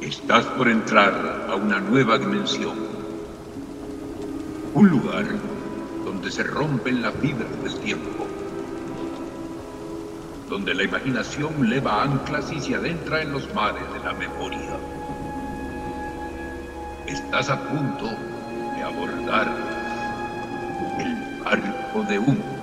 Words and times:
Estás 0.00 0.44
por 0.56 0.68
entrar 0.68 1.46
a 1.48 1.54
una 1.54 1.80
nueva 1.80 2.18
dimensión. 2.18 2.76
Un 4.74 4.88
lugar 4.88 5.24
donde 6.04 6.30
se 6.30 6.42
rompen 6.42 7.00
las 7.00 7.14
fibras 7.14 7.62
del 7.62 7.74
tiempo. 7.80 8.26
Donde 10.50 10.74
la 10.74 10.82
imaginación 10.82 11.70
leva 11.70 12.02
anclas 12.02 12.52
y 12.52 12.60
se 12.60 12.74
adentra 12.74 13.22
en 13.22 13.32
los 13.32 13.52
mares 13.54 13.84
de 13.92 14.00
la 14.00 14.12
memoria. 14.12 14.76
Estás 17.06 17.50
a 17.50 17.60
punto 17.60 18.10
de 18.76 18.82
abordar 18.82 19.52
el 20.98 21.42
barco 21.42 22.02
de 22.08 22.18
humo. 22.18 22.53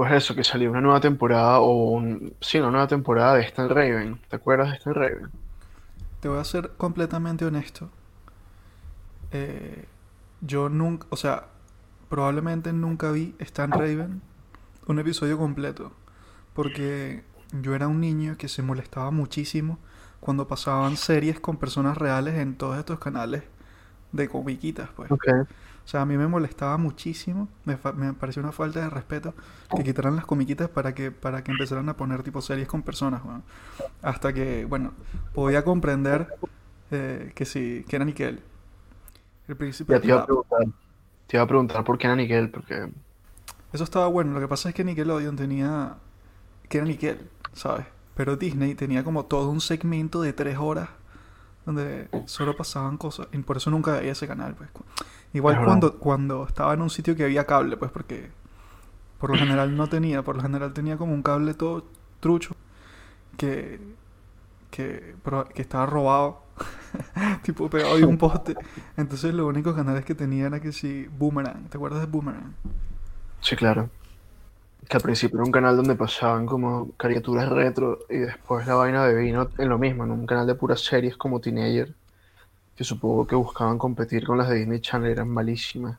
Pues 0.00 0.12
eso, 0.12 0.34
que 0.34 0.44
salió 0.44 0.70
una 0.70 0.80
nueva 0.80 0.98
temporada, 0.98 1.60
o 1.60 1.90
un, 1.90 2.32
sí, 2.40 2.58
una 2.58 2.70
nueva 2.70 2.86
temporada 2.88 3.34
de 3.34 3.42
Stan 3.42 3.68
Raven. 3.68 4.18
¿Te 4.30 4.36
acuerdas 4.36 4.70
de 4.70 4.76
Stan 4.76 4.94
Raven? 4.94 5.30
Te 6.20 6.28
voy 6.28 6.38
a 6.38 6.44
ser 6.44 6.70
completamente 6.78 7.44
honesto. 7.44 7.90
Eh, 9.30 9.84
yo 10.40 10.70
nunca, 10.70 11.06
o 11.10 11.16
sea, 11.16 11.48
probablemente 12.08 12.72
nunca 12.72 13.10
vi 13.10 13.34
Stan 13.40 13.70
Raven 13.70 14.22
un 14.86 14.98
episodio 14.98 15.36
completo. 15.36 15.92
Porque 16.54 17.22
yo 17.60 17.74
era 17.74 17.86
un 17.86 18.00
niño 18.00 18.38
que 18.38 18.48
se 18.48 18.62
molestaba 18.62 19.10
muchísimo 19.10 19.78
cuando 20.18 20.48
pasaban 20.48 20.96
series 20.96 21.40
con 21.40 21.58
personas 21.58 21.98
reales 21.98 22.36
en 22.36 22.56
todos 22.56 22.78
estos 22.78 22.98
canales 23.00 23.42
de 24.12 24.30
comiquitas, 24.30 24.88
pues. 24.96 25.12
Ok. 25.12 25.28
O 25.84 25.88
sea, 25.90 26.02
a 26.02 26.06
mí 26.06 26.16
me 26.16 26.28
molestaba 26.28 26.76
muchísimo, 26.76 27.48
me, 27.64 27.76
me 27.96 28.12
pareció 28.12 28.42
una 28.42 28.52
falta 28.52 28.80
de 28.80 28.90
respeto 28.90 29.34
que 29.74 29.82
quitaran 29.82 30.14
las 30.14 30.24
comiquitas 30.24 30.68
para 30.68 30.94
que, 30.94 31.10
para 31.10 31.42
que 31.42 31.50
empezaran 31.50 31.88
a 31.88 31.96
poner 31.96 32.22
tipo 32.22 32.40
series 32.40 32.68
con 32.68 32.82
personas, 32.82 33.24
weón. 33.24 33.42
Hasta 34.02 34.32
que, 34.32 34.64
bueno, 34.66 34.92
podía 35.34 35.64
comprender 35.64 36.28
eh, 36.90 37.32
que 37.34 37.44
sí, 37.44 37.84
que 37.88 37.96
era 37.96 38.04
Nickel. 38.04 38.40
El 39.48 39.56
príncipe 39.56 39.92
Ya 39.92 40.00
te 40.00 40.06
iba 40.08 40.20
a 40.20 40.26
preguntar, 40.26 40.60
te 41.26 41.36
iba 41.36 41.42
a 41.42 41.46
preguntar 41.46 41.84
por 41.84 41.98
qué 41.98 42.06
era 42.06 42.14
Nickel, 42.14 42.50
porque 42.50 42.88
Eso 43.72 43.82
estaba 43.84 44.06
bueno, 44.06 44.32
lo 44.32 44.40
que 44.40 44.48
pasa 44.48 44.68
es 44.68 44.74
que 44.74 44.84
Nickelodeon 44.84 45.36
tenía... 45.36 45.96
que 46.68 46.78
era 46.78 46.86
Nickel, 46.86 47.30
¿sabes? 47.52 47.86
Pero 48.14 48.36
Disney 48.36 48.74
tenía 48.74 49.02
como 49.02 49.24
todo 49.24 49.50
un 49.50 49.60
segmento 49.60 50.22
de 50.22 50.32
tres 50.32 50.58
horas 50.58 50.88
donde 51.66 52.08
solo 52.26 52.56
pasaban 52.56 52.96
cosas 52.96 53.28
y 53.32 53.38
por 53.38 53.56
eso 53.56 53.70
nunca 53.70 53.92
veía 53.92 54.12
ese 54.12 54.26
canal, 54.26 54.54
pues. 54.54 54.70
Igual 55.32 55.62
cuando, 55.64 55.98
cuando 55.98 56.46
estaba 56.46 56.74
en 56.74 56.82
un 56.82 56.90
sitio 56.90 57.14
que 57.16 57.24
había 57.24 57.46
cable, 57.46 57.76
pues 57.76 57.90
porque 57.92 58.30
por 59.18 59.30
lo 59.30 59.38
general 59.38 59.76
no 59.76 59.88
tenía, 59.88 60.22
por 60.22 60.36
lo 60.36 60.42
general 60.42 60.72
tenía 60.72 60.96
como 60.96 61.12
un 61.14 61.22
cable 61.22 61.54
todo 61.54 61.84
trucho 62.20 62.56
que, 63.36 63.80
que, 64.70 65.16
que 65.54 65.62
estaba 65.62 65.86
robado, 65.86 66.42
tipo 67.42 67.70
pegado 67.70 67.96
de 67.96 68.04
un 68.06 68.18
poste. 68.18 68.58
Entonces 68.96 69.34
los 69.34 69.46
únicos 69.46 69.74
canales 69.76 70.04
que 70.04 70.14
tenía 70.14 70.46
era 70.46 70.60
que 70.60 70.72
sí, 70.72 71.08
Boomerang, 71.18 71.68
¿te 71.68 71.76
acuerdas 71.78 72.00
de 72.00 72.06
Boomerang? 72.06 72.54
sí, 73.40 73.56
claro. 73.56 73.90
Que 74.90 74.98
al 74.98 75.02
principio 75.02 75.38
era 75.38 75.46
un 75.46 75.52
canal 75.52 75.74
donde 75.74 75.94
pasaban 75.94 76.44
como 76.44 76.92
caricaturas 76.98 77.48
retro 77.48 78.00
y 78.10 78.18
después 78.18 78.66
la 78.66 78.74
vaina 78.74 79.06
de 79.06 79.14
vino 79.14 79.48
en 79.56 79.68
lo 79.70 79.78
mismo, 79.78 80.04
en 80.04 80.10
un 80.10 80.26
canal 80.26 80.46
de 80.46 80.54
puras 80.54 80.82
series 80.82 81.16
como 81.16 81.40
Teenager, 81.40 81.94
que 82.76 82.84
supongo 82.84 83.26
que 83.26 83.36
buscaban 83.36 83.78
competir 83.78 84.26
con 84.26 84.38
las 84.38 84.48
de 84.50 84.56
Disney 84.56 84.80
Channel, 84.80 85.12
eran 85.12 85.30
malísimas. 85.30 85.98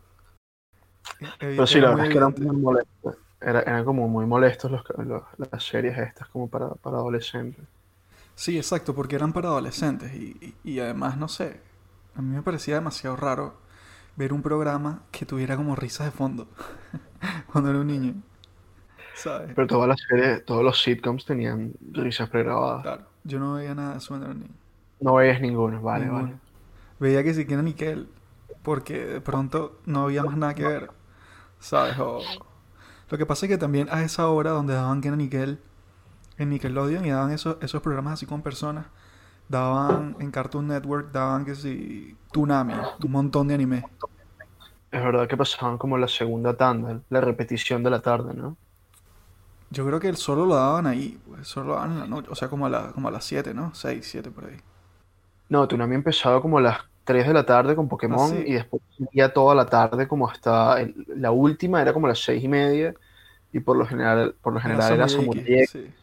Pero 1.55 1.67
sí, 1.67 1.79
la 1.79 1.89
verdad 1.89 2.05
es 2.05 2.09
que 2.11 2.17
eran 2.17 2.33
muy 2.37 2.55
molestos. 2.55 3.17
Era- 3.41 3.61
eran 3.61 3.85
como 3.85 4.07
muy 4.07 4.25
molestos 4.25 4.71
los, 4.71 4.83
los- 4.99 5.23
las 5.51 5.63
series 5.63 5.97
estas 5.97 6.27
como 6.29 6.47
para, 6.49 6.69
para 6.75 6.97
adolescentes. 6.97 7.65
Sí, 8.35 8.57
exacto, 8.57 8.95
porque 8.95 9.15
eran 9.15 9.33
para 9.33 9.49
adolescentes 9.49 10.13
y, 10.13 10.55
y- 10.63 10.71
y 10.73 10.79
además, 10.79 11.17
no 11.17 11.27
sé, 11.27 11.61
a 12.15 12.21
mí 12.21 12.35
me 12.35 12.41
parecía 12.41 12.75
demasiado 12.75 13.15
raro 13.15 13.55
ver 14.15 14.33
un 14.33 14.41
programa 14.41 15.03
que 15.11 15.25
tuviera 15.25 15.57
como 15.57 15.75
risas 15.75 16.07
de 16.07 16.11
fondo 16.11 16.47
cuando 17.51 17.69
era 17.69 17.79
un 17.79 17.87
niño, 17.87 18.15
¿sabes? 19.15 19.51
Pero 19.55 19.67
todas 19.67 19.87
las 19.87 19.99
series, 20.01 20.45
todos 20.45 20.63
los 20.63 20.81
sitcoms 20.81 21.25
tenían 21.25 21.73
risas 21.91 22.29
pregrabadas. 22.29 22.81
Claro, 22.81 23.03
yo 23.23 23.39
no 23.39 23.53
veía 23.53 23.75
nada 23.75 23.97
de 23.99 24.17
niño. 24.35 24.49
No 24.99 25.15
veías 25.15 25.41
ninguno, 25.41 25.81
vale, 25.81 26.05
Ninguno. 26.05 26.23
vale. 26.23 26.39
Veía 26.99 27.23
que 27.23 27.33
siquiera 27.33 27.61
Nickel, 27.63 28.07
porque 28.63 29.05
de 29.05 29.21
pronto 29.21 29.79
no 29.85 30.03
había 30.03 30.23
más 30.23 30.37
nada 30.37 30.53
que 30.53 30.63
ver, 30.63 30.91
¿sabes? 31.59 31.97
O... 31.99 32.19
Lo 33.09 33.17
que 33.17 33.25
pasa 33.25 33.45
es 33.45 33.51
que 33.51 33.57
también 33.57 33.87
a 33.91 34.03
esa 34.03 34.27
hora 34.29 34.51
donde 34.51 34.73
daban 34.73 35.01
que 35.01 35.07
era 35.09 35.17
Nickel, 35.17 35.59
en 36.37 36.49
Nickelodeon 36.49 37.05
y 37.05 37.09
daban 37.11 37.31
esos, 37.31 37.57
esos 37.61 37.81
programas 37.81 38.13
así 38.13 38.25
con 38.25 38.41
personas, 38.41 38.87
daban 39.49 40.15
en 40.19 40.31
Cartoon 40.31 40.67
Network, 40.67 41.11
daban 41.11 41.45
que 41.45 41.55
si 41.55 42.17
Toonami, 42.31 42.75
un 43.03 43.11
montón 43.11 43.47
de 43.47 43.55
anime. 43.55 43.85
Es 44.91 45.03
verdad 45.03 45.27
que 45.27 45.37
pasaban 45.37 45.77
como 45.77 45.97
la 45.97 46.07
segunda 46.07 46.55
tanda, 46.55 47.01
la 47.09 47.21
repetición 47.21 47.83
de 47.83 47.89
la 47.89 48.01
tarde, 48.01 48.33
¿no? 48.33 48.57
Yo 49.71 49.85
creo 49.87 49.99
que 49.99 50.09
el 50.09 50.17
solo 50.17 50.45
lo 50.45 50.55
daban 50.55 50.85
ahí, 50.87 51.19
pues 51.27 51.47
solo 51.47 51.67
lo 51.69 51.73
daban 51.75 51.93
en 51.93 51.99
la 51.99 52.07
noche, 52.07 52.29
o 52.29 52.35
sea, 52.35 52.49
como 52.49 52.65
a, 52.67 52.69
la, 52.69 52.91
como 52.91 53.07
a 53.07 53.11
las 53.11 53.25
7, 53.25 53.53
¿no? 53.53 53.73
6, 53.73 54.05
7 54.09 54.29
por 54.31 54.45
ahí. 54.45 54.57
No, 55.49 55.67
Toonami 55.67 55.95
empezaba 55.95 56.41
como 56.41 56.57
a 56.59 56.61
las 56.61 56.77
3 57.03 57.27
de 57.27 57.33
la 57.33 57.45
tarde 57.45 57.75
con 57.75 57.87
Pokémon 57.89 58.29
sí? 58.29 58.43
y 58.47 58.53
después 58.53 58.81
seguía 58.97 59.33
toda 59.33 59.55
la 59.55 59.65
tarde 59.65 60.07
como 60.07 60.29
hasta 60.29 60.79
el- 60.81 61.05
la 61.15 61.31
última 61.31 61.81
era 61.81 61.93
como 61.93 62.07
las 62.07 62.19
6 62.23 62.43
y 62.43 62.47
media 62.47 62.93
y 63.53 63.59
por 63.61 63.77
lo 63.77 63.85
general, 63.85 64.35
por 64.41 64.53
lo 64.53 64.59
Era 64.63 64.63
general 64.63 64.93
era 64.93 65.05
X, 65.05 65.43
X 65.45 65.69
sí. 65.71 65.93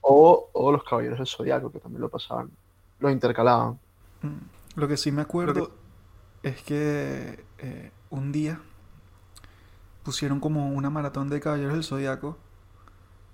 o, 0.00 0.50
o 0.52 0.72
los 0.72 0.84
Caballeros 0.84 1.18
del 1.18 1.26
Zodiaco 1.28 1.72
que 1.72 1.80
también 1.80 2.02
lo 2.02 2.08
pasaban, 2.10 2.50
lo 3.00 3.10
intercalaban. 3.10 3.78
Mm. 4.22 4.80
Lo 4.80 4.88
que 4.88 4.96
sí 4.96 5.12
me 5.12 5.22
acuerdo 5.22 5.72
es 6.42 6.62
que 6.62 7.44
eh, 7.58 7.92
un 8.10 8.32
día 8.32 8.60
pusieron 10.02 10.40
como 10.40 10.70
una 10.70 10.90
maratón 10.90 11.28
de 11.28 11.40
Caballeros 11.40 11.74
del 11.74 11.84
Zodiaco 11.84 12.38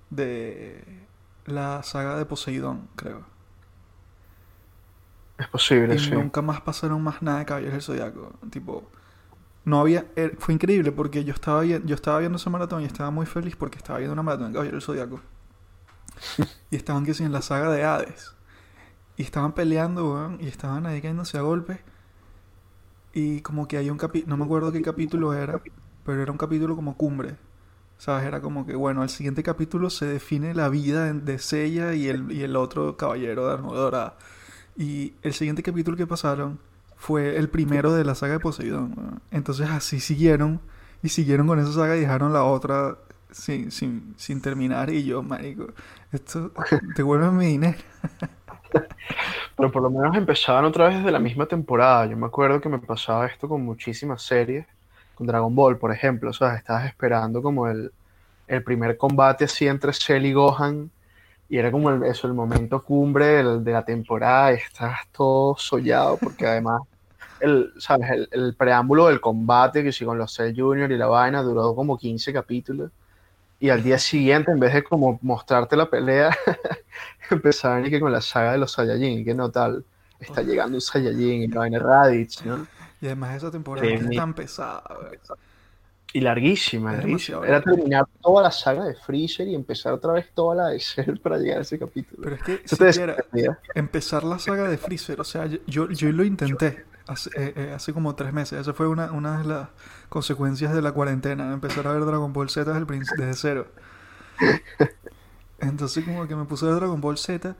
de 0.09 1.07
la 1.45 1.83
saga 1.83 2.17
de 2.17 2.25
Poseidón, 2.25 2.89
creo. 2.95 3.25
Es 5.37 5.47
posible, 5.47 5.97
Y 5.97 5.99
sí. 5.99 6.11
nunca 6.11 6.41
más 6.41 6.61
pasaron 6.61 7.01
más 7.03 7.21
nada 7.21 7.39
de 7.39 7.45
Caballeros 7.45 7.73
del 7.73 7.81
Zodiaco. 7.81 8.33
Tipo, 8.51 8.89
no 9.65 9.79
había. 9.81 10.07
er- 10.15 10.37
fue 10.39 10.53
increíble 10.55 10.91
porque 10.93 11.23
yo 11.25 11.33
estaba, 11.33 11.65
yo 11.65 11.95
estaba 11.95 12.19
viendo 12.19 12.37
esa 12.37 12.49
maratón 12.51 12.83
y 12.83 12.85
estaba 12.85 13.11
muy 13.11 13.25
feliz 13.27 13.55
porque 13.57 13.77
estaba 13.79 13.99
viendo 13.99 14.13
una 14.13 14.23
maratón 14.23 14.49
de 14.49 14.53
Caballeros 14.55 14.87
del 14.87 14.95
Zodiaco. 14.97 15.21
y 16.71 16.75
estaban 16.75 17.05
que 17.05 17.11
en 17.11 17.31
la 17.31 17.41
saga 17.41 17.71
de 17.71 17.83
Hades. 17.83 18.35
Y 19.17 19.23
estaban 19.23 19.53
peleando, 19.53 20.13
weón, 20.13 20.37
y 20.41 20.47
estaban 20.47 20.85
ahí 20.87 21.01
cayéndose 21.01 21.37
a 21.37 21.41
golpes. 21.41 21.79
Y 23.13 23.41
como 23.41 23.67
que 23.67 23.77
hay 23.77 23.89
un 23.89 23.97
capítulo, 23.97 24.29
no 24.31 24.37
me 24.37 24.45
acuerdo 24.45 24.71
qué 24.71 24.81
capítulo 24.81 25.33
era, 25.33 25.61
pero 26.03 26.21
era 26.21 26.31
un 26.31 26.37
capítulo 26.37 26.75
como 26.75 26.97
cumbre. 26.97 27.37
¿Sabes? 27.97 28.25
Era 28.27 28.41
como 28.41 28.65
que, 28.65 28.75
bueno, 28.75 29.01
al 29.01 29.09
siguiente 29.09 29.41
capítulo 29.43 29.89
se 29.89 30.05
define 30.05 30.53
la 30.53 30.69
vida 30.69 31.05
de- 31.05 31.13
de 31.21 31.39
Seiya 31.39 31.93
y 31.93 32.07
el, 32.09 32.31
y 32.31 32.43
el 32.43 32.55
otro 32.55 32.97
caballero 32.97 33.47
de 33.47 33.53
armadura 33.53 33.79
dorada. 33.81 34.17
Y 34.77 35.13
el 35.23 35.33
siguiente 35.33 35.63
capítulo 35.63 35.97
que 35.97 36.07
pasaron 36.07 36.59
fue 36.97 37.37
el 37.37 37.49
primero 37.49 37.93
de 37.93 38.05
la 38.05 38.15
saga 38.15 38.33
de 38.33 38.39
Poseidón. 38.39 39.21
Entonces 39.31 39.69
así 39.69 39.99
siguieron 39.99 40.61
y 41.03 41.09
siguieron 41.09 41.47
con 41.47 41.59
esa 41.59 41.71
saga 41.73 41.95
y 41.97 42.01
dejaron 42.01 42.33
la 42.33 42.43
otra 42.43 42.97
sin, 43.31 43.71
sin, 43.71 44.13
sin 44.17 44.41
terminar. 44.41 44.89
Y 44.91 45.05
yo, 45.05 45.23
marico, 45.23 45.67
esto 46.11 46.51
devuelve 46.95 47.31
mi 47.31 47.47
dinero. 47.47 47.77
Pero 49.55 49.71
por 49.71 49.81
lo 49.83 49.89
menos 49.89 50.15
empezaban 50.15 50.65
otra 50.65 50.87
vez 50.87 50.97
desde 50.97 51.11
la 51.11 51.19
misma 51.19 51.45
temporada. 51.47 52.05
Yo 52.07 52.17
me 52.17 52.25
acuerdo 52.27 52.61
que 52.61 52.69
me 52.69 52.79
pasaba 52.79 53.25
esto 53.27 53.47
con 53.47 53.63
muchísimas 53.63 54.21
series, 54.23 54.65
con 55.15 55.27
Dragon 55.27 55.53
Ball, 55.55 55.77
por 55.77 55.91
ejemplo. 55.93 56.29
O 56.31 56.33
sea, 56.33 56.55
estabas 56.55 56.85
esperando 56.87 57.41
como 57.41 57.67
el, 57.67 57.91
el 58.47 58.63
primer 58.63 58.97
combate 58.97 59.45
así 59.45 59.67
entre 59.67 59.93
Cell 59.93 60.25
y 60.25 60.33
Gohan. 60.33 60.91
Y 61.49 61.57
era 61.57 61.71
como 61.71 61.89
el, 61.91 62.03
eso, 62.05 62.27
el 62.27 62.33
momento 62.33 62.83
cumbre 62.83 63.25
del- 63.27 63.63
de 63.63 63.71
la 63.71 63.85
temporada. 63.85 64.53
Y 64.53 64.57
estabas 64.57 64.99
todo 65.11 65.55
sollado, 65.57 66.17
porque 66.17 66.45
además, 66.47 66.81
el, 67.39 67.73
¿sabes? 67.79 68.09
El, 68.11 68.29
el 68.31 68.55
preámbulo 68.55 69.07
del 69.07 69.21
combate, 69.21 69.83
que 69.83 69.91
sí, 69.91 70.05
con 70.05 70.17
los 70.17 70.33
Cell 70.35 70.55
Junior 70.59 70.91
y 70.91 70.97
la 70.97 71.07
vaina, 71.07 71.41
duró 71.43 71.75
como 71.75 71.97
15 71.97 72.33
capítulos. 72.33 72.91
Y 73.59 73.69
al 73.69 73.83
día 73.83 73.97
siguiente, 73.99 74.51
en 74.51 74.59
vez 74.59 74.73
de 74.73 74.83
como 74.83 75.19
mostrarte 75.21 75.75
la 75.77 75.89
pelea, 75.89 76.35
empezaban 77.31 77.85
y 77.85 77.89
que 77.89 77.99
con 77.99 78.11
la 78.11 78.21
saga 78.21 78.53
de 78.53 78.57
los 78.59 78.71
Saiyajin, 78.73 79.25
que 79.25 79.33
no 79.33 79.49
tal, 79.51 79.85
está 80.19 80.41
llegando 80.43 80.77
un 80.77 80.81
Saiyajin 80.81 81.43
y 81.43 81.47
la 81.47 81.59
vaina 81.61 81.79
Raditz, 81.79 82.43
¿no? 82.45 82.67
Y 83.05 83.07
además 83.07 83.35
esa 83.35 83.51
temporada 83.51 83.87
Sí, 83.87 83.93
es 83.93 84.17
tan 84.17 84.33
pesada. 84.33 84.83
Y 86.11 86.21
larguísima, 86.21 86.91
larguísima. 86.91 87.45
Era 87.45 87.61
terminar 87.61 88.07
toda 88.19 88.41
la 88.41 88.51
saga 88.51 88.83
de 88.85 88.95
Freezer 88.95 89.47
y 89.47 89.53
empezar 89.53 89.93
otra 89.93 90.13
vez 90.13 90.31
toda 90.33 90.55
la 90.55 90.67
de 90.69 90.79
Cell 90.79 91.19
para 91.23 91.37
llegar 91.37 91.59
a 91.59 91.61
ese 91.61 91.77
capítulo. 91.77 92.23
Pero 92.23 92.35
es 92.35 92.41
que 92.41 92.67
siquiera 92.67 93.15
empezar 93.75 94.23
la 94.23 94.39
saga 94.39 94.67
de 94.67 94.79
Freezer, 94.79 95.21
o 95.21 95.23
sea, 95.23 95.45
yo, 95.45 95.87
yo, 95.91 96.11
lo 96.11 96.23
intenté. 96.23 96.83
hace, 97.05 97.29
eh, 97.37 97.53
eh, 97.55 97.73
hace 97.75 97.93
como 97.93 98.15
tres 98.15 98.33
meses. 98.33 98.59
Esa 98.59 98.73
fue 98.73 98.87
una, 98.87 99.11
una 99.11 99.37
de 99.37 99.45
las 99.45 99.69
consecuencias 100.09 100.73
de 100.73 100.81
la 100.81 100.93
cuarentena, 100.93 101.53
empezar 101.53 101.85
a 101.85 101.91
ver 101.91 102.05
Dragon 102.05 102.33
Ball 102.33 102.49
Z 102.49 102.73
desde, 102.73 102.79
el 102.91 103.03
desde 103.17 103.33
cero. 103.35 103.67
Entonces 105.59 106.03
como 106.03 106.27
que 106.27 106.35
me 106.35 106.45
puse 106.45 106.65
a 106.65 106.69
ver 106.69 106.77
Dragon 106.77 106.99
Ball 106.99 107.19
Z 107.19 107.55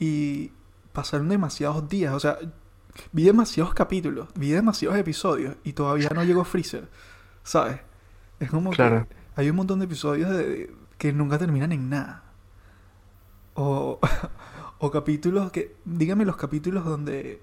y 0.00 0.50
pasaron 0.92 1.28
demasiados 1.28 1.88
días, 1.88 2.12
o 2.14 2.18
sea, 2.18 2.36
vi 3.12 3.24
demasiados 3.24 3.74
capítulos, 3.74 4.28
vi 4.34 4.50
demasiados 4.50 4.98
episodios 4.98 5.56
y 5.64 5.72
todavía 5.72 6.10
no 6.14 6.24
llegó 6.24 6.44
Freezer, 6.44 6.88
¿sabes? 7.42 7.80
Es 8.40 8.50
como 8.50 8.70
Claro. 8.70 9.06
que 9.08 9.14
hay 9.36 9.50
un 9.50 9.56
montón 9.56 9.78
de 9.78 9.84
episodios 9.86 10.30
de- 10.30 10.74
que 10.98 11.12
nunca 11.12 11.38
terminan 11.38 11.72
en 11.72 11.88
nada. 11.90 12.22
O, 13.54 13.98
o 14.78 14.90
capítulos 14.90 15.50
que, 15.52 15.76
dígame 15.84 16.24
los 16.24 16.36
capítulos 16.36 16.84
donde 16.84 17.42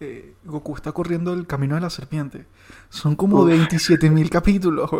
eh, 0.00 0.34
Goku 0.44 0.74
está 0.74 0.92
corriendo 0.92 1.32
el 1.32 1.46
camino 1.46 1.74
de 1.76 1.80
la 1.80 1.90
serpiente. 1.90 2.46
Son 2.90 3.16
como 3.16 3.38
Uf. 3.42 3.50
27.000 3.50 4.28
capítulos. 4.28 4.90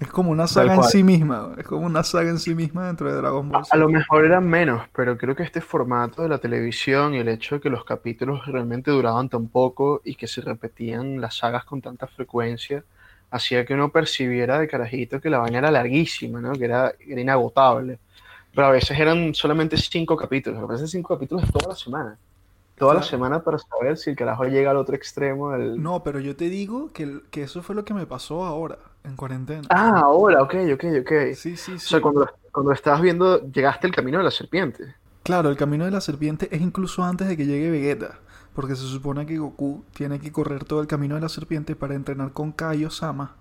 Es 0.00 0.08
como 0.08 0.30
una 0.30 0.46
saga 0.46 0.74
en 0.74 0.82
sí 0.84 1.04
misma, 1.04 1.52
es 1.58 1.66
como 1.66 1.84
una 1.84 2.02
saga 2.02 2.30
en 2.30 2.38
sí 2.38 2.54
misma 2.54 2.86
dentro 2.86 3.12
de 3.12 3.18
Dragon 3.18 3.50
Ball. 3.50 3.64
A 3.70 3.76
lo 3.76 3.90
mejor 3.90 4.24
eran 4.24 4.48
menos, 4.48 4.88
pero 4.94 5.18
creo 5.18 5.36
que 5.36 5.42
este 5.42 5.60
formato 5.60 6.22
de 6.22 6.28
la 6.30 6.38
televisión 6.38 7.14
y 7.14 7.18
el 7.18 7.28
hecho 7.28 7.56
de 7.56 7.60
que 7.60 7.68
los 7.68 7.84
capítulos 7.84 8.46
realmente 8.46 8.90
duraban 8.90 9.28
tan 9.28 9.48
poco 9.48 10.00
y 10.02 10.14
que 10.14 10.26
se 10.26 10.40
repetían 10.40 11.20
las 11.20 11.36
sagas 11.36 11.66
con 11.66 11.82
tanta 11.82 12.06
frecuencia, 12.06 12.82
hacía 13.30 13.66
que 13.66 13.74
uno 13.74 13.90
percibiera 13.90 14.58
de 14.58 14.68
carajito 14.68 15.20
que 15.20 15.28
la 15.28 15.38
vaina 15.38 15.58
era 15.58 15.70
larguísima, 15.70 16.40
¿no? 16.40 16.52
Que 16.52 16.64
era, 16.64 16.94
era 17.06 17.20
inagotable. 17.20 17.98
Pero 18.54 18.68
a 18.68 18.70
veces 18.70 18.98
eran 18.98 19.34
solamente 19.34 19.76
cinco 19.76 20.16
capítulos. 20.16 20.62
A 20.62 20.66
veces 20.66 20.90
cinco 20.90 21.14
capítulos 21.14 21.44
toda 21.52 21.68
la 21.68 21.76
semana. 21.76 22.18
Toda 22.80 22.94
la 22.94 23.02
semana 23.02 23.44
para 23.44 23.58
saber 23.58 23.96
si 23.98 24.10
el 24.10 24.16
carajo 24.16 24.44
llega 24.44 24.70
al 24.72 24.76
otro 24.78 24.96
extremo 24.96 25.50
del... 25.52 25.82
No, 25.82 26.02
pero 26.02 26.20
yo 26.20 26.36
te 26.36 26.48
digo 26.48 26.92
que, 26.92 27.20
que 27.30 27.42
eso 27.42 27.62
fue 27.62 27.74
lo 27.74 27.84
que 27.84 27.94
me 27.94 28.06
pasó 28.06 28.44
ahora, 28.44 28.78
en 29.04 29.16
cuarentena. 29.16 29.70
Ah, 29.70 30.00
ahora, 30.00 30.42
ok, 30.42 30.54
ok, 30.74 30.84
ok. 31.02 31.12
Sí, 31.34 31.56
sí, 31.56 31.78
O 31.78 31.78
sí. 31.78 31.88
sea, 31.88 32.00
cuando, 32.00 32.28
cuando 32.52 32.72
estabas 32.72 33.00
viendo, 33.02 33.40
llegaste 33.50 33.86
al 33.86 33.94
camino 33.94 34.18
de 34.18 34.24
la 34.24 34.30
serpiente. 34.30 34.94
Claro, 35.22 35.48
el 35.48 35.56
camino 35.56 35.84
de 35.86 35.90
la 35.90 36.00
serpiente 36.02 36.48
es 36.54 36.60
incluso 36.60 37.02
antes 37.04 37.26
de 37.28 37.36
que 37.36 37.46
llegue 37.46 37.70
Vegeta, 37.70 38.20
porque 38.54 38.74
se 38.76 38.82
supone 38.86 39.24
que 39.26 39.38
Goku 39.38 39.84
tiene 39.94 40.20
que 40.20 40.32
correr 40.32 40.64
todo 40.64 40.80
el 40.82 40.86
camino 40.86 41.14
de 41.14 41.20
la 41.22 41.28
serpiente 41.30 41.74
para 41.76 41.94
entrenar 41.94 42.32
con 42.32 42.52
Kaio 42.52 42.90
Sama. 42.90 43.36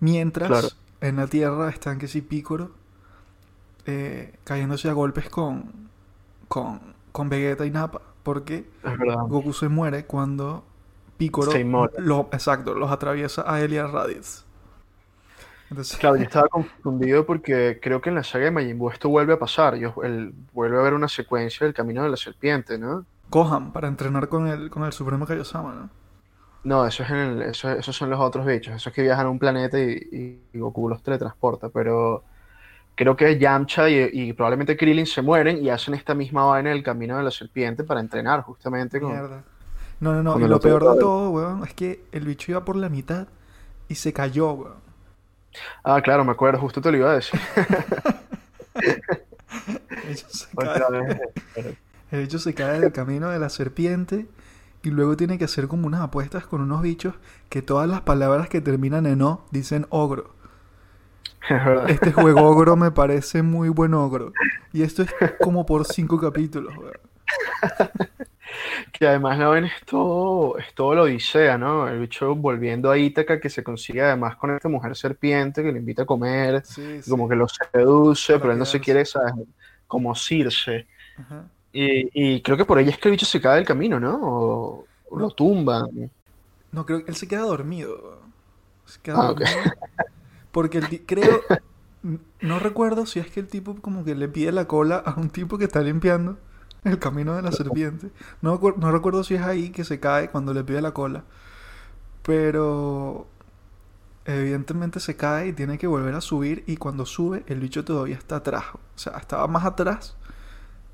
Mientras 0.00 0.48
Claro. 0.48 0.68
en 1.00 1.16
la 1.16 1.26
Tierra 1.28 1.70
están 1.70 1.98
que 1.98 2.08
sí 2.08 2.20
Piccolo 2.22 2.72
eh, 3.86 4.34
cayéndose 4.44 4.88
a 4.88 4.92
golpes 4.92 5.28
con, 5.28 5.90
con, 6.48 6.80
con 7.12 7.28
Vegeta 7.28 7.64
y 7.66 7.70
Nappa, 7.70 8.00
porque. 8.22 8.68
Goku 9.28 9.52
se 9.52 9.68
muere 9.68 10.04
cuando 10.06 10.64
Piccolo 11.18 11.52
Se 11.52 11.60
inmola. 11.60 11.90
lo, 11.98 12.28
exacto, 12.32 12.74
los 12.74 12.90
atraviesa 12.90 13.44
a 13.46 13.60
él 13.60 13.72
y 13.74 13.78
a 13.78 13.86
Raditz. 13.86 14.44
Entonces, 15.70 15.96
Claro, 15.98 16.16
yo 16.16 16.22
estaba 16.24 16.48
confundido 16.48 17.24
porque 17.24 17.78
creo 17.80 18.00
que 18.00 18.08
en 18.10 18.16
la 18.16 18.24
saga 18.24 18.46
de 18.46 18.50
Majin 18.50 18.78
Buu 18.78 18.90
esto 18.90 19.08
vuelve 19.08 19.34
a 19.34 19.38
pasar. 19.38 19.76
Yo, 19.76 19.94
el, 20.02 20.32
vuelve 20.52 20.76
a 20.76 20.80
haber 20.80 20.94
una 20.94 21.08
secuencia 21.08 21.64
del 21.66 21.74
camino 21.74 22.02
de 22.02 22.10
la 22.10 22.16
serpiente, 22.16 22.78
¿no? 22.78 23.04
Gohan 23.30 23.72
para 23.72 23.88
entrenar 23.88 24.28
con 24.28 24.46
el, 24.48 24.68
con 24.70 24.84
el 24.84 24.92
Supremo 24.92 25.26
Kaiosama, 25.26 25.74
¿no? 25.74 25.90
No, 26.64 26.86
eso 26.86 27.02
es 27.02 27.10
en 27.10 27.16
el- 27.16 27.42
eso- 27.42 27.70
esos 27.70 27.96
son 27.96 28.10
los 28.10 28.20
otros 28.20 28.46
bichos. 28.46 28.74
Esos 28.74 28.92
que 28.92 29.02
viajan 29.02 29.26
a 29.26 29.30
un 29.30 29.38
planeta 29.38 29.78
y- 29.80 30.40
y 30.52 30.58
Goku 30.58 30.88
los 30.88 31.02
teletransporta. 31.02 31.70
Pero 31.70 32.22
creo 32.94 33.16
que 33.16 33.38
Yamcha 33.38 33.88
y, 33.90 34.10
y 34.12 34.32
probablemente 34.32 34.76
Krillin 34.76 35.06
se 35.06 35.22
mueren 35.22 35.64
y 35.64 35.70
hacen 35.70 35.94
esta 35.94 36.14
misma 36.14 36.44
vaina 36.44 36.70
del 36.70 36.82
camino 36.82 37.16
de 37.18 37.24
la 37.24 37.30
serpiente 37.30 37.84
para 37.84 38.00
entrenar 38.00 38.42
justamente 38.42 39.00
con... 39.00 39.12
Mierda. 39.12 39.44
No, 40.00 40.12
no, 40.14 40.22
no. 40.22 40.40
Y 40.40 40.44
el 40.44 40.50
lo 40.50 40.60
peor 40.60 40.82
de 40.84 40.98
todo, 40.98 41.30
weón, 41.30 41.64
es 41.64 41.74
que 41.74 42.04
el 42.12 42.24
bicho 42.26 42.50
iba 42.52 42.64
por 42.64 42.76
la 42.76 42.88
mitad 42.88 43.28
y 43.88 43.94
se 43.94 44.12
cayó, 44.12 44.52
weón. 44.52 44.82
Ah, 45.84 46.00
claro, 46.02 46.24
me 46.24 46.32
acuerdo, 46.32 46.60
justo 46.60 46.80
te 46.80 46.90
lo 46.90 46.98
iba 46.98 47.10
a 47.10 47.14
decir. 47.14 47.38
El 49.90 50.02
bicho 50.08 50.26
se 50.30 50.46
Otra 50.54 50.86
cae, 50.88 51.00
vez. 51.56 51.76
el 52.10 52.20
bicho 52.22 52.38
se 52.38 52.54
cae 52.54 52.80
del 52.80 52.92
camino 52.92 53.28
de 53.30 53.38
la 53.38 53.48
serpiente 53.48 54.26
y 54.82 54.90
luego 54.90 55.16
tiene 55.16 55.38
que 55.38 55.44
hacer 55.44 55.68
como 55.68 55.86
unas 55.86 56.00
apuestas 56.02 56.46
con 56.46 56.60
unos 56.60 56.82
bichos 56.82 57.14
que 57.48 57.62
todas 57.62 57.88
las 57.88 58.02
palabras 58.02 58.48
que 58.48 58.60
terminan 58.60 59.06
en 59.06 59.22
O 59.22 59.44
dicen 59.50 59.86
ogro. 59.90 60.34
Este 61.88 62.12
juego 62.12 62.42
ogro 62.42 62.76
me 62.76 62.90
parece 62.90 63.42
muy 63.42 63.68
buen 63.68 63.94
ogro. 63.94 64.32
Y 64.72 64.82
esto 64.82 65.02
es 65.02 65.10
como 65.42 65.66
por 65.66 65.84
cinco 65.86 66.18
capítulos, 66.18 66.76
weón. 66.76 66.92
Que 68.92 69.06
además 69.08 69.38
la 69.38 69.48
vaina 69.48 69.66
es 69.68 69.84
todo, 69.86 70.58
es 70.58 70.74
todo 70.74 70.94
la 70.94 71.02
odisea, 71.02 71.56
¿no? 71.56 71.88
El 71.88 72.00
bicho 72.00 72.34
volviendo 72.34 72.90
a 72.90 72.98
Ítaca 72.98 73.40
que 73.40 73.48
se 73.48 73.64
consigue 73.64 74.02
además 74.02 74.36
con 74.36 74.54
esta 74.54 74.68
mujer 74.68 74.94
serpiente 74.94 75.62
que 75.62 75.72
le 75.72 75.78
invita 75.78 76.02
a 76.02 76.06
comer, 76.06 76.62
Sí, 76.64 77.02
sí. 77.02 77.10
como 77.10 77.28
que 77.28 77.34
lo 77.36 77.46
seduce, 77.48 78.38
pero 78.38 78.52
él 78.52 78.58
no 78.58 78.66
se 78.66 78.80
quiere, 78.80 79.04
¿sabes? 79.06 79.32
Como 79.86 80.14
Circe. 80.14 80.86
Ajá. 81.18 81.44
Y, 81.72 82.34
y 82.36 82.42
creo 82.42 82.56
que 82.58 82.66
por 82.66 82.78
ella 82.78 82.90
es 82.90 82.98
que 82.98 83.08
el 83.08 83.12
bicho 83.12 83.24
se 83.26 83.40
cae 83.40 83.56
del 83.56 83.64
camino, 83.66 83.98
¿no? 83.98 84.18
O, 84.22 84.84
o 85.08 85.18
lo 85.18 85.30
tumban. 85.30 85.86
No, 86.70 86.84
creo 86.84 87.02
que 87.04 87.10
él 87.10 87.16
se 87.16 87.26
queda 87.26 87.42
dormido. 87.42 88.20
Se 88.84 89.00
queda 89.00 89.16
Ah, 89.18 89.26
dormido. 89.28 89.48
Porque 90.52 90.78
el 90.78 91.04
creo, 91.06 91.40
no 92.40 92.58
recuerdo 92.58 93.06
si 93.06 93.18
es 93.18 93.30
que 93.30 93.40
el 93.40 93.48
tipo 93.48 93.74
como 93.76 94.04
que 94.04 94.14
le 94.14 94.28
pide 94.28 94.52
la 94.52 94.66
cola 94.66 94.98
a 94.98 95.18
un 95.18 95.30
tipo 95.30 95.58
que 95.58 95.64
está 95.64 95.80
limpiando 95.80 96.38
el 96.84 96.98
camino 96.98 97.34
de 97.34 97.42
la 97.42 97.52
serpiente. 97.52 98.10
No, 98.40 98.60
no 98.76 98.92
recuerdo 98.92 99.24
si 99.24 99.34
es 99.34 99.42
ahí 99.42 99.70
que 99.70 99.84
se 99.84 100.00
cae 100.00 100.30
cuando 100.30 100.52
le 100.54 100.64
pide 100.64 100.82
la 100.82 100.92
cola. 100.92 101.24
Pero 102.22 103.26
evidentemente 104.24 105.00
se 105.00 105.16
cae 105.16 105.48
y 105.48 105.52
tiene 105.52 105.78
que 105.78 105.86
volver 105.86 106.14
a 106.14 106.20
subir 106.20 106.62
y 106.66 106.76
cuando 106.76 107.06
sube 107.06 107.44
el 107.48 107.60
bicho 107.60 107.84
todavía 107.84 108.16
está 108.16 108.36
atrás. 108.36 108.64
O 108.74 108.98
sea, 108.98 109.18
estaba 109.18 109.46
más 109.48 109.64
atrás 109.64 110.16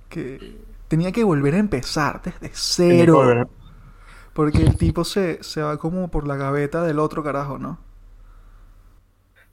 que 0.09 0.59
tenía 0.89 1.13
que 1.13 1.25
volver 1.25 1.55
a 1.55 1.59
empezar 1.59 2.23
desde 2.23 2.51
cero. 2.55 3.51
Porque 4.33 4.63
el 4.63 4.77
tipo 4.77 5.05
se, 5.05 5.43
se 5.43 5.63
va 5.63 5.79
como 5.79 6.09
por 6.11 6.27
la 6.27 6.37
gaveta 6.37 6.83
del 6.83 7.01
otro 7.01 7.25
carajo, 7.25 7.59
¿no? 7.59 7.79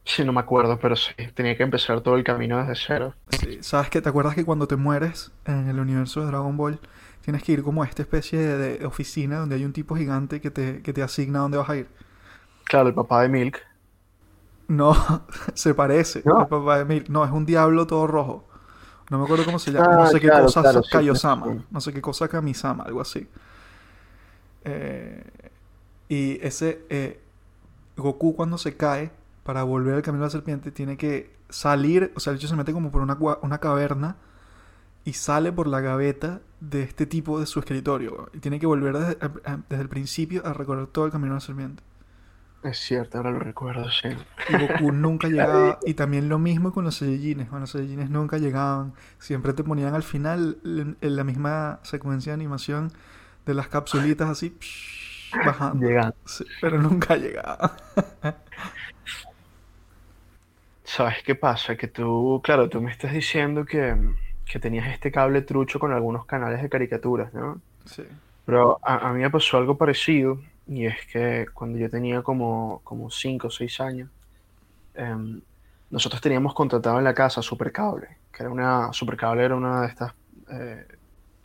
Sí, 0.05 0.23
no 0.23 0.31
me 0.31 0.39
acuerdo, 0.39 0.79
pero 0.79 0.95
sí, 0.95 1.11
tenía 1.33 1.57
que 1.57 1.63
empezar 1.63 1.99
todo 2.01 2.15
el 2.15 2.23
camino 2.23 2.57
desde 2.59 2.75
cero. 2.75 3.15
Sí, 3.29 3.59
¿Sabes 3.61 3.89
que 3.89 4.01
¿Te 4.01 4.09
acuerdas 4.09 4.35
que 4.35 4.45
cuando 4.45 4.67
te 4.67 4.75
mueres 4.75 5.31
en 5.45 5.67
el 5.67 5.79
universo 5.79 6.21
de 6.21 6.27
Dragon 6.27 6.55
Ball 6.57 6.79
tienes 7.21 7.43
que 7.43 7.51
ir 7.53 7.63
como 7.63 7.83
a 7.83 7.87
esta 7.87 8.01
especie 8.03 8.39
de, 8.39 8.77
de 8.77 8.85
oficina 8.85 9.39
donde 9.39 9.55
hay 9.55 9.65
un 9.65 9.73
tipo 9.73 9.95
gigante 9.95 10.41
que 10.41 10.51
te, 10.51 10.81
que 10.81 10.93
te 10.93 11.01
asigna 11.03 11.39
dónde 11.39 11.57
vas 11.57 11.69
a 11.69 11.77
ir? 11.77 11.87
Claro, 12.63 12.89
el 12.89 12.93
papá 12.95 13.21
de 13.23 13.29
Milk. 13.29 13.61
No, 14.67 14.95
se 15.53 15.73
parece 15.75 16.25
¿No? 16.25 16.35
al 16.35 16.47
papá 16.47 16.79
de 16.79 16.85
Milk. 16.85 17.09
No, 17.09 17.23
es 17.25 17.31
un 17.31 17.45
diablo 17.45 17.85
todo 17.87 18.07
rojo. 18.07 18.45
No 19.09 19.19
me 19.19 19.25
acuerdo 19.25 19.45
cómo 19.45 19.59
se 19.59 19.71
llama. 19.71 19.97
No 19.97 20.05
Ah, 20.05 20.07
sé 20.07 20.19
qué 20.21 20.31
cosa 20.31 20.61
claro, 20.61 20.83
sí, 20.83 20.89
Kaiosama. 20.89 21.47
sí. 21.47 21.65
No 21.71 21.81
sé 21.81 21.93
qué 21.93 22.01
cosa 22.01 22.27
Kamisama, 22.29 22.83
algo 22.85 23.01
así. 23.01 23.27
Eh, 24.63 25.23
y 26.09 26.39
ese 26.45 26.85
eh, 26.89 27.21
Goku 27.97 28.35
cuando 28.35 28.57
se 28.57 28.77
cae 28.77 29.11
para 29.45 29.61
volver 29.61 29.93
al 29.93 30.01
camino 30.01 30.23
de 30.23 30.27
la 30.27 30.31
serpiente 30.31 30.71
tiene 30.71 30.97
que 30.97 31.37
salir, 31.49 32.11
o 32.15 32.19
sea, 32.19 32.31
el 32.33 32.37
hecho 32.39 32.47
se 32.47 32.55
mete 32.55 32.73
como 32.73 32.89
por 32.89 33.03
una, 33.03 33.15
una 33.43 33.59
caverna 33.59 34.15
y 35.03 35.13
sale 35.13 35.51
por 35.51 35.67
la 35.67 35.81
gaveta 35.81 36.41
de 36.61 36.81
este 36.81 37.05
tipo 37.05 37.39
de 37.39 37.45
su 37.45 37.59
escritorio. 37.59 38.27
Y 38.33 38.39
tiene 38.39 38.59
que 38.59 38.65
volver 38.65 38.97
desde, 38.97 39.17
desde 39.69 39.83
el 39.83 39.87
principio 39.87 40.41
a 40.47 40.53
recorrer 40.53 40.87
todo 40.87 41.05
el 41.05 41.11
camino 41.11 41.33
de 41.33 41.35
la 41.35 41.41
serpiente. 41.41 41.83
Es 42.63 42.79
cierto, 42.79 43.19
ahora 43.19 43.29
lo 43.29 43.37
recuerdo, 43.37 43.87
sí. 43.91 44.09
Y 44.49 44.57
Goku 44.57 44.91
nunca 44.91 45.27
llegaba. 45.27 45.77
Y 45.85 45.93
también 45.93 46.27
lo 46.27 46.39
mismo 46.39 46.73
con 46.73 46.83
los 46.83 46.95
Saiyajines. 46.95 47.47
Con 47.47 47.59
los 47.59 47.69
Saiyajines 47.69 48.09
nunca 48.09 48.39
llegaban. 48.39 48.93
Siempre 49.19 49.53
te 49.53 49.63
ponían 49.63 49.93
al 49.93 50.01
final 50.01 50.57
en, 50.65 50.97
en 50.99 51.15
la 51.15 51.23
misma 51.23 51.79
secuencia 51.83 52.31
de 52.31 52.33
animación 52.33 52.91
de 53.45 53.53
las 53.53 53.67
capsulitas 53.67 54.27
así 54.27 54.57
psh, 54.59 55.35
bajando. 55.45 55.85
Llegando. 55.85 56.15
Sí, 56.25 56.45
pero 56.59 56.81
nunca 56.81 57.15
llegaba. 57.15 57.77
¿Sabes 60.85 61.23
qué 61.23 61.35
pasa? 61.35 61.75
Que 61.77 61.87
tú, 61.87 62.41
claro, 62.43 62.69
tú 62.69 62.81
me 62.81 62.91
estás 62.91 63.11
diciendo 63.13 63.65
que, 63.65 63.95
que 64.45 64.59
tenías 64.59 64.87
este 64.93 65.11
cable 65.11 65.41
trucho 65.41 65.79
con 65.79 65.91
algunos 65.93 66.25
canales 66.25 66.61
de 66.61 66.69
caricaturas, 66.69 67.33
¿no? 67.33 67.61
Sí. 67.85 68.03
Pero 68.45 68.79
a, 68.83 69.09
a 69.09 69.13
mí 69.13 69.21
me 69.21 69.31
pasó 69.31 69.57
algo 69.57 69.77
parecido 69.77 70.41
y 70.67 70.85
es 70.87 70.95
que 71.11 71.47
cuando 71.53 71.79
yo 71.79 71.89
tenía 71.89 72.23
como, 72.23 72.81
como 72.83 73.09
5 73.11 73.47
o 73.47 73.51
6 73.51 73.79
años, 73.81 74.11
em, 74.95 75.41
nosotros 75.89 76.21
teníamos 76.21 76.53
contratado 76.55 76.99
en 76.99 77.05
la 77.05 77.13
casa 77.15 77.41
Supercable, 77.41 78.19
que 78.31 78.43
era 78.43 78.51
una, 78.51 78.93
Supercable 78.93 79.43
era 79.45 79.55
una 79.55 79.83
de 79.83 79.87
estas, 79.89 80.13
eh, 80.51 80.87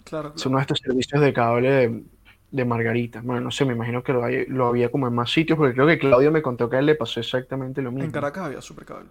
Claro, 0.04 0.34
es 0.34 0.46
uno 0.46 0.58
de 0.58 0.62
estos 0.62 0.78
servicios 0.80 1.20
de 1.20 1.32
cable 1.32 1.70
de, 1.70 2.04
de 2.50 2.64
Margarita. 2.64 3.20
Bueno, 3.22 3.40
no 3.42 3.50
sé, 3.50 3.64
me 3.64 3.74
imagino 3.74 4.02
que 4.02 4.12
lo, 4.12 4.24
hay- 4.24 4.46
lo 4.46 4.66
había 4.68 4.90
como 4.90 5.06
en 5.08 5.14
más 5.14 5.30
sitios, 5.30 5.58
porque 5.58 5.74
creo 5.74 5.86
que 5.86 5.98
Claudio 5.98 6.30
me 6.32 6.42
contó 6.42 6.68
que 6.70 6.76
a 6.76 6.78
él 6.80 6.86
le 6.86 6.94
pasó 6.96 7.20
exactamente 7.20 7.82
lo 7.82 7.90
mismo. 7.92 8.06
En 8.06 8.12
Caracas 8.12 8.44
había 8.46 8.60
supercable. 8.62 9.10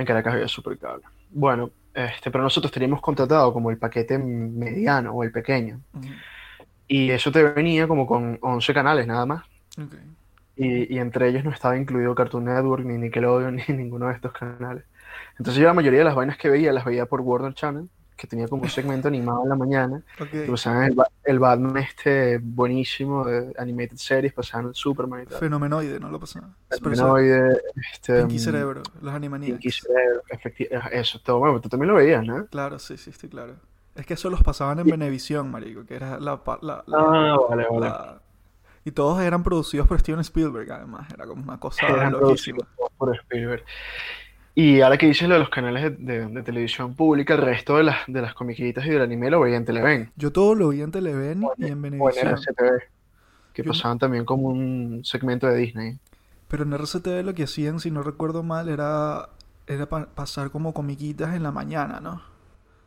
En 0.00 0.06
Caracas 0.06 0.34
había 0.34 0.48
Supercable. 0.48 1.04
Bueno, 1.30 1.70
este, 1.94 2.30
pero 2.30 2.42
nosotros 2.42 2.72
teníamos 2.72 3.00
contratado 3.00 3.52
como 3.52 3.70
el 3.70 3.78
paquete 3.78 4.18
mediano 4.18 5.12
o 5.12 5.22
el 5.22 5.30
pequeño. 5.30 5.80
Y 6.86 7.10
eso 7.10 7.32
te 7.32 7.42
venía 7.42 7.88
como 7.88 8.06
con 8.06 8.38
11 8.40 8.74
canales 8.74 9.06
nada 9.06 9.26
más. 9.26 9.44
Ok. 9.78 9.94
Y, 10.56 10.94
y 10.94 10.98
entre 10.98 11.28
ellos 11.28 11.44
no 11.44 11.50
estaba 11.50 11.76
incluido 11.76 12.14
Cartoon 12.14 12.44
Network, 12.44 12.84
ni 12.84 12.98
Nickelodeon, 12.98 13.56
ni 13.68 13.74
ninguno 13.74 14.08
de 14.08 14.14
estos 14.14 14.32
canales. 14.32 14.84
Entonces 15.38 15.60
yo 15.60 15.66
la 15.66 15.74
mayoría 15.74 16.00
de 16.00 16.04
las 16.04 16.14
vainas 16.14 16.36
que 16.36 16.48
veía 16.48 16.72
las 16.72 16.84
veía 16.84 17.06
por 17.06 17.20
Warner 17.20 17.54
Channel, 17.54 17.88
que 18.16 18.26
tenía 18.28 18.46
como 18.48 18.62
un 18.62 18.68
segmento 18.70 19.08
animado 19.08 19.42
en 19.42 19.48
la 19.48 19.56
mañana. 19.56 20.02
Y 20.18 20.22
Ok. 20.44 20.50
pasaban 20.50 20.84
el, 20.84 20.96
el 21.24 21.38
Batman 21.38 21.76
este 21.78 22.38
buenísimo 22.38 23.24
de 23.24 23.52
Animated 23.58 23.96
Series, 23.96 24.32
pasaban 24.32 24.68
el 24.68 24.74
Superman 24.74 25.22
y 25.22 25.26
tal. 25.26 25.38
Fenomenoide, 25.38 25.98
¿no 26.00 26.08
lo 26.10 26.20
pasaba? 26.20 26.48
El 26.70 26.78
Pero 26.80 26.92
eso- 26.92 27.04
Humanoide, 27.04 27.60
este, 27.92 28.20
Pinky 28.20 28.36
mm, 28.36 28.38
Cerebro, 28.38 28.82
los 29.00 29.14
Animaniacs. 29.14 29.52
Pinky 29.60 29.70
Cerebro, 29.70 30.22
efecti- 30.30 30.68
eso, 30.92 31.20
todo. 31.24 31.38
Bueno, 31.40 31.60
tú 31.60 31.68
también 31.68 31.88
lo 31.90 31.96
veías, 31.96 32.24
¿no? 32.24 32.46
Claro, 32.46 32.78
sí, 32.78 32.96
sí, 32.96 33.10
estoy 33.10 33.28
claro. 33.28 33.56
Es 33.94 34.06
que 34.06 34.14
eso 34.14 34.28
los 34.30 34.42
pasaban 34.42 34.78
en 34.80 34.86
Venevisión, 34.86 35.50
marico, 35.50 35.84
que 35.86 35.94
era 35.96 36.18
la... 36.18 36.40
la- 36.62 36.84
la- 36.86 36.96
Ah, 36.98 37.36
vale, 37.48 37.66
vale. 37.70 37.80
la- 37.80 38.20
Y 38.84 38.90
todos 38.90 39.20
eran 39.22 39.42
producidos 39.42 39.86
por 39.88 39.98
Steven 40.00 40.20
Spielberg, 40.20 40.70
además. 40.72 41.08
Era 41.14 41.26
como 41.26 41.42
una 41.42 41.58
cosa 41.60 41.86
Eran 41.86 42.12
loquísima. 42.12 42.58
por 42.98 43.14
Spielberg. 43.16 43.64
Y 44.56 44.80
ahora 44.82 44.96
que 44.98 45.06
dices 45.06 45.28
lo 45.28 45.34
de 45.34 45.40
los 45.40 45.48
canales 45.50 45.82
de, 45.82 45.90
de- 45.90 46.26
de 46.28 46.42
televisión 46.42 46.94
pública, 46.94 47.34
el 47.34 47.40
resto 47.42 47.76
de 47.76 47.84
las, 47.84 47.98
de 48.06 48.22
las 48.22 48.34
comiquitas 48.34 48.86
y 48.86 48.90
del 48.90 49.02
anime 49.02 49.28
lo 49.30 49.40
veía 49.40 49.56
en 49.56 49.64
Televen 49.64 50.10
Yo 50.16 50.30
todo 50.32 50.54
lo 50.54 50.68
vi 50.68 50.80
en 50.82 50.92
Televen 50.92 51.44
y 51.58 51.66
en 51.66 52.00
o 52.00 52.10
en. 52.10 52.16
RCTV, 52.28 52.82
que 53.52 53.62
Yo- 53.64 53.70
pasaban 53.72 53.98
también 53.98 54.24
como 54.24 54.48
un 54.48 55.00
segmento 55.04 55.46
de 55.48 55.56
Disney. 55.56 55.98
Pero 56.48 56.62
en 56.62 56.72
RCTV 56.72 57.24
lo 57.24 57.34
que 57.34 57.44
hacían, 57.44 57.80
si 57.80 57.90
no 57.90 58.02
recuerdo 58.04 58.44
mal, 58.44 58.68
era, 58.68 59.28
era 59.66 59.86
pa- 59.86 60.06
pasar 60.14 60.50
como 60.50 60.72
comiquitas 60.72 61.34
en 61.34 61.42
la 61.42 61.50
mañana, 61.50 61.98
¿no? 62.00 62.22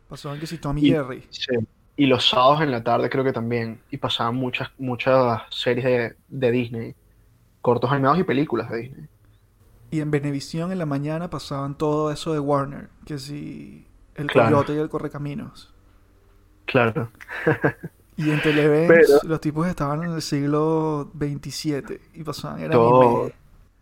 Pasaban 0.08 0.40
que 0.40 0.48
si 0.48 0.58
Tommy 0.58 0.82
Y- 0.88 0.92
Jerry. 0.92 1.24
Sí. 1.32 1.54
Y 1.98 2.06
los 2.06 2.30
sábados 2.30 2.62
en 2.62 2.72
la 2.72 2.82
tarde 2.84 3.10
creo 3.10 3.24
que 3.26 3.34
también. 3.34 3.80
Y 3.92 3.98
pasaban 3.98 4.36
muchas, 4.36 4.70
muchas 4.78 5.42
series 5.50 5.84
de, 5.84 6.16
de 6.30 6.52
Disney. 6.52 6.96
Cortos 7.62 7.92
animados 7.92 8.20
y 8.20 8.24
películas 8.24 8.70
de 8.70 8.78
Disney. 8.84 9.06
Y 9.90 10.02
en 10.02 10.12
Venevisión 10.12 10.72
en 10.72 10.80
la 10.80 10.86
mañana 10.86 11.30
pasaban 11.30 11.78
todo 11.78 12.12
eso 12.12 12.34
de 12.34 12.40
Warner. 12.40 12.90
Que 13.06 13.18
si 13.18 13.88
el 14.16 14.28
Claro. 14.28 14.58
Coyote 14.58 14.74
y 14.76 14.78
el 14.80 14.90
Correcaminos. 14.90 15.74
Claro. 16.66 17.10
Y 18.18 18.32
en 18.32 18.42
Televen 18.42 18.88
Pero- 18.88 19.20
los 19.24 19.40
tipos 19.40 19.68
estaban 19.68 20.04
en 20.04 20.12
el 20.14 20.22
siglo 20.22 21.10
XXVII 21.18 22.00
y 22.16 22.24
pasaban 22.24 22.60
era 22.60 22.72
Todo. 22.74 23.20
anime. 23.22 23.34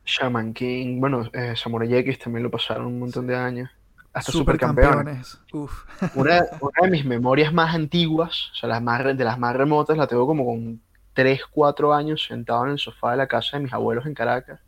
Shaman 0.05 0.53
King, 0.53 0.99
bueno, 0.99 1.23
eh, 1.33 1.55
Samurai 1.55 1.91
X 1.95 2.19
también 2.19 2.43
lo 2.43 2.51
pasaron 2.51 2.85
un 2.85 2.99
montón 2.99 3.25
de 3.25 3.35
años. 3.35 3.69
Hasta 4.13 4.31
Supercampeones. 4.31 5.39
Uf. 5.51 5.83
Una, 6.15 6.45
una 6.61 6.81
de 6.83 6.89
mis 6.91 7.03
memorias 7.05 7.51
más 7.51 7.73
antiguas, 7.73 8.51
o 8.53 8.55
sea, 8.55 8.69
las 8.69 8.81
más, 8.83 9.01
re- 9.01 9.13
de 9.15 9.23
las 9.23 9.39
más 9.39 9.55
remotas, 9.55 9.97
la 9.97 10.05
tengo 10.07 10.27
como 10.27 10.45
con 10.45 10.79
3, 11.13 11.41
4 11.51 11.93
años 11.93 12.23
sentado 12.25 12.65
en 12.65 12.71
el 12.73 12.77
sofá 12.79 13.11
de 13.11 13.17
la 13.17 13.27
casa 13.27 13.57
de 13.57 13.63
mis 13.63 13.73
abuelos 13.73 14.05
en 14.05 14.13
Caracas, 14.13 14.59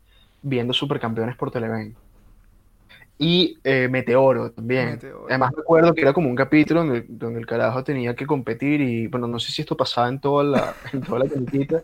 viendo 0.42 0.72
Supercampeones 0.72 1.36
por 1.36 1.50
Televen. 1.50 1.96
Y 3.18 3.58
eh, 3.64 3.88
Meteoro 3.90 4.52
también. 4.52 4.92
Meteoro. 4.92 5.26
Además 5.28 5.52
me 5.56 5.62
acuerdo 5.62 5.92
que 5.92 6.02
era 6.02 6.12
como 6.12 6.28
un 6.28 6.36
capítulo 6.36 6.80
donde, 6.80 7.04
donde 7.08 7.40
el 7.40 7.46
carajo 7.46 7.82
tenía 7.82 8.14
que 8.14 8.26
competir 8.26 8.80
y, 8.80 9.08
bueno, 9.08 9.26
no 9.26 9.40
sé 9.40 9.50
si 9.50 9.62
esto 9.62 9.76
pasaba 9.76 10.08
en 10.08 10.20
toda 10.20 10.44
la, 10.44 10.74
en 10.92 11.02
toda 11.02 11.20
la 11.20 11.28
comiquita, 11.28 11.82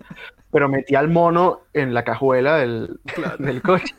pero 0.51 0.69
metía 0.69 1.01
al 1.01 1.09
mono 1.09 1.63
en 1.73 1.93
la 1.93 2.05
cajuela 2.05 2.57
del, 2.59 3.01
del 3.41 3.63
coche. 3.63 3.95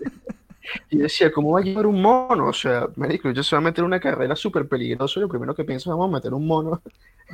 Y 0.90 0.98
decía, 0.98 1.32
¿cómo 1.32 1.52
va 1.52 1.60
a 1.60 1.64
llevar 1.64 1.86
un 1.86 2.02
mono? 2.02 2.48
O 2.48 2.54
sea, 2.54 2.88
marico, 2.96 3.30
yo 3.32 3.44
se 3.44 3.56
va 3.56 3.60
a 3.60 3.64
meter 3.64 3.84
una 3.84 4.00
carrera 4.00 4.36
súper 4.36 4.68
peligrosa 4.68 5.20
y 5.20 5.22
lo 5.22 5.30
primero 5.30 5.54
que 5.54 5.64
pienso 5.64 5.90
es, 5.90 5.92
vamos 5.92 6.10
a 6.10 6.18
meter 6.18 6.34
un 6.34 6.48
mono 6.48 6.82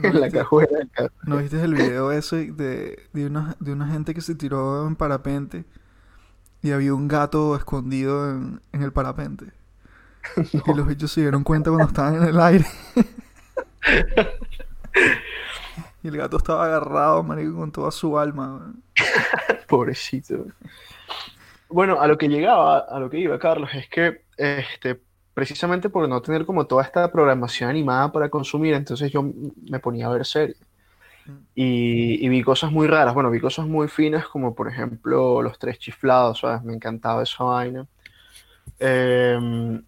en 0.04 0.20
la 0.20 0.30
cajuela 0.30 0.80
del 0.80 0.90
carro. 0.90 1.14
¿No 1.24 1.38
viste 1.38 1.62
el 1.62 1.76
video 1.76 2.12
ese 2.12 2.52
de, 2.52 3.04
de, 3.14 3.26
una, 3.26 3.56
de 3.60 3.72
una 3.72 3.88
gente 3.88 4.14
que 4.14 4.22
se 4.22 4.36
tiró 4.36 4.88
en 4.88 4.96
parapente 4.96 5.64
y 6.62 6.72
había 6.72 6.94
un 6.94 7.08
gato 7.08 7.56
escondido 7.56 8.30
en, 8.30 8.62
en 8.72 8.84
el 8.84 8.92
parapente? 8.92 9.48
Y 10.54 10.74
los 10.74 10.88
bichos 10.88 11.12
se 11.12 11.22
dieron 11.22 11.44
cuenta 11.44 11.70
cuando 11.70 11.88
estaban 11.88 12.16
en 12.16 12.24
el 12.24 12.40
aire. 12.40 12.66
y 16.04 16.08
el 16.08 16.18
gato 16.18 16.38
estaba 16.38 16.66
agarrado, 16.66 17.24
marico, 17.24 17.56
con 17.58 17.72
toda 17.72 17.92
su 17.92 18.18
alma. 18.18 18.74
Pobrecito. 19.68 20.46
Bueno, 21.70 22.02
a 22.02 22.08
lo 22.08 22.18
que 22.18 22.28
llegaba, 22.28 22.80
a 22.80 23.00
lo 23.00 23.10
que 23.10 23.20
iba, 23.20 23.40
Carlos, 23.40 23.70
es 23.74 23.88
que 23.88 24.24
este, 24.38 25.00
precisamente 25.34 25.90
por 25.90 26.08
no 26.08 26.22
tener 26.22 26.46
como 26.46 26.68
toda 26.68 26.84
esta 26.84 27.12
programación 27.12 27.70
animada 27.70 28.12
para 28.12 28.30
consumir, 28.30 28.74
entonces 28.74 29.12
yo 29.12 29.24
me 29.24 29.80
ponía 29.80 30.08
a 30.08 30.10
ver 30.10 30.26
series. 30.26 30.58
Y, 31.56 32.26
y 32.26 32.30
vi 32.30 32.44
cosas 32.44 32.72
muy 32.72 32.88
raras, 32.88 33.14
bueno, 33.14 33.30
vi 33.30 33.40
cosas 33.42 33.68
muy 33.68 33.88
finas 33.90 34.28
como 34.28 34.56
por 34.56 34.70
ejemplo 34.70 35.42
Los 35.42 35.60
Tres 35.60 35.80
Chiflados, 35.80 36.40
¿sabes? 36.40 36.64
Me 36.64 36.74
encantaba 36.74 37.24
esa 37.24 37.44
vaina. 37.44 37.88
Em, 38.80 39.84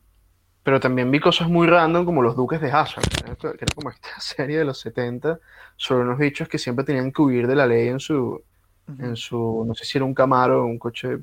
pero 0.63 0.79
también 0.79 1.11
vi 1.11 1.19
cosas 1.19 1.49
muy 1.49 1.67
random 1.67 2.05
como 2.05 2.21
Los 2.23 2.35
Duques 2.35 2.61
de 2.61 2.71
Hazzard, 2.71 3.05
¿no? 3.27 3.35
que 3.37 3.47
era 3.49 3.73
como 3.75 3.89
esta 3.91 4.09
serie 4.19 4.59
de 4.59 4.65
los 4.65 4.79
70 4.79 5.39
sobre 5.77 6.03
unos 6.03 6.19
bichos 6.19 6.47
que 6.49 6.59
siempre 6.59 6.85
tenían 6.85 7.11
que 7.11 7.21
huir 7.21 7.47
de 7.47 7.55
la 7.55 7.67
ley 7.67 7.87
en 7.89 7.99
su, 7.99 8.41
en 8.99 9.15
su, 9.15 9.63
no 9.67 9.75
sé 9.75 9.85
si 9.85 9.97
era 9.97 10.05
un 10.05 10.13
Camaro 10.13 10.63
o 10.63 10.65
un 10.67 10.79
coche 10.79 11.19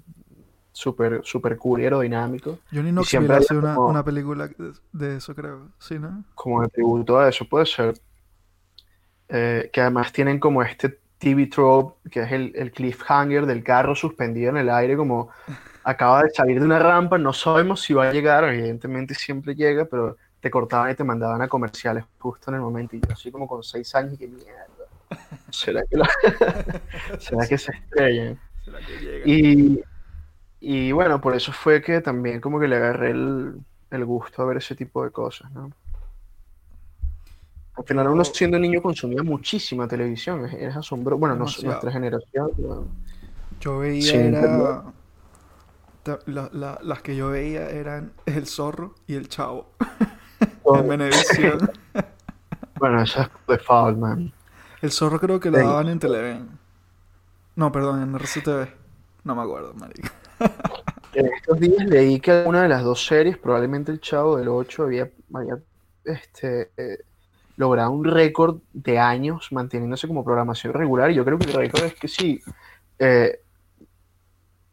súper 0.72 1.22
super 1.24 1.58
cool 1.58 1.80
y 1.80 1.84
aerodinámico, 1.84 2.58
Johnny 2.72 2.90
Y 2.90 2.92
Knoxville 2.92 3.06
siempre 3.06 3.36
hace 3.36 3.54
una, 3.56 3.74
como- 3.76 3.90
una 3.90 4.04
película 4.04 4.48
de, 4.48 4.72
de 4.92 5.16
eso, 5.16 5.34
creo. 5.34 5.68
¿Sí, 5.78 5.98
no? 5.98 6.24
como 6.34 6.62
de 6.62 6.68
tributo 6.68 7.18
a 7.18 7.28
eso, 7.28 7.44
puede 7.48 7.66
ser. 7.66 7.94
Eh, 9.32 9.70
que 9.72 9.80
además 9.80 10.12
tienen 10.12 10.40
como 10.40 10.62
este 10.62 10.98
TV 11.18 11.46
trope, 11.46 12.10
que 12.10 12.22
es 12.22 12.32
el, 12.32 12.52
el 12.56 12.72
cliffhanger 12.72 13.46
del 13.46 13.62
carro 13.62 13.94
suspendido 13.94 14.50
en 14.50 14.56
el 14.56 14.70
aire, 14.70 14.96
como 14.96 15.30
acaba 15.84 16.22
de 16.22 16.30
salir 16.30 16.58
de 16.58 16.66
una 16.66 16.78
rampa, 16.78 17.16
no 17.16 17.32
sabemos 17.32 17.80
si 17.82 17.94
va 17.94 18.08
a 18.08 18.12
llegar, 18.12 18.42
evidentemente 18.44 19.14
siempre 19.14 19.54
llega, 19.54 19.84
pero 19.84 20.16
te 20.40 20.50
cortaban 20.50 20.90
y 20.90 20.94
te 20.94 21.04
mandaban 21.04 21.42
a 21.42 21.48
comerciales 21.48 22.04
justo 22.18 22.50
en 22.50 22.56
el 22.56 22.60
momento, 22.60 22.96
y 22.96 23.00
yo 23.00 23.12
así 23.12 23.30
como 23.30 23.46
con 23.46 23.62
seis 23.62 23.94
años, 23.94 24.14
y 24.14 24.18
que 24.18 24.26
mierda, 24.26 24.64
¿será 25.50 25.82
que, 25.84 25.96
¿será 27.18 27.46
que 27.46 27.58
se 27.58 27.72
estrellan? 27.72 28.40
¿Será 28.64 28.78
que 28.80 28.98
llega? 28.98 29.22
Y, 29.26 29.80
y 30.60 30.92
bueno, 30.92 31.20
por 31.20 31.36
eso 31.36 31.52
fue 31.52 31.80
que 31.82 32.00
también 32.00 32.40
como 32.40 32.58
que 32.58 32.66
le 32.66 32.76
agarré 32.76 33.10
el, 33.10 33.60
el 33.90 34.04
gusto 34.04 34.42
a 34.42 34.46
ver 34.46 34.56
ese 34.56 34.74
tipo 34.74 35.04
de 35.04 35.10
cosas, 35.10 35.50
¿no? 35.52 35.70
Al 37.80 37.84
final 37.86 38.08
uno 38.08 38.24
siendo 38.24 38.58
niño 38.58 38.80
consumía 38.82 39.22
muchísima 39.22 39.88
televisión, 39.88 40.44
es, 40.46 40.54
es 40.54 40.76
asombroso. 40.76 41.18
Bueno, 41.18 41.34
no, 41.34 41.44
nuestra 41.44 41.90
generación, 41.90 42.50
pero- 42.56 42.86
Yo 43.60 43.78
veía, 43.78 44.14
era... 44.14 44.84
la- 46.26 46.50
la- 46.52 46.78
las 46.82 47.02
que 47.02 47.14
yo 47.16 47.30
veía 47.30 47.68
eran 47.70 48.12
El 48.26 48.46
Zorro 48.46 48.94
y 49.06 49.14
El 49.14 49.28
Chavo. 49.28 49.70
Oh. 50.62 50.78
En 50.78 50.88
Venevisión. 50.88 51.70
bueno, 52.78 53.02
eso 53.02 53.20
es 53.22 53.28
default, 53.46 53.98
man. 53.98 54.32
El 54.80 54.90
Zorro 54.90 55.18
creo 55.20 55.38
que 55.38 55.50
lo 55.50 55.58
Sí. 55.58 55.64
daban 55.64 55.88
en 55.88 55.98
Televen. 55.98 56.48
No, 57.56 57.70
perdón, 57.72 58.02
en 58.02 58.14
RCTV. 58.14 58.68
No 59.24 59.34
me 59.34 59.42
acuerdo, 59.42 59.74
marico. 59.74 60.08
En 61.12 61.26
estos 61.26 61.58
días 61.58 61.84
leí 61.86 62.20
que 62.20 62.44
una 62.46 62.62
de 62.62 62.68
las 62.68 62.84
dos 62.84 63.04
series, 63.04 63.36
probablemente 63.36 63.90
el 63.90 64.00
Chavo 64.00 64.36
del 64.36 64.46
8, 64.48 64.84
había, 64.84 65.10
había 65.34 65.58
este, 66.04 66.70
eh, 66.76 66.98
logrado 67.60 67.92
un 67.92 68.04
récord 68.04 68.58
de 68.72 68.98
años 68.98 69.48
manteniéndose 69.52 70.08
como 70.08 70.24
programación 70.24 70.72
regular. 70.74 71.10
Y 71.10 71.14
yo 71.16 71.24
creo 71.24 71.38
que 71.38 71.46
el 71.46 71.54
récord 71.54 71.84
es 71.84 71.94
que 71.94 72.08
sí, 72.08 72.40
eh, 72.98 73.40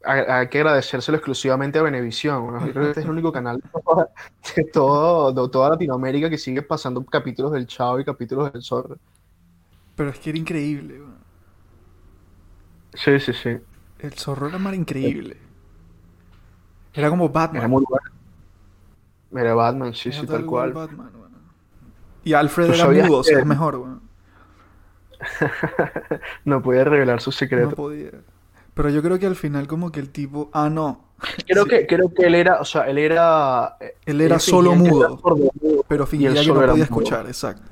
ha- 0.03 0.39
hay 0.39 0.49
que 0.49 0.59
agradecérselo 0.59 1.17
exclusivamente 1.17 1.79
a. 1.79 2.65
Yo 2.65 2.71
creo 2.71 2.83
que 2.85 2.89
este 2.89 2.99
es 3.01 3.05
el 3.05 3.11
único 3.11 3.31
canal 3.31 3.57
de 3.57 3.69
toda, 3.83 4.09
de 4.55 4.63
todo, 4.65 5.33
de 5.33 5.51
toda 5.51 5.69
Latinoamérica 5.71 6.29
que 6.29 6.37
sigue 6.37 6.61
pasando 6.61 7.03
capítulos 7.05 7.51
del 7.51 7.67
Chavo 7.67 7.99
y 7.99 8.05
capítulos 8.05 8.51
del 8.53 8.63
Zorro. 8.63 8.97
Pero 9.95 10.09
es 10.11 10.19
que 10.19 10.29
era 10.29 10.39
increíble. 10.39 11.01
Sí, 12.93 13.19
sí, 13.19 13.33
sí. 13.33 13.57
El 13.99 14.13
Zorro 14.13 14.47
era 14.47 14.57
más 14.57 14.73
increíble. 14.75 15.37
Era 16.93 17.09
como 17.09 17.29
Batman. 17.29 17.57
Era 17.61 17.67
muy 17.67 17.83
bueno. 17.87 18.09
Era 19.31 19.53
Batman, 19.55 19.93
sí, 19.93 20.09
Era 20.09 20.19
sí, 20.21 20.27
tal 20.27 20.45
cual. 20.45 20.73
Batman. 20.73 21.11
Y 22.27 22.33
Alfred 22.33 22.67
¿Tú 22.67 22.73
era 22.73 22.87
mudo, 23.07 23.19
o 23.19 23.23
sea, 23.23 23.39
es 23.39 23.45
mejor, 23.45 23.75
weón. 23.77 24.01
No 26.45 26.61
podía 26.61 26.83
revelar 26.83 27.21
su 27.21 27.29
No 27.29 27.31
secreto. 27.31 27.75
podía. 27.75 28.11
Pero 28.73 28.89
yo 28.89 29.01
creo 29.01 29.17
que 29.17 29.25
al 29.25 29.35
final 29.37 29.65
como 29.67 29.91
que 29.93 29.99
el 30.01 30.09
tipo... 30.09 30.49
Ah, 30.53 30.69
no. 30.69 31.05
Creo 31.47 31.63
Sí. 31.63 31.69
que, 31.69 31.87
creo 31.87 32.13
que 32.13 32.25
él 32.27 32.35
era, 32.35 32.59
o 32.59 32.65
sea, 32.65 32.83
él 32.89 32.97
era. 32.97 33.77
Él 34.05 34.19
era 34.21 34.37
solo 34.39 34.75
mudo. 34.75 35.19
era 35.65 35.81
Pero 35.87 36.05
fingía 36.05 36.33
que 36.33 36.45
no 36.47 36.53
podía 36.53 36.73
mudo. 36.73 36.83
escuchar, 36.83 37.25
exacto. 37.27 37.63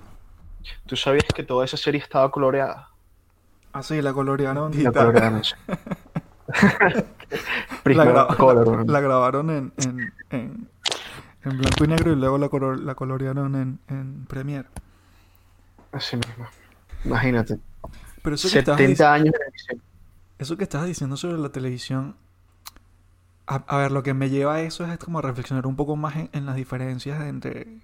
Tú 0.87 0.95
sabías 0.95 1.25
que 1.35 1.43
toda 1.43 1.63
esa 1.65 1.75
serie 1.77 1.99
estaba 2.01 2.31
coloreada. 2.31 2.89
Ah, 3.73 3.83
sí, 3.83 4.01
la 4.01 4.13
colorearon 4.13 4.71
La 4.81 4.91
colorearon. 4.91 5.41
La, 7.85 8.27
Color, 8.37 8.85
grabaron 8.85 9.49
en, 9.49 9.73
en, 9.77 10.13
en, 10.31 10.69
en 11.45 11.57
blanco 11.57 11.83
y 11.85 11.87
negro 11.87 12.11
y 12.11 12.15
luego 12.15 12.37
la, 12.37 12.49
color- 12.49 12.79
la 12.79 12.95
colorearon 12.95 13.55
en, 13.55 13.79
en 13.87 14.25
Premiere. 14.25 14.67
Así 15.91 16.15
mismo. 16.17 16.47
Imagínate. 17.03 17.59
Pero 18.21 18.35
eso 18.35 18.51
que, 18.51 18.59
estabas 18.59 18.81
70 18.81 19.03
dic- 19.05 19.07
años 19.13 19.33
de 19.33 19.39
eso 20.39 20.57
que 20.57 20.63
estabas 20.63 20.87
diciendo 20.87 21.17
sobre 21.17 21.37
la 21.37 21.49
televisión, 21.49 22.15
a, 23.47 23.55
a 23.67 23.77
ver, 23.77 23.91
lo 23.91 24.03
que 24.03 24.13
me 24.13 24.29
lleva 24.29 24.55
a 24.55 24.61
eso 24.61 24.85
es 24.85 24.97
como 24.97 25.19
a 25.19 25.21
reflexionar 25.21 25.67
un 25.67 25.75
poco 25.75 25.95
más 25.95 26.15
en, 26.15 26.29
en 26.33 26.45
las 26.45 26.55
diferencias 26.55 27.21
entre, 27.23 27.79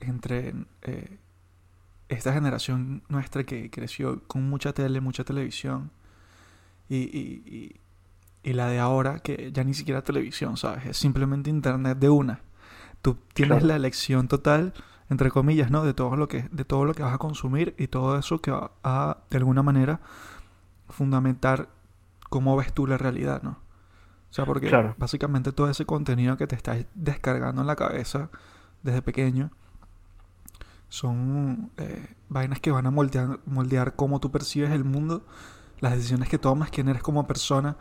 entre 0.00 0.54
eh, 0.82 1.18
esta 2.08 2.32
generación 2.32 3.02
nuestra 3.08 3.44
que 3.44 3.70
creció 3.70 4.22
con 4.26 4.48
mucha 4.48 4.72
tele, 4.72 5.00
mucha 5.00 5.24
televisión, 5.24 5.90
y, 6.88 6.96
y- 6.98 7.76
y- 8.50 8.52
la 8.54 8.68
de 8.68 8.78
ahora 8.78 9.18
que 9.20 9.50
ya 9.52 9.64
ni 9.64 9.74
siquiera 9.74 10.02
televisión, 10.02 10.56
¿sabes? 10.56 10.86
Es 10.86 10.96
simplemente 10.96 11.50
internet 11.50 11.98
de 11.98 12.08
una. 12.10 12.40
Tú 13.02 13.16
tienes 13.34 13.58
Claro. 13.58 13.66
la 13.68 13.76
elección 13.76 14.28
total, 14.28 14.72
entre 15.10 15.30
comillas, 15.30 15.70
¿no? 15.70 15.84
De 15.84 15.94
todo 15.94 16.16
lo 16.16 16.26
que, 16.28 16.48
de 16.50 16.64
todo 16.64 16.84
lo 16.84 16.94
que 16.94 17.02
vas 17.02 17.14
a 17.14 17.18
consumir 17.18 17.74
y 17.78 17.86
todo 17.88 18.18
eso 18.18 18.40
que 18.40 18.50
va 18.50 18.72
a, 18.82 19.18
de 19.30 19.36
alguna 19.38 19.62
manera, 19.62 20.00
fundamentar 20.88 21.68
cómo 22.28 22.56
ves 22.56 22.72
tú 22.72 22.86
la 22.86 22.98
realidad, 22.98 23.42
¿no? 23.42 23.50
O 24.30 24.34
sea, 24.36 24.44
porque 24.44 24.66
Claro. 24.68 24.94
básicamente 24.98 25.52
todo 25.52 25.70
ese 25.70 25.84
contenido 25.86 26.36
que 26.36 26.46
te 26.46 26.56
estás 26.56 26.84
descargando 26.94 27.60
en 27.60 27.66
la 27.66 27.76
cabeza 27.76 28.28
desde 28.82 29.00
pequeño 29.02 29.50
son 30.88 31.70
eh, 31.78 32.14
vainas 32.28 32.60
que 32.60 32.70
van 32.70 32.86
a 32.86 32.90
moldear, 32.90 33.40
moldear 33.46 33.94
cómo 33.96 34.20
tú 34.20 34.30
percibes 34.30 34.70
el 34.70 34.84
mundo, 34.84 35.24
las 35.80 35.92
decisiones 35.94 36.28
que 36.28 36.38
tomas, 36.38 36.70
quién 36.70 36.88
eres 36.88 37.02
como 37.02 37.26
persona. 37.26 37.76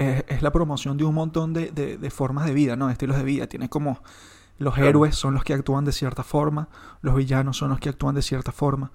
Es, 0.00 0.24
es 0.28 0.42
la 0.42 0.50
promoción 0.52 0.96
de 0.96 1.04
un 1.04 1.14
montón 1.14 1.52
de, 1.52 1.70
de- 1.70 1.96
de 1.98 2.10
formas 2.10 2.46
de 2.46 2.54
vida, 2.54 2.74
¿no? 2.76 2.86
De 2.88 2.92
estilos 2.94 3.16
de 3.18 3.24
vida. 3.24 3.46
Tienes 3.48 3.68
como 3.68 4.02
los 4.58 4.74
Claro. 4.74 4.88
héroes 4.90 5.14
son 5.16 5.34
los 5.34 5.44
que 5.44 5.54
actúan 5.54 5.84
de 5.84 5.92
cierta 5.92 6.22
forma, 6.24 6.68
los 7.02 7.14
villanos 7.16 7.56
son 7.58 7.70
los 7.70 7.80
que 7.80 7.88
actúan 7.90 8.14
de 8.14 8.22
cierta 8.22 8.52
forma. 8.52 8.92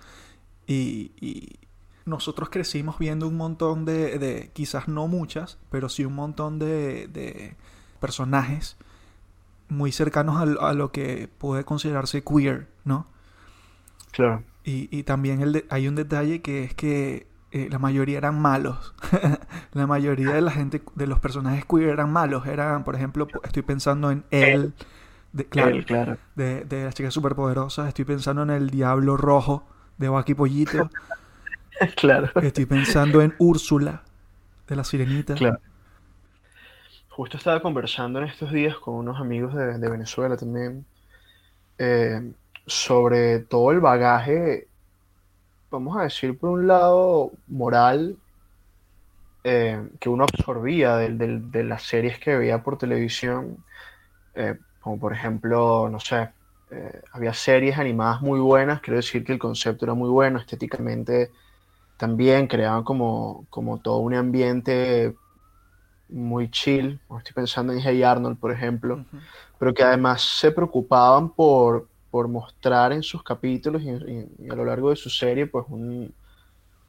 Y, 0.68 1.12
y 1.22 1.60
nosotros 2.06 2.50
crecimos 2.50 2.98
viendo 3.00 3.28
un 3.28 3.38
montón 3.38 3.86
de, 3.86 4.20
de- 4.20 4.52
quizás 4.54 4.88
no 4.88 5.08
muchas, 5.08 5.58
pero 5.70 5.90
sí 5.90 6.06
un 6.06 6.16
montón 6.16 6.60
de, 6.60 7.08
de 7.08 7.56
personajes 8.00 8.78
muy 9.70 9.92
cercanos 9.92 10.38
al- 10.38 10.58
a, 10.62 10.74
lo 10.74 10.92
que 10.92 11.30
puede 11.38 11.64
considerarse 11.66 12.24
queer, 12.24 12.68
¿no? 12.84 13.08
Claro. 14.12 14.44
Y, 14.64 14.88
y 14.98 15.04
también 15.04 15.42
el 15.42 15.54
de- 15.54 15.66
hay 15.70 15.88
un 15.88 15.96
detalle 15.96 16.42
que 16.42 16.64
es 16.64 16.74
que 16.74 17.28
eh, 17.56 17.70
la 17.72 17.80
mayoría 17.80 18.18
eran 18.18 18.40
malos. 18.40 18.94
la 19.74 19.88
mayoría 19.88 20.34
de 20.34 20.42
la 20.42 20.52
gente, 20.52 20.82
de 20.96 21.08
los 21.08 21.20
personajes 21.20 21.66
queer 21.66 21.90
eran 21.90 22.12
malos. 22.12 22.46
Eran, 22.46 22.84
por 22.84 22.96
ejemplo, 22.96 23.28
estoy 23.44 23.64
pensando 23.64 24.12
en 24.12 24.26
él, 24.32 24.74
de, 25.32 25.46
claro, 25.46 25.70
Él, 25.70 25.86
claro. 25.86 26.18
de, 26.36 26.66
de 26.66 26.84
las 26.84 26.94
chicas 26.94 27.14
superpoderosas. 27.14 27.88
Estoy 27.88 28.06
pensando 28.06 28.44
en 28.44 28.50
el 28.50 28.70
Diablo 28.70 29.18
Rojo 29.18 29.66
de 29.98 30.10
Bucky 30.10 30.34
Pollito. 30.34 30.90
claro. 31.96 32.30
Estoy 32.42 32.66
pensando 32.66 33.22
en 33.22 33.34
Úrsula 33.38 34.04
de 34.68 34.76
la 34.76 34.84
Sirenita. 34.84 35.36
Claro. 35.36 35.60
Justo 37.10 37.38
estaba 37.38 37.62
conversando 37.62 38.20
en 38.20 38.26
estos 38.26 38.52
días 38.52 38.78
con 38.78 38.96
unos 38.96 39.22
amigos 39.22 39.54
de, 39.54 39.78
de 39.78 39.90
Venezuela 39.90 40.36
también 40.36 40.86
eh, 41.78 42.32
sobre 42.66 43.40
todo 43.40 43.72
el 43.72 43.80
bagaje, 43.80 44.68
vamos 45.76 45.98
a 45.98 46.04
decir, 46.04 46.38
por 46.38 46.52
un 46.52 46.68
lado, 46.68 47.32
moral 47.48 48.18
eh, 49.44 49.90
que 50.00 50.10
uno 50.10 50.24
absorbía 50.24 50.96
de, 50.96 51.64
las 51.64 51.84
series 51.84 52.18
que 52.18 52.38
veía 52.38 52.64
por 52.64 52.78
televisión, 52.78 53.58
eh, 54.36 54.58
como 54.80 54.98
por 55.00 55.12
ejemplo, 55.14 55.90
no 55.90 56.00
sé, 56.00 56.30
eh, 56.72 57.02
había 57.12 57.34
series 57.34 57.78
animadas 57.78 58.22
muy 58.22 58.40
buenas, 58.40 58.80
quiero 58.80 58.98
decir 58.98 59.24
que 59.26 59.34
el 59.34 59.40
concepto 59.40 59.86
era 59.86 59.94
muy 59.94 60.10
bueno, 60.10 60.40
estéticamente 60.40 61.32
también 61.98 62.48
creaban 62.48 62.84
como, 62.84 63.46
como 63.50 63.80
todo 63.80 63.98
un 63.98 64.16
ambiente 64.16 65.14
muy 66.08 66.50
chill, 66.50 67.00
estoy 67.18 67.34
pensando 67.34 67.74
en 67.74 67.80
Hey 67.80 68.02
Arnold, 68.02 68.40
por 68.40 68.52
ejemplo, 68.52 69.04
pero 69.60 69.74
que 69.74 69.84
además 69.84 70.22
se 70.22 70.52
preocupaban 70.52 71.30
por, 71.30 71.88
por 72.16 72.30
mostrar 72.30 72.94
en 72.94 73.04
sus 73.04 73.24
capítulos 73.24 73.82
y, 73.84 73.90
y- 73.90 74.28
y 74.48 74.50
a 74.52 74.56
lo 74.56 74.64
largo 74.66 74.90
de 74.92 74.96
su 74.96 75.10
serie, 75.10 75.48
pues 75.48 75.66
un- 75.70 76.14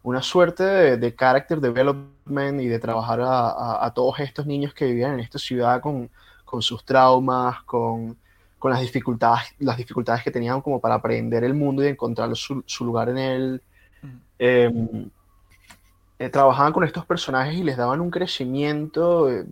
una 0.02 0.22
suerte 0.22 0.62
de, 0.64 0.96
de 0.98 1.14
character 1.16 1.60
development 1.60 2.60
y 2.60 2.68
de 2.68 2.78
trabajar 2.78 3.20
a, 3.22 3.50
a- 3.50 3.86
a 3.86 3.94
todos 3.94 4.20
estos 4.20 4.46
niños 4.46 4.74
que 4.74 4.86
vivían 4.86 5.14
en 5.14 5.20
esta 5.20 5.38
ciudad 5.38 5.80
con, 5.80 6.10
con 6.44 6.62
sus 6.62 6.84
traumas, 6.84 7.62
con, 7.64 8.16
con 8.58 8.70
las 8.72 8.80
dificultades, 8.82 9.54
las 9.58 9.76
dificultades 9.78 10.22
que 10.24 10.30
tenían 10.30 10.62
como 10.62 10.80
para 10.80 10.96
aprender 10.96 11.44
el 11.44 11.54
mundo 11.54 11.84
y 11.84 11.88
encontrar 11.88 12.34
su, 12.36 12.62
su 12.66 12.84
lugar 12.84 13.08
en 13.10 13.18
él. 13.18 13.62
Eh, 14.38 14.70
eh, 16.18 16.28
trabajaban 16.30 16.72
con 16.72 16.84
estos 16.84 17.04
personajes 17.06 17.54
y 17.56 17.62
les 17.62 17.76
daban 17.76 18.00
un 18.00 18.10
crecimiento 18.10 19.30
eh, 19.30 19.44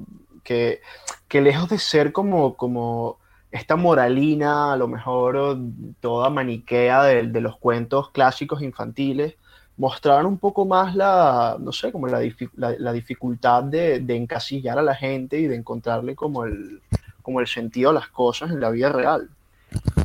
que, 0.43 0.81
que 1.29 1.41
lejos 1.41 1.69
de 1.69 1.79
ser 1.79 2.13
como, 2.13 2.57
como 2.57 3.19
esta 3.55 3.77
moralina, 3.77 4.73
a 4.73 4.77
lo 4.77 4.89
mejor 4.89 5.59
toda 6.01 6.29
maniquea 6.31 7.05
de, 7.05 7.25
los 7.41 7.59
cuentos 7.59 8.11
clásicos 8.11 8.63
infantiles, 8.63 9.37
mostraban 9.77 10.27
un 10.27 10.39
poco 10.39 10.67
más 10.67 10.95
la, 10.97 11.57
no 11.61 11.73
sé, 11.73 11.93
como 11.93 12.09
la, 12.09 12.21
la- 12.57 12.93
dificultad 12.93 13.65
de, 13.65 14.01
de 14.01 14.17
encasillar 14.17 14.79
a 14.79 14.83
la 14.83 14.95
gente 14.97 15.39
y 15.39 15.47
de 15.47 15.57
encontrarle 15.57 16.17
como 16.17 16.45
el, 16.45 16.83
como 17.23 17.41
el 17.41 17.47
sentido 17.47 17.91
a 17.91 17.93
las 17.93 18.09
cosas 18.09 18.51
en 18.51 18.61
la 18.61 18.71
vida 18.71 18.91
real. 18.93 19.31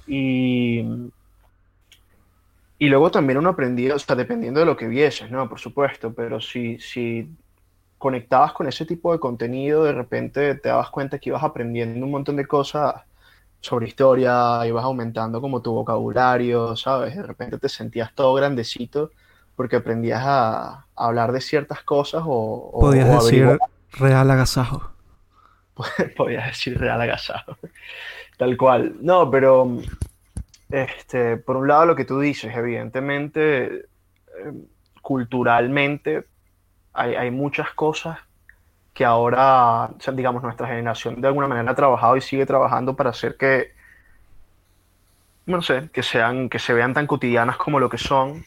Y, 0.08 0.84
y 2.78 2.88
luego 2.90 3.12
también 3.12 3.38
uno 3.40 3.50
aprendía, 3.50 3.96
o 3.96 4.16
dependiendo 4.16 4.60
de 4.62 4.66
lo 4.66 4.78
que 4.78 4.88
vieses, 4.88 5.30
¿no? 5.32 5.50
Por 5.50 5.60
supuesto, 5.60 6.14
pero 6.14 6.40
si, 6.40 6.80
si 6.80 7.30
conectabas 7.98 8.54
con 8.54 8.68
ese 8.68 8.86
tipo 8.86 9.14
de 9.14 9.20
contenido, 9.20 9.84
de 9.86 9.94
repente 9.94 10.56
te 10.56 10.70
dabas 10.70 10.92
cuenta 10.92 11.20
que 11.20 11.30
ibas 11.30 11.44
aprendiendo 11.44 12.06
un 12.06 12.12
montón 12.12 12.38
de 12.38 12.48
cosas 12.48 12.96
sobre 13.62 13.88
historia, 13.88 14.62
ibas 14.66 14.84
aumentando 14.84 15.42
como 15.42 15.62
tu 15.62 15.74
vocabulario, 15.74 16.76
¿sabes? 16.76 17.16
De 17.16 17.24
repente 17.24 17.58
te 17.58 17.70
sentías 17.70 18.14
todo 18.16 18.34
grandecito 18.34 19.12
porque 19.56 19.76
aprendías 19.78 20.22
a, 20.24 20.70
a 20.70 20.86
hablar 20.96 21.32
de 21.34 21.42
ciertas 21.42 21.84
cosas 21.84 22.24
o, 22.26 22.72
o- 22.74 22.80
Podías 22.80 23.10
o 23.10 23.24
decir 23.26 23.46
averiguar- 23.46 23.60
real 23.94 24.32
agasajo. 24.32 24.92
podías 26.18 26.48
decir 26.48 26.78
real 26.80 27.02
agasajo. 27.02 27.58
Tal 28.38 28.56
cual. 28.58 28.96
No, 29.02 29.30
pero 29.30 29.78
este, 30.70 31.38
por 31.38 31.58
un 31.58 31.68
lado 31.68 31.86
lo 31.88 31.96
que 31.96 32.06
tú 32.06 32.20
dices, 32.20 32.56
evidentemente, 32.56 33.66
eh, 33.80 34.54
culturalmente 35.02 36.26
hay, 36.94 37.16
hay 37.16 37.32
muchas 37.32 37.72
cosas 37.74 38.18
que 39.00 39.06
ahora, 39.06 39.92
digamos, 40.14 40.44
nuestra 40.44 40.68
generación 40.68 41.22
de 41.22 41.30
alguna 41.30 41.48
manera 41.48 41.72
ha 41.72 41.76
trabajado 41.76 42.18
y 42.18 42.22
sigue 42.22 42.46
trabajando 42.46 42.98
para 42.98 43.12
hacer 43.12 43.38
que, 43.38 43.72
no 45.46 45.62
sé, 45.62 45.90
que 45.92 46.04
sean, 46.04 46.50
que 46.50 46.60
se 46.60 46.74
vean 46.74 46.94
tan 46.94 47.08
cotidianas 47.08 47.58
como 47.58 47.80
lo 47.80 47.90
que 47.90 47.98
son, 47.98 48.46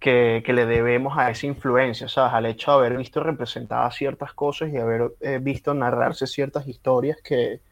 que, 0.00 0.42
que 0.44 0.52
le 0.52 0.66
debemos 0.66 1.18
a 1.18 1.30
esa 1.30 1.46
influencia, 1.46 2.08
¿sabes? 2.08 2.34
Al 2.34 2.46
hecho 2.46 2.72
de 2.72 2.78
haber 2.78 2.98
visto 2.98 3.22
representadas 3.22 3.96
ciertas 3.96 4.32
cosas 4.34 4.70
y 4.70 4.78
haber 4.78 5.12
eh, 5.20 5.38
visto 5.42 5.74
narrarse 5.74 6.26
ciertas 6.26 6.66
historias 6.68 7.18
que, 7.24 7.62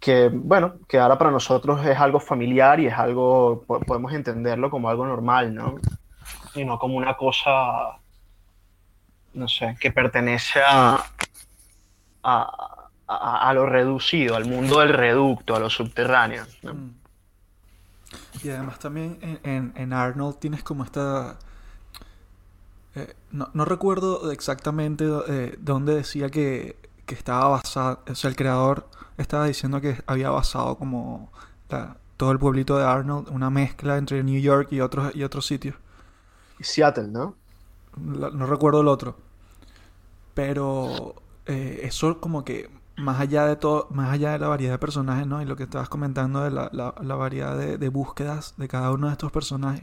que, 0.00 0.30
bueno, 0.32 0.78
que 0.88 0.98
ahora 0.98 1.18
para 1.18 1.30
nosotros 1.30 1.84
es 1.84 1.98
algo 1.98 2.20
familiar 2.20 2.80
y 2.80 2.86
es 2.86 2.94
algo, 2.94 3.64
po- 3.66 3.84
podemos 3.84 4.12
entenderlo 4.12 4.70
como 4.70 4.88
algo 4.88 5.06
normal, 5.06 5.54
¿no? 5.54 5.84
Y 6.54 6.64
no 6.64 6.78
como 6.78 6.96
una 6.96 7.16
cosa, 7.16 8.00
no 9.38 9.48
sé, 9.48 9.76
que 9.80 9.90
pertenece 9.92 10.60
a, 10.66 11.04
a, 12.22 12.88
a- 13.06 13.48
a 13.48 13.54
lo 13.54 13.66
reducido, 13.66 14.36
al 14.36 14.44
mundo 14.46 14.80
del 14.80 14.90
reducto, 14.92 15.54
a 15.56 15.60
lo 15.60 15.70
subterráneo, 15.70 16.44
¿no? 16.62 16.74
Mm. 16.74 16.94
Y 18.42 18.50
además 18.50 18.78
también 18.78 19.18
en, 19.22 19.40
en- 19.44 19.72
en 19.76 19.92
Arnold 19.92 20.38
tienes 20.38 20.62
como 20.62 20.84
esta... 20.84 21.38
eh, 22.94 23.14
no, 23.32 23.50
no 23.54 23.64
recuerdo 23.64 24.30
exactamente 24.32 25.06
eh, 25.28 25.56
dónde 25.60 25.94
decía 25.94 26.30
que, 26.30 26.76
que 27.06 27.14
estaba 27.14 27.48
basado, 27.48 28.02
o 28.08 28.14
sea, 28.14 28.30
el 28.30 28.36
creador 28.36 28.88
estaba 29.18 29.46
diciendo 29.46 29.80
que 29.80 30.02
había 30.06 30.30
basado 30.30 30.76
como 30.76 31.30
la- 31.68 31.96
todo 32.16 32.32
el 32.32 32.38
pueblito 32.38 32.76
de 32.78 32.84
Arnold, 32.84 33.28
una 33.30 33.50
mezcla 33.50 33.96
entre 33.96 34.22
New 34.24 34.40
York 34.40 34.68
y 34.72 34.80
otros, 34.80 35.14
y 35.14 35.22
otros 35.22 35.46
sitios. 35.46 35.76
Seattle, 36.60 37.08
¿no? 37.08 37.36
La- 37.96 38.30
no 38.30 38.46
recuerdo 38.46 38.80
el 38.80 38.88
otro. 38.88 39.16
Pero 40.38 41.16
eh, 41.46 41.80
eso 41.82 42.20
como 42.20 42.44
que 42.44 42.70
más 42.96 43.18
allá 43.20 43.44
de 43.44 43.56
todo, 43.56 43.88
más 43.90 44.12
allá 44.12 44.30
de 44.30 44.38
la 44.38 44.46
variedad 44.46 44.74
de 44.74 44.78
personajes, 44.78 45.26
¿no? 45.26 45.42
Y 45.42 45.44
lo 45.46 45.56
que 45.56 45.64
estabas 45.64 45.88
comentando 45.88 46.44
de 46.44 46.52
la, 46.52 46.70
la- 46.72 46.94
la 47.02 47.14
variedad 47.16 47.58
de, 47.58 47.76
de 47.76 47.88
búsquedas 47.88 48.54
de 48.56 48.68
cada 48.68 48.92
uno 48.92 49.08
de 49.08 49.14
estos 49.14 49.32
personajes. 49.32 49.82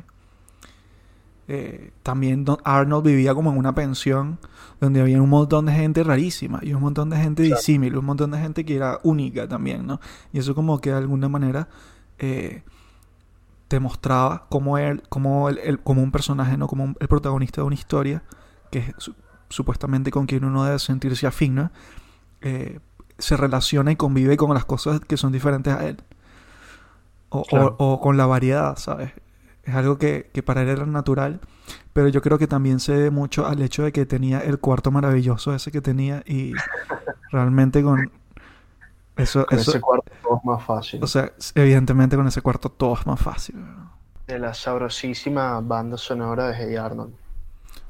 eh, 1.48 1.91
también 2.04 2.46
Don 2.46 2.58
Arnold 2.63 3.06
vivía 3.06 3.36
como 3.36 3.52
en 3.52 3.58
una 3.58 3.76
pensión 3.76 4.39
donde 4.80 5.02
había 5.02 5.22
un 5.22 5.30
montón 5.30 5.65
de 5.65 5.74
gente 5.74 6.04
rarísima 6.04 6.60
y 6.63 6.74
un 6.74 6.82
montón 6.82 7.10
de 7.10 7.18
gente 7.18 7.44
Claro. 7.44 7.58
disímil, 7.58 7.98
un 7.98 8.06
montón 8.06 8.32
de 8.32 8.39
gente 8.39 8.63
que 8.65 8.78
era 8.78 9.00
única 9.04 9.48
también, 9.48 9.86
¿no? 9.86 10.00
Y 10.34 10.39
eso 10.39 10.56
como 10.56 10.80
que 10.80 10.91
de 10.91 10.98
alguna 10.98 11.28
manera 11.28 11.68
eh, 12.18 12.63
te 13.68 13.80
mostraba 13.80 14.46
cómo 14.50 14.78
él, 14.78 15.04
como, 15.10 15.50
él, 15.50 15.80
como 15.84 16.02
un 16.02 16.12
personaje, 16.12 16.58
no 16.58 16.68
como 16.68 16.96
el 17.00 17.08
protagonista 17.08 17.62
de 17.62 17.68
una 17.68 17.76
historia, 17.76 18.24
que 18.72 18.80
es 18.80 19.12
supuestamente 19.49 20.12
con 20.12 20.25
quien 20.25 20.45
uno 20.45 20.63
debe 20.63 20.79
sentirse 20.79 21.27
afín, 21.27 21.55
¿no? 21.55 21.71
Eh, 22.41 22.79
se 23.17 23.38
relaciona 23.38 23.91
y 23.91 23.95
convive 23.95 24.38
con 24.38 24.53
las 24.53 24.65
cosas 24.65 24.99
que 24.99 25.17
son 25.17 25.31
diferentes 25.31 25.73
a 25.73 25.88
él. 25.88 25.97
O, 27.29 27.99
con 28.01 28.15
la 28.15 28.25
variedad, 28.25 28.77
¿sabes? 28.77 29.12
Es 29.63 29.75
algo 29.75 29.97
que, 29.97 30.29
que, 30.34 30.41
para 30.41 30.62
él 30.62 30.69
era 30.69 30.86
natural, 30.86 31.41
pero 31.91 32.08
yo 32.08 32.21
creo 32.21 32.38
que 32.38 32.47
también 32.47 32.79
se 32.79 32.93
debe 32.93 33.10
mucho 33.10 33.45
al 33.45 33.62
hecho 33.62 33.84
de 33.84 33.91
que 33.91 34.05
tenía 34.05 34.39
el 34.39 34.60
cuarto 34.60 34.91
maravilloso 34.91 35.53
ese 35.53 35.71
que 35.71 35.81
tenía 35.81 36.23
y 36.25 36.53
realmente 37.31 37.84
con 37.84 38.12
eso... 39.17 39.45
Con 39.45 39.60
ese 39.60 39.81
cuarto 39.81 40.12
todo 40.21 40.38
es 40.38 40.45
más 40.45 40.63
fácil. 40.63 41.03
O 41.03 41.08
sea, 41.08 41.31
evidentemente 41.55 42.15
con 42.15 42.27
ese 42.27 42.41
cuarto 42.41 42.69
todo 42.69 42.93
es 42.93 43.05
más 43.05 43.19
fácil. 43.19 43.55
De 44.27 44.39
la 44.39 44.53
sabrosísima 44.53 45.60
banda 45.62 45.97
sonora 45.97 46.47
de 46.47 46.55
Hey 46.55 46.75
Arnold. 46.75 47.13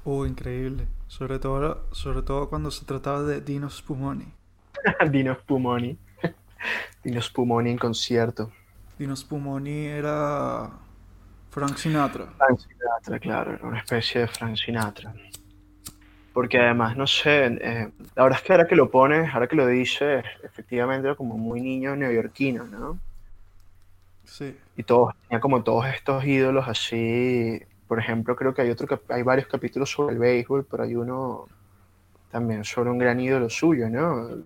Uh, 0.05 0.25
increíble. 0.25 0.87
Sobre 1.07 1.39
todo, 1.39 1.87
sobre 1.91 2.21
todo 2.21 2.49
cuando 2.49 2.71
se 2.71 2.85
trataba 2.85 3.23
de 3.23 3.41
Dino 3.41 3.69
Spumoni. 3.69 4.25
Dino 5.11 5.35
Spumoni. 5.35 5.97
Dino 7.03 7.21
Spumoni 7.21 7.71
en 7.71 7.77
concierto. 7.77 8.51
Dino 8.97 9.15
Spumoni 9.15 9.85
era 9.85 10.69
Frank 11.51 11.77
Sinatra. 11.77 12.27
Frank 12.37 12.59
Sinatra, 12.59 13.19
claro, 13.19 13.53
era 13.53 13.67
una 13.67 13.79
especie 13.79 14.21
de 14.21 14.27
Frank 14.27 14.55
Sinatra. 14.57 15.13
Porque 16.33 16.59
además, 16.59 16.97
no 16.97 17.07
sé, 17.07 17.45
eh, 17.45 17.91
la 18.13 18.23
verdad 18.23 18.39
es 18.39 18.45
que 18.45 18.51
ahora 18.53 18.67
que 18.67 18.75
lo 18.75 18.91
pones, 18.91 19.33
ahora 19.33 19.47
que 19.47 19.55
lo 19.55 19.65
dices, 19.67 20.25
efectivamente 20.43 21.07
era 21.07 21.15
como 21.15 21.37
muy 21.37 21.61
niño 21.61 21.95
neoyorquino, 21.95 22.65
¿no? 22.65 22.99
Sí. 24.25 24.57
Y 24.75 24.83
todos, 24.83 25.13
tenía 25.21 25.39
como 25.39 25.63
todos 25.63 25.85
estos 25.85 26.25
ídolos 26.25 26.67
así. 26.67 27.61
Por 27.95 28.03
ejemplo, 28.03 28.35
creo 28.35 28.53
que 28.53 28.61
hay 28.61 28.69
otro 28.69 29.01
hay 29.07 29.23
varios 29.23 29.47
capítulos 29.47 29.89
sobre 29.89 30.15
el 30.15 30.19
béisbol, 30.19 30.65
pero 30.69 30.83
hay 30.83 30.95
uno 30.95 31.45
también 32.29 32.65
sobre 32.65 32.89
un 32.89 32.97
gran 32.97 33.21
ídolo 33.21 33.49
suyo, 33.49 33.89
¿no? 33.89 34.43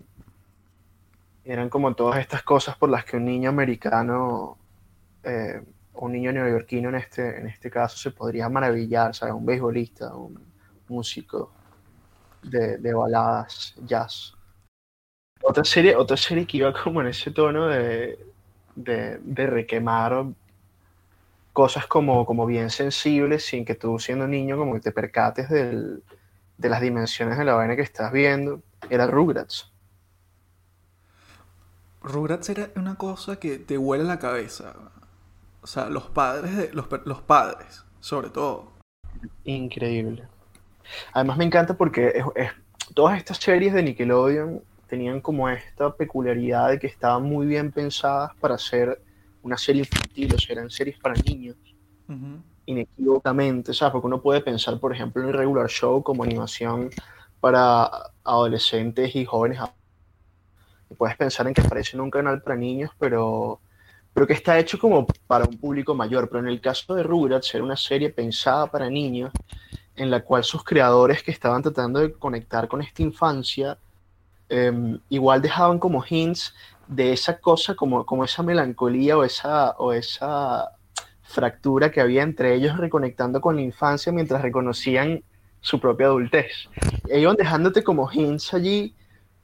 eran 1.43 1.67
como 1.67 1.95
todas 1.95 2.19
estas 2.19 2.43
cosas 2.43 2.77
por 2.77 2.91
las 2.91 3.05
que 3.05 3.17
un 3.17 3.25
niño 3.25 3.49
americano, 3.49 4.55
eh, 5.23 5.63
un 5.93 6.11
niño 6.11 6.31
neoyorquino 6.31 6.89
en 6.89 6.95
este, 6.95 7.39
en 7.39 7.47
este 7.47 7.71
caso, 7.71 7.97
se 7.97 8.11
podría 8.11 8.47
maravillar, 8.49 9.15
¿sabes? 9.15 9.33
Un 9.33 9.47
beisbolista, 9.47 10.13
un 10.13 10.39
músico 10.87 11.51
de, 12.43 12.93
baladas, 12.93 13.73
jazz. 13.83 14.35
Otra 15.41 15.63
serie, 15.63 15.95
otra 15.95 16.17
serie 16.17 16.45
que 16.45 16.57
iba 16.57 16.71
como 16.71 17.01
en 17.01 17.07
ese 17.07 17.31
tono 17.31 17.65
de, 17.65 18.19
de, 18.75 19.17
de 19.17 19.47
requemar 19.47 20.27
cosas 21.53 21.87
como, 21.87 22.25
como 22.25 22.45
bien 22.45 22.69
sensibles 22.69 23.45
sin 23.45 23.65
que 23.65 23.75
tú 23.75 23.99
siendo 23.99 24.27
niño 24.27 24.57
como 24.57 24.73
que 24.73 24.79
te 24.79 24.91
percates 24.91 25.49
del, 25.49 26.03
de 26.57 26.69
las 26.69 26.81
dimensiones 26.81 27.37
de 27.37 27.45
la 27.45 27.53
vaina 27.53 27.75
que 27.75 27.81
estás 27.81 28.11
viendo, 28.11 28.61
era 28.89 29.07
Rugrats. 29.07 29.71
Rugrats 32.01 32.49
era 32.49 32.69
una 32.75 32.95
cosa 32.95 33.37
que 33.37 33.57
te 33.57 33.77
huele 33.77 34.03
la 34.03 34.19
cabeza. 34.19 34.73
O 35.61 35.67
sea, 35.67 35.89
los 35.89 36.05
padres 36.05 36.55
de 36.55 36.71
los, 36.73 36.87
los 37.05 37.21
padres, 37.21 37.83
sobre 37.99 38.29
todo. 38.29 38.71
Increíble. 39.43 40.27
Además 41.13 41.37
me 41.37 41.45
encanta 41.45 41.75
porque 41.75 42.23
es, 42.35 42.51
todas 42.93 43.17
estas 43.17 43.37
series 43.37 43.73
de 43.73 43.83
Nickelodeon 43.83 44.61
tenían 44.87 45.21
como 45.21 45.49
esta 45.49 45.93
peculiaridad 45.93 46.69
de 46.69 46.79
que 46.79 46.87
estaban 46.87 47.23
muy 47.23 47.45
bien 47.45 47.71
pensadas 47.71 48.31
para 48.39 48.57
ser 48.57 49.01
una 49.49 49.57
serie 49.57 49.81
infantil, 49.81 50.33
o 50.33 50.39
sea, 50.39 50.53
eran 50.53 50.69
series 50.69 50.97
para 50.99 51.15
niños. 51.15 51.57
Inequívocamente, 52.65 53.73
¿sabes? 53.73 53.91
Porque 53.91 54.07
uno 54.07 54.21
puede 54.21 54.41
pensar, 54.41 54.79
por 54.79 54.93
ejemplo, 54.93 55.21
en 55.21 55.29
el 55.29 55.33
regular 55.33 55.67
show 55.69 56.01
como 56.01 56.23
animación 56.23 56.89
para 57.39 57.89
adolescentes 58.23 59.15
y 59.15 59.25
jóvenes 59.25 59.59
puedes 60.97 61.15
pensar 61.17 61.47
en 61.47 61.53
que 61.53 61.61
aparece 61.61 61.95
en 61.95 62.01
un 62.01 62.11
canal 62.11 62.41
para 62.41 62.55
niños, 62.55 62.91
pero, 62.99 63.59
pero 64.13 64.27
que 64.27 64.33
está 64.33 64.57
hecho 64.57 64.79
como 64.79 65.05
para 65.27 65.45
un 65.45 65.57
público 65.57 65.93
mayor. 65.93 66.27
Pero 66.29 66.39
en 66.39 66.47
el 66.47 66.61
caso 66.61 66.95
de 66.95 67.03
Rugrats 67.03 67.53
era 67.53 67.63
una 67.63 67.77
serie 67.77 68.09
pensada 68.09 68.67
para 68.67 68.89
niños, 68.89 69.31
en 69.95 70.09
la 70.09 70.21
cual 70.21 70.43
sus 70.43 70.63
creadores 70.63 71.23
que 71.23 71.31
estaban 71.31 71.61
tratando 71.61 71.99
de 71.99 72.13
conectar 72.13 72.67
con 72.67 72.81
esta 72.81 73.01
infancia, 73.01 73.77
em, 74.47 74.99
igual 75.09 75.41
dejaban 75.41 75.79
como 75.79 76.03
hints 76.07 76.53
de 76.89 77.13
esa 77.13 77.39
cosa, 77.39 77.75
como, 77.75 78.05
como 78.05 78.25
esa 78.25 78.43
melancolía 78.43 79.15
o 79.17 79.23
esa, 79.23 79.71
o 79.77 79.93
esa 79.93 80.71
fractura 81.21 81.91
que 81.91 82.01
había 82.01 82.23
entre 82.23 82.55
ellos 82.55 82.77
reconectando 82.77 83.39
con 83.39 83.55
la 83.55 83.61
infancia 83.61 84.11
mientras 84.11 84.41
reconocían 84.41 85.23
su 85.61 85.79
propia 85.79 86.07
adultez. 86.07 86.67
E 87.07 87.19
iban 87.19 87.35
dejándote 87.35 87.83
como 87.83 88.09
hints 88.11 88.53
allí 88.55 88.95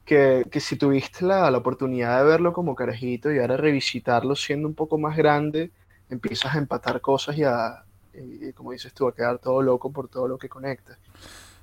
que, 0.03 0.45
que 0.49 0.59
si 0.59 0.75
tuviste 0.75 1.23
la, 1.23 1.51
la, 1.51 1.59
oportunidad 1.59 2.19
de 2.19 2.25
verlo 2.25 2.51
como 2.51 2.73
carajito 2.73 3.31
y 3.31 3.39
ahora 3.39 3.57
revisitarlo 3.57 4.35
siendo 4.35 4.67
un 4.67 4.73
poco 4.73 4.97
más 4.97 5.15
grande, 5.15 5.71
empiezas 6.09 6.55
a 6.55 6.57
empatar 6.57 6.99
cosas 6.99 7.37
y 7.37 7.43
a, 7.43 7.83
y, 8.13 8.53
como 8.53 8.71
dices 8.71 8.93
tú, 8.93 9.07
a 9.07 9.13
quedar 9.15 9.37
todo 9.37 9.61
loco 9.61 9.91
por 9.91 10.07
todo 10.07 10.27
lo 10.27 10.37
que 10.37 10.49
conecta. 10.49 10.97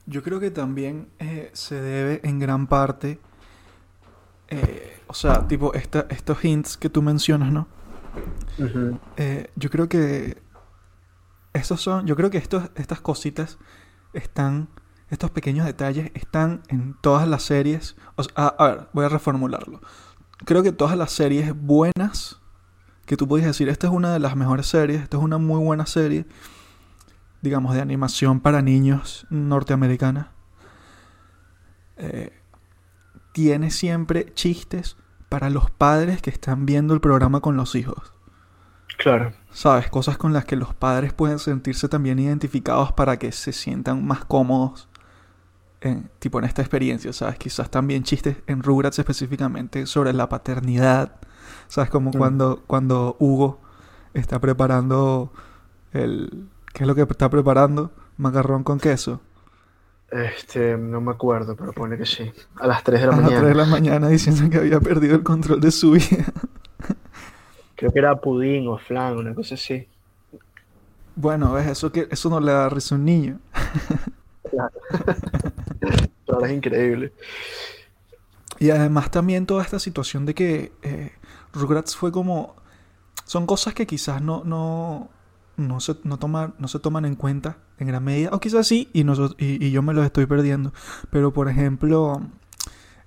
Yo 0.07 0.23
creo 0.23 0.39
que 0.39 0.51
también 0.51 1.09
eh, 1.19 1.51
se 1.53 1.81
debe 1.81 2.21
en 2.25 2.39
gran 2.39 2.67
parte, 2.67 3.19
eh, 4.53 4.99
o 5.07 5.15
sea, 5.15 5.47
tipo 5.49 5.75
esta, 5.75 6.07
estos 6.11 6.45
hints 6.45 6.77
que 6.77 6.91
tú 6.91 7.03
mencionas, 7.03 7.53
¿no? 7.53 7.67
Uh 8.59 8.63
-huh. 8.63 9.01
eh, 9.17 9.51
yo 9.57 9.71
creo 9.71 9.89
que 9.89 10.43
estos 11.53 11.81
son, 11.81 12.07
yo 12.07 12.17
creo 12.17 12.31
que 12.31 12.39
estos, 12.39 12.71
estas 12.75 13.01
cositas 13.01 13.59
están 14.13 14.69
estos 15.09 15.31
pequeños 15.31 15.67
detalles 15.67 16.11
están 16.15 16.63
en 16.69 16.97
todas 17.03 17.29
las 17.29 17.43
series. 17.43 17.97
O 18.17 18.23
sea, 18.23 18.33
a, 18.35 18.47
a, 18.49 18.69
ver, 18.69 18.89
voy 18.95 19.05
a 19.05 19.11
reformularlo. 19.11 19.83
Creo 20.47 20.63
que 20.63 20.73
todas 20.73 20.97
las 20.97 21.13
series 21.13 21.55
buenas 21.55 22.41
que 23.05 23.17
tú 23.17 23.29
puedes 23.29 23.47
decir, 23.47 23.69
esta 23.69 23.89
es 23.89 23.93
una 23.93 24.13
de 24.13 24.21
las 24.21 24.37
mejores 24.37 24.67
series, 24.67 25.03
esta 25.03 25.19
es 25.19 25.23
una 25.23 25.37
muy 25.37 25.63
buena 25.63 25.85
serie, 25.85 26.25
digamos, 27.43 27.75
de 27.75 27.83
animación 27.83 28.41
para 28.41 28.63
niños 28.63 29.27
norteamericana, 29.29 30.33
eh, 31.99 32.33
tiene 33.33 33.71
siempre 33.71 34.33
chistes 34.35 34.97
para 35.29 35.51
los 35.51 35.71
padres 35.71 36.21
que 36.21 36.31
están 36.31 36.67
viendo 36.67 36.95
el 36.95 37.01
programa 37.01 37.41
con 37.41 37.57
los 37.57 37.75
hijos. 37.75 38.13
Claro. 38.99 39.33
¿Sabes? 39.51 39.89
Cosas 39.89 40.19
con 40.19 40.33
las 40.33 40.45
que 40.45 40.57
los 40.57 40.75
padres 40.75 41.13
pueden 41.13 41.39
sentirse 41.39 41.89
también 41.89 42.19
identificados 42.19 42.93
para 42.93 43.19
que 43.19 43.33
se 43.33 43.53
sientan 43.53 44.05
más 44.07 44.25
cómodos 44.25 44.89
en, 45.81 46.11
tipo 46.19 46.39
en 46.39 46.45
esta 46.45 46.63
experiencia, 46.63 47.13
¿sabes? 47.13 47.39
Quizás 47.39 47.71
también 47.71 48.05
chistes 48.05 48.37
en 48.47 48.63
Rugrats 48.63 48.99
específicamente 48.99 49.87
sobre 49.87 50.13
la 50.13 50.29
paternidad, 50.29 51.17
¿sabes? 51.69 51.91
Como 51.91 52.11
mm. 52.11 52.19
cuando, 52.19 52.63
cuando 52.67 53.17
Hugo 53.19 53.61
está 54.15 54.39
preparando 54.41 55.33
el... 55.93 56.49
¿Qué 56.73 56.85
es 56.85 56.87
lo 56.87 56.95
que 56.95 57.03
está 57.03 57.29
preparando? 57.29 57.91
Macarrón 58.17 58.65
con 58.65 58.79
queso. 58.79 59.21
Este, 60.13 60.77
no 60.77 61.01
me 61.01 61.11
acuerdo, 61.11 61.57
pero 61.57 61.73
pone 61.73 61.97
que 61.97 62.05
sí. 62.05 62.31
A 62.57 62.67
las 62.67 62.85
3 62.85 63.01
de 63.01 63.07
la 63.07 63.13
a 63.15 63.17
mañana. 63.17 63.31
A 63.31 63.33
las 63.33 63.41
3 63.41 63.57
de 63.57 63.63
la 63.63 63.67
mañana 63.67 64.09
diciendo 64.09 64.51
que 64.51 64.59
había 64.59 64.79
perdido 64.79 65.17
el 65.17 65.23
control 65.23 65.59
de 65.59 65.71
su 65.71 65.93
vida. 65.93 66.27
Creo 67.77 67.91
que 67.91 67.99
era 67.99 68.15
pudín 68.21 68.69
o 68.69 68.77
flan, 68.77 69.17
una 69.17 69.35
cosa 69.35 69.55
así. 69.55 69.89
Bueno, 71.17 71.55
ves, 71.55 71.67
eso, 71.67 71.91
que, 71.91 72.09
eso 72.11 72.29
no 72.29 72.41
le 72.41 72.53
da 72.53 72.69
risa 72.69 72.95
a 72.95 72.99
un 72.99 73.07
niño. 73.07 73.41
Claro. 74.51 74.73
Pero 76.27 76.45
es 76.45 76.53
increíble. 76.53 77.13
Y 78.59 78.69
además 78.69 79.11
también 79.11 79.47
toda 79.47 79.63
esta 79.63 79.79
situación 79.79 80.27
de 80.27 80.35
que 80.35 80.73
eh, 80.83 81.13
Rugrats 81.55 81.97
fue 81.97 82.13
como... 82.13 82.55
Son 83.25 83.47
cosas 83.47 83.73
que 83.73 83.87
quizás 83.87 84.21
no, 84.21 84.45
no, 84.45 85.09
no, 85.57 85.81
se, 85.81 85.97
no, 86.05 86.19
toma, 86.19 86.55
no 86.59 86.69
se 86.69 86.79
toman 86.79 87.05
en 87.05 87.15
cuenta 87.15 87.59
en 87.79 87.89
gran 87.89 88.05
medida. 88.05 88.31
O 88.33 88.41
quizás 88.41 88.67
sí, 88.67 88.89
y, 88.93 89.05
nosotros, 89.05 89.37
y, 89.39 89.71
yo 89.71 89.83
me 89.83 89.95
los 89.95 90.05
estoy 90.05 90.27
perdiendo. 90.27 90.73
Pero 91.11 91.33
por 91.33 91.49
ejemplo... 91.49 92.23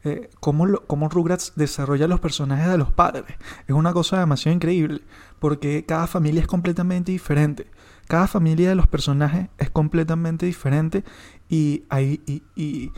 Eh, 0.07 0.29
cómo, 0.39 0.67
cómo 0.85 1.09
Rugrats 1.09 1.53
desarrolla 1.55 2.07
los 2.07 2.19
personajes 2.19 2.67
de 2.67 2.77
los 2.77 2.91
padres. 2.91 3.25
Es 3.67 3.73
una 3.73 3.91
cosa 3.91 4.19
demasiado 4.19 4.55
increíble, 4.55 5.01
porque 5.39 5.83
cada 5.83 6.05
familia 6.05 6.41
es 6.41 6.47
completamente 6.47 7.11
diferente. 7.11 7.65
Cada 8.07 8.27
familia 8.27 8.69
de 8.69 8.75
los 8.75 8.85
personajes 8.85 9.49
es 9.57 9.71
completamente 9.71 10.45
diferente 10.45 11.03
y, 11.49 11.85
hay, 11.89 12.21
y, 12.27 12.43
y, 12.55 12.91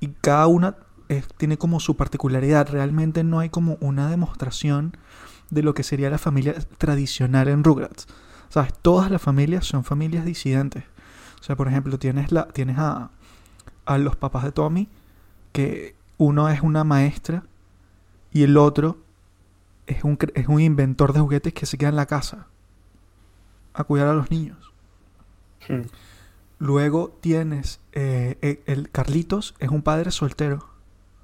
y 0.00 0.08
cada 0.22 0.46
una 0.46 0.76
es, 1.08 1.28
tiene 1.36 1.58
como 1.58 1.80
su 1.80 1.98
particularidad. 1.98 2.68
Realmente 2.70 3.24
no 3.24 3.40
hay 3.40 3.50
como 3.50 3.76
una 3.80 4.08
demostración 4.08 4.96
de 5.50 5.62
lo 5.62 5.74
que 5.74 5.82
sería 5.82 6.10
la 6.10 6.18
familia 6.18 6.54
tradicional 6.78 7.48
en 7.48 7.64
Rugrats. 7.64 8.06
¿Sabes? 8.48 8.72
Todas 8.82 9.10
las 9.10 9.20
familias 9.22 9.66
son 9.66 9.84
familias 9.84 10.24
disidentes. 10.24 10.84
O 11.40 11.42
sea, 11.44 11.56
por 11.56 11.68
ejemplo, 11.68 11.98
tienes, 11.98 12.32
la, 12.32 12.46
tienes 12.48 12.78
a, 12.78 13.10
a 13.86 13.98
los 13.98 14.16
papás 14.16 14.44
de 14.44 14.52
Tommy, 14.52 14.88
que 15.52 15.94
uno 16.18 16.48
es 16.48 16.60
una 16.62 16.84
maestra 16.84 17.44
y 18.32 18.42
el 18.44 18.56
otro 18.56 18.98
es 19.86 20.04
un, 20.04 20.18
es 20.34 20.48
un 20.48 20.60
inventor 20.60 21.12
de 21.12 21.20
juguetes 21.20 21.52
que 21.52 21.66
se 21.66 21.76
queda 21.78 21.90
en 21.90 21.96
la 21.96 22.06
casa. 22.06 22.46
a 23.74 23.84
cuidar 23.84 24.08
a 24.08 24.14
los 24.14 24.30
niños. 24.30 24.72
Hmm. 25.68 25.82
Luego 26.58 27.16
tienes 27.20 27.80
eh, 27.92 28.38
e- 28.40 28.62
el 28.66 28.90
Carlitos 28.90 29.54
es 29.58 29.68
un 29.70 29.82
padre 29.82 30.10
soltero, 30.12 30.68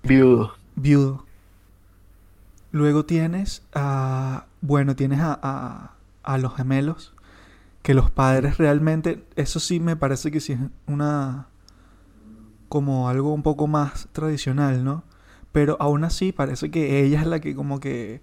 Viudo. 0.03 0.55
viudo. 0.77 1.25
Luego 2.73 3.05
tienes 3.05 3.63
a 3.73 4.47
bueno, 4.61 4.95
tienes 4.97 5.21
a, 5.21 5.39
a, 5.43 5.95
a 6.23 6.39
los 6.39 6.55
gemelos 6.57 7.15
que 7.83 7.95
los 7.95 8.11
padres 8.11 8.59
realmente 8.59 9.25
eso 9.37 9.61
sí 9.61 9.81
me 9.81 9.97
parece 9.97 10.31
que 10.31 10.41
sí 10.41 10.55
es 10.55 10.61
una 10.87 11.49
como 12.69 13.09
algo 13.09 13.33
un 13.35 13.43
poco 13.43 13.67
más 13.67 14.09
tradicional, 14.13 14.85
¿no? 14.85 15.05
Pero 15.53 15.77
aún 15.81 16.05
así 16.05 16.33
parece 16.33 16.71
que 16.71 17.05
ella 17.05 17.21
es 17.21 17.27
la 17.27 17.41
que 17.41 17.55
como 17.55 17.81
que 17.81 18.21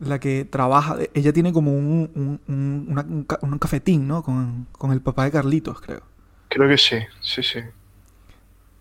la 0.00 0.20
que 0.20 0.44
trabaja, 0.44 0.96
ella 1.14 1.32
tiene 1.32 1.52
como 1.52 1.72
un, 1.72 2.10
un, 2.16 2.40
un, 2.48 2.86
una- 2.90 3.02
un 3.02 3.24
ca- 3.24 3.38
un 3.42 3.58
cafetín, 3.58 4.08
¿no? 4.08 4.22
Con, 4.24 4.66
con 4.72 4.92
el 4.92 5.00
papá 5.02 5.24
de 5.24 5.32
Carlitos, 5.32 5.80
creo. 5.80 6.02
Creo 6.50 6.68
que 6.68 6.76
sí, 6.78 6.96
sí, 7.20 7.42
sí. 7.42 7.60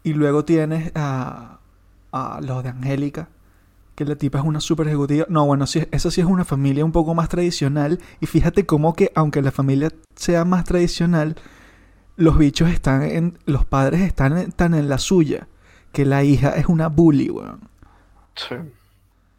Y 0.03 0.13
luego 0.13 0.45
tienes 0.45 0.91
a, 0.95 1.59
a 2.11 2.39
los 2.41 2.63
de 2.63 2.69
Angélica, 2.69 3.29
que 3.97 4.05
la 4.05 4.15
tipa 4.15 4.37
es 4.37 4.45
una 4.45 4.61
super 4.61 4.87
ejecutiva. 4.87 5.25
No, 5.27 5.47
bueno, 5.47 5.65
sí, 5.65 5.83
esa 5.91 6.11
sí 6.11 6.21
es 6.21 6.27
una 6.27 6.45
familia 6.45 6.85
un 6.85 6.91
poco 6.91 7.15
más 7.15 7.29
tradicional. 7.29 7.99
Y 8.21 8.27
fíjate 8.27 8.63
cómo 8.67 8.93
que, 8.93 9.11
aunque 9.15 9.41
la 9.41 9.49
familia 9.51 9.89
sea 10.15 10.45
más 10.45 10.65
tradicional, 10.65 11.35
los 12.15 12.37
bichos 12.37 12.69
están 12.69 13.01
en. 13.01 13.39
Los 13.47 13.65
padres 13.65 14.01
están 14.01 14.37
en- 14.37 14.51
tan 14.51 14.75
en 14.75 14.87
la 14.87 14.99
suya, 14.99 15.47
que 15.91 16.05
la 16.05 16.23
hija 16.23 16.49
es 16.51 16.67
una 16.67 16.89
bully, 16.89 17.31
weón. 17.31 17.59
Sí. 18.35 18.53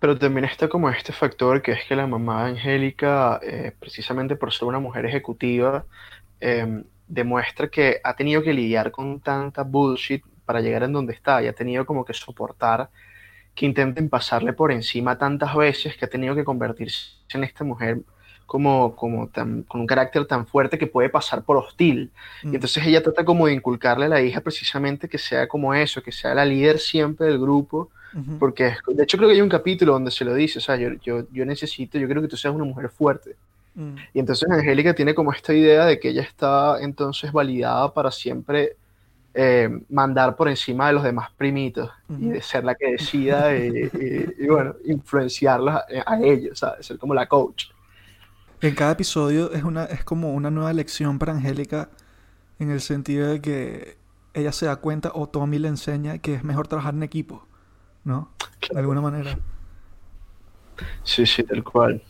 Pero 0.01 0.19
también 0.19 0.45
está 0.45 0.69
como 0.69 0.91
este 0.91 1.13
factor 1.13 1.63
que 1.63 1.71
es 1.73 1.85
que 1.89 1.95
la 1.95 2.09
mamá 2.09 2.47
Angélica, 2.47 3.39
eh, 3.41 3.73
precisamente 3.79 4.35
por 4.35 4.53
ser 4.53 4.67
una 4.67 4.81
mujer 4.81 5.07
ejecutiva, 5.07 5.85
eh, 6.41 6.83
demuestra 7.07 7.69
que 7.69 8.01
ha 8.03 8.15
tenido 8.17 8.43
que 8.43 8.53
lidiar 8.53 8.91
con 8.91 9.21
tanta 9.21 9.63
bullshit 9.63 10.25
para 10.45 10.61
llegar 10.61 10.83
en 10.83 10.93
donde 10.95 11.13
está 11.13 11.41
y 11.43 11.47
ha 11.47 11.53
tenido 11.53 11.87
como 11.87 12.05
que 12.05 12.13
soportar 12.13 12.91
que 13.59 13.67
intenten 13.67 14.09
pasarle 14.09 14.53
por 14.53 14.71
encima 14.71 15.19
tantas 15.19 15.57
veces 15.57 15.97
que 15.97 16.05
ha 16.05 16.09
tenido 16.09 16.35
que 16.37 16.45
convertirse 16.45 17.11
en 17.35 17.43
esta 17.43 17.65
mujer 17.65 17.99
como, 18.47 18.95
como 18.95 19.27
tan, 19.27 19.65
con 19.65 19.81
un 19.81 19.87
carácter 19.87 20.25
tan 20.27 20.47
fuerte 20.47 20.79
que 20.79 20.87
puede 20.87 21.09
pasar 21.11 21.43
por 21.43 21.57
hostil. 21.57 22.11
Mm. 22.45 22.53
Y 22.53 22.55
entonces 22.55 22.87
ella 22.87 23.03
trata 23.03 23.25
como 23.25 23.47
de 23.49 23.55
inculcarle 23.55 24.07
a 24.07 24.09
la 24.09 24.23
hija 24.23 24.41
precisamente 24.41 25.09
que 25.09 25.19
sea 25.19 25.49
como 25.49 25.75
eso, 25.75 26.01
que 26.03 26.13
sea 26.13 26.35
la 26.35 26.45
líder 26.45 26.79
siempre 26.79 27.27
del 27.27 27.39
grupo 27.41 27.91
porque 28.39 28.69
es- 28.69 28.79
de 28.97 29.03
hecho 29.03 29.17
creo 29.19 29.29
que 29.29 29.35
hay 29.35 29.43
un 29.43 29.51
capítulo 29.51 29.93
donde 29.93 30.11
se 30.11 30.25
lo 30.25 30.33
dice, 30.35 30.59
o 30.59 30.63
sea, 30.63 30.77
yo, 30.77 30.91
yo, 31.05 31.25
yo 31.31 31.45
necesito, 31.45 31.99
yo 31.99 32.09
creo 32.09 32.23
que 32.23 32.29
tú 32.29 32.37
seas 32.39 32.55
una 32.55 32.65
mujer 32.65 32.89
fuerte. 32.89 33.37
Mm. 33.75 33.97
Y 34.15 34.19
entonces 34.21 34.49
Angélica 34.51 34.95
tiene 34.95 35.15
como 35.15 35.31
esta 35.33 35.53
idea 35.53 35.85
de 35.85 35.99
que 36.01 36.09
ella 36.09 36.23
está 36.23 36.79
entonces 36.81 37.33
validada 37.33 37.93
para 37.93 38.11
siempre 38.11 38.77
eh, 39.39 39.71
mandar 39.91 40.37
por 40.37 40.49
encima 40.49 40.89
de 40.89 40.95
los 40.95 41.05
demás 41.05 41.31
primitos 41.37 41.91
y 42.17 42.31
de 42.31 42.43
ser 42.43 42.65
la 42.65 42.75
que 42.75 42.93
decida 42.93 43.57
y, 43.57 43.69
y- 43.95 44.35
y, 44.45 44.49
bueno, 44.49 44.75
influenciarlos 44.85 45.75
a, 45.77 45.85
a 46.07 46.21
ellos, 46.23 46.59
¿sabes? 46.59 46.87
Ser 46.87 46.99
como 46.99 47.15
la 47.15 47.29
coach. 47.29 47.67
En 48.61 48.75
cada 48.75 48.93
episodio 48.93 49.53
es 49.53 49.63
una 49.63 49.85
es 49.85 50.05
como 50.05 50.35
una 50.35 50.51
nueva 50.51 50.73
lección 50.73 51.19
para 51.19 51.33
Angélica 51.33 51.91
en 52.59 52.71
el 52.71 52.81
sentido 52.83 53.29
de 53.29 53.41
que 53.43 53.99
ella 54.35 54.53
se 54.53 54.67
da 54.67 54.77
cuenta 54.79 55.13
o 55.15 55.29
Tommy 55.29 55.59
le 55.61 55.69
enseña 55.69 56.19
que 56.19 56.35
es 56.35 56.45
mejor 56.45 56.69
trabajar 56.69 56.95
en 56.95 57.03
equipo, 57.05 57.47
¿no? 58.05 58.31
De 58.73 58.81
alguna 58.81 59.01
manera. 59.03 59.41
Sí, 61.05 61.27
sí, 61.27 61.43
tal 61.45 61.65
cual. 61.65 62.03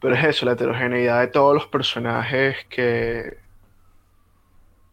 Pero 0.00 0.14
es 0.16 0.24
eso, 0.24 0.46
la 0.46 0.52
heterogeneidad 0.52 1.20
de 1.20 1.28
todos 1.28 1.54
los 1.54 1.66
personajes 1.68 2.56
que, 2.70 3.38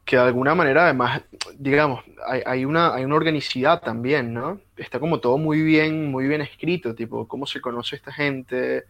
que 0.06 0.18
de 0.18 0.22
alguna 0.24 0.56
manera 0.56 0.84
además, 0.86 1.24
digamos, 1.58 2.04
hay, 2.46 2.64
una, 2.66 2.94
hay 2.94 3.04
una 3.06 3.16
organicidad 3.16 3.82
también, 3.82 4.34
¿no? 4.34 4.62
Está 4.78 5.00
como 5.00 5.20
todo 5.20 5.38
muy 5.40 5.62
bien, 5.62 6.12
muy 6.12 6.28
bien 6.28 6.42
escrito, 6.42 6.94
tipo, 6.96 7.28
cómo 7.28 7.48
se 7.48 7.60
conoce 7.62 7.96
esta 7.96 8.12
gente, 8.14 8.86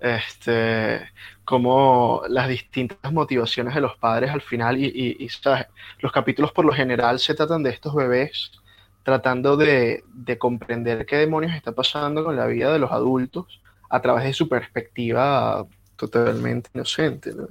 este, 0.00 1.10
cómo 1.44 2.22
las 2.28 2.48
distintas 2.48 3.12
motivaciones 3.12 3.74
de 3.74 3.80
los 3.82 3.96
padres 3.98 4.30
al 4.30 4.40
final, 4.42 4.78
y, 4.78 4.86
y, 4.86 5.24
y, 5.24 5.28
¿sabes? 5.28 5.66
Los 6.00 6.12
capítulos 6.12 6.52
por 6.52 6.64
lo 6.64 6.72
general 6.72 7.18
se 7.18 7.34
tratan 7.34 7.62
de 7.62 7.70
estos 7.70 7.94
bebés 7.94 8.52
tratando 9.02 9.56
de, 9.56 10.04
de 10.08 10.38
comprender 10.38 11.06
qué 11.06 11.16
demonios 11.16 11.54
está 11.54 11.72
pasando 11.72 12.24
con 12.24 12.36
la 12.36 12.46
vida 12.46 12.72
de 12.72 12.78
los 12.78 12.92
adultos 12.92 13.60
a 13.90 14.00
través 14.02 14.24
de 14.24 14.32
su 14.34 14.48
perspectiva 14.48 15.66
totalmente 15.96 16.70
inocente, 16.74 17.34
¿no? 17.34 17.48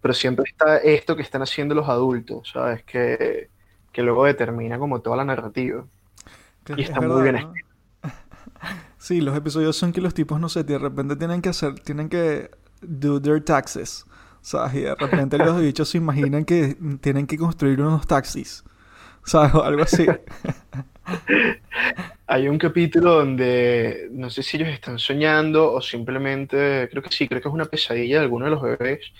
Pero 0.00 0.14
siempre 0.14 0.44
está 0.48 0.78
esto 0.78 1.16
que 1.16 1.22
están 1.22 1.42
haciendo 1.42 1.74
los 1.74 1.88
adultos, 1.88 2.50
¿sabes? 2.52 2.82
Que, 2.84 3.48
que 3.92 4.02
luego 4.02 4.24
determina 4.24 4.78
como 4.78 5.00
toda 5.00 5.16
la 5.16 5.24
narrativa. 5.24 5.84
Y 6.68 6.82
es 6.82 6.88
está 6.88 7.00
muy 7.00 7.22
bien 7.22 7.36
¿no? 7.36 7.52
Sí, 8.98 9.20
los 9.20 9.36
episodios 9.36 9.76
son 9.76 9.92
que 9.92 10.00
los 10.00 10.14
tipos, 10.14 10.40
no 10.40 10.48
sé, 10.48 10.64
de 10.64 10.78
repente 10.78 11.16
tienen 11.16 11.40
que 11.40 11.50
hacer, 11.50 11.78
tienen 11.80 12.08
que 12.08 12.50
do 12.80 13.20
their 13.20 13.42
taxes. 13.42 14.04
¿Sabes? 14.40 14.74
Y 14.74 14.80
de 14.82 14.94
repente 14.94 15.38
los 15.38 15.60
bichos 15.60 15.88
se 15.88 15.98
imaginan 15.98 16.44
que 16.44 16.76
tienen 17.00 17.26
que 17.26 17.36
construir 17.36 17.80
unos 17.80 18.06
taxis. 18.06 18.62
¿Sabes? 19.24 19.54
O 19.54 19.64
algo 19.64 19.82
así. 19.82 20.06
Hay 22.28 22.48
un 22.48 22.58
capítulo 22.58 23.14
donde 23.14 24.08
no 24.12 24.30
sé 24.30 24.42
si 24.42 24.56
ellos 24.56 24.68
están 24.68 24.98
soñando 24.98 25.72
o 25.72 25.80
simplemente, 25.80 26.88
creo 26.90 27.02
que 27.02 27.10
sí, 27.10 27.28
creo 27.28 27.40
que 27.40 27.48
es 27.48 27.54
una 27.54 27.64
pesadilla 27.64 28.18
de 28.18 28.22
alguno 28.22 28.46
de 28.46 28.50
los 28.52 28.62
bebés 28.62 29.12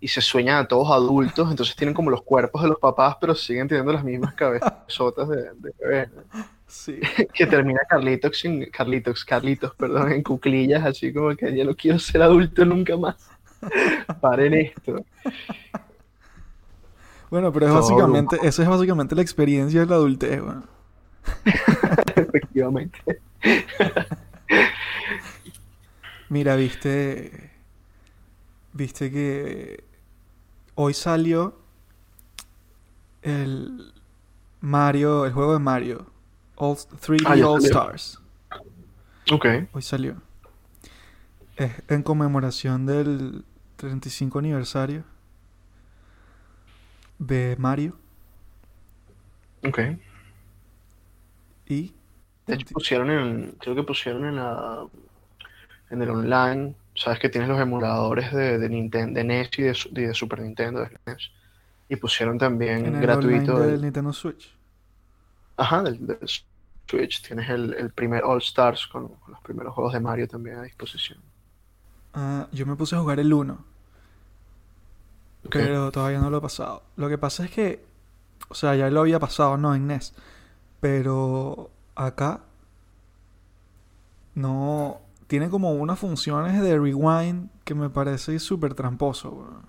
y 0.00 0.08
se 0.08 0.20
sueñan 0.20 0.58
a 0.58 0.68
todos 0.68 0.90
adultos, 0.90 1.50
entonces 1.50 1.74
tienen 1.74 1.94
como 1.94 2.10
los 2.10 2.22
cuerpos 2.22 2.62
de 2.62 2.68
los 2.68 2.78
papás, 2.78 3.16
pero 3.20 3.34
siguen 3.34 3.66
teniendo 3.66 3.92
las 3.92 4.04
mismas 4.04 4.34
cabezotas 4.34 5.28
de, 5.28 5.50
de. 5.58 6.08
Sí. 6.66 7.00
Que 7.32 7.46
termina 7.46 7.80
Carlitos, 7.88 8.38
sin, 8.38 8.66
Carlitos, 8.70 9.24
Carlitos, 9.24 9.74
perdón, 9.74 10.12
en 10.12 10.22
cuclillas, 10.22 10.84
así 10.84 11.12
como 11.12 11.34
que 11.34 11.54
ya 11.56 11.64
no 11.64 11.74
quiero 11.74 11.98
ser 11.98 12.22
adulto 12.22 12.64
nunca 12.64 12.96
más. 12.96 13.16
Paren 14.20 14.54
esto. 14.54 15.04
Bueno, 17.30 17.52
pero 17.52 17.66
es 17.66 17.72
Todo 17.72 17.80
básicamente, 17.80 18.38
esa 18.42 18.62
es 18.62 18.68
básicamente 18.68 19.14
la 19.14 19.22
experiencia 19.22 19.80
de 19.80 19.86
la 19.86 19.96
adultez, 19.96 20.40
weón. 20.40 20.66
Efectivamente. 22.16 22.98
Mira, 26.28 26.54
viste. 26.56 27.50
Viste 28.72 29.10
que 29.10 29.85
hoy 30.76 30.94
salió 30.94 31.58
el 33.22 33.92
Mario, 34.60 35.26
el 35.26 35.32
juego 35.32 35.52
de 35.54 35.58
Mario. 35.58 36.06
All, 36.54 36.76
3D 36.76 37.22
Ah, 37.26 37.30
All 37.32 37.38
salió. 37.38 37.58
Stars. 37.58 38.20
Ok. 39.32 39.46
Hoy 39.72 39.82
salió. 39.82 40.22
Es 41.56 41.72
en 41.88 42.02
conmemoración 42.02 42.86
del 42.86 43.44
35 43.76 44.38
aniversario 44.38 45.04
de 47.18 47.56
Mario. 47.58 47.98
Ok. 49.66 49.80
Y. 51.66 51.92
De 52.46 52.54
hecho, 52.54 52.66
pusieron 52.72 53.10
en, 53.10 53.50
creo 53.58 53.74
que 53.74 53.82
pusieron 53.82 54.24
en 54.26 54.36
la, 54.36 54.86
en 55.90 56.02
el 56.02 56.10
online, 56.10 56.76
sabes 56.96 57.18
que 57.20 57.28
tienes 57.28 57.48
los 57.48 57.60
emuladores 57.60 58.32
de, 58.32 58.58
de 58.58 58.68
Nintendo, 58.68 59.18
de 59.18 59.24
NES 59.24 59.50
y 59.58 59.62
de, 59.62 59.76
de 59.90 60.14
Super 60.14 60.40
Nintendo, 60.40 60.80
de 60.80 60.98
NES, 61.06 61.30
y 61.88 61.96
pusieron 61.96 62.38
también 62.38 62.86
el 62.86 63.00
gratuito 63.00 63.58
del 63.60 63.82
Nintendo 63.82 64.12
Switch. 64.12 64.56
ajá, 65.56 65.82
del, 65.82 66.06
del 66.06 66.18
Switch, 66.88 67.22
tienes 67.22 67.48
el, 67.50 67.74
el 67.74 67.92
primer 67.92 68.24
All 68.24 68.38
Stars 68.38 68.86
con, 68.86 69.08
con 69.08 69.32
los 69.32 69.40
primeros 69.42 69.74
juegos 69.74 69.92
de 69.92 70.00
Mario 70.00 70.28
también 70.28 70.56
a 70.58 70.62
disposición. 70.62 71.18
Ah, 72.14 72.48
yo 72.52 72.66
me 72.66 72.76
puse 72.76 72.96
a 72.96 73.00
jugar 73.00 73.20
el 73.20 73.32
1. 73.32 73.64
Ok. 75.44 75.56
Pero 75.56 75.90
todavía 75.92 76.18
no 76.20 76.30
lo 76.30 76.38
he 76.38 76.40
pasado. 76.40 76.82
Lo 76.96 77.08
que 77.08 77.18
pasa 77.18 77.44
es 77.44 77.50
que, 77.50 77.84
o 78.48 78.54
sea, 78.54 78.74
ya 78.76 78.90
lo 78.90 79.00
había 79.00 79.18
pasado, 79.20 79.56
¿no? 79.56 79.74
En 79.74 79.86
NES. 79.86 80.14
Pero 80.80 81.70
acá 81.94 82.42
no 84.34 85.00
tiene 85.26 85.48
como 85.50 85.72
unas 85.72 85.98
funciones 85.98 86.60
de 86.62 86.78
rewind 86.78 87.48
que 87.64 87.74
me 87.74 87.90
parece 87.90 88.38
súper 88.38 88.74
tramposo. 88.74 89.62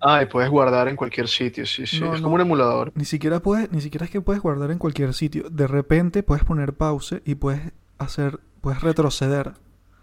Ah, 0.00 0.22
y 0.22 0.26
puedes 0.26 0.50
guardar 0.50 0.88
en 0.88 0.96
cualquier 0.96 1.28
sitio, 1.28 1.64
sí, 1.64 1.86
sí, 1.86 2.00
No, 2.00 2.14
es 2.14 2.20
no. 2.20 2.24
como 2.24 2.34
un 2.34 2.42
emulador. 2.42 2.92
Ni 2.94 3.04
siquiera 3.06 3.40
puedes, 3.40 3.72
ni 3.72 3.80
siquiera 3.80 4.04
es 4.04 4.10
que 4.10 4.20
puedes 4.20 4.42
guardar 4.42 4.70
en 4.70 4.78
cualquier 4.78 5.14
sitio. 5.14 5.48
De 5.50 5.66
repente 5.66 6.22
puedes 6.22 6.44
poner 6.44 6.74
pause 6.74 7.22
y 7.24 7.36
puedes 7.36 7.72
hacer, 7.98 8.40
puedes 8.60 8.80
retroceder. 8.82 9.54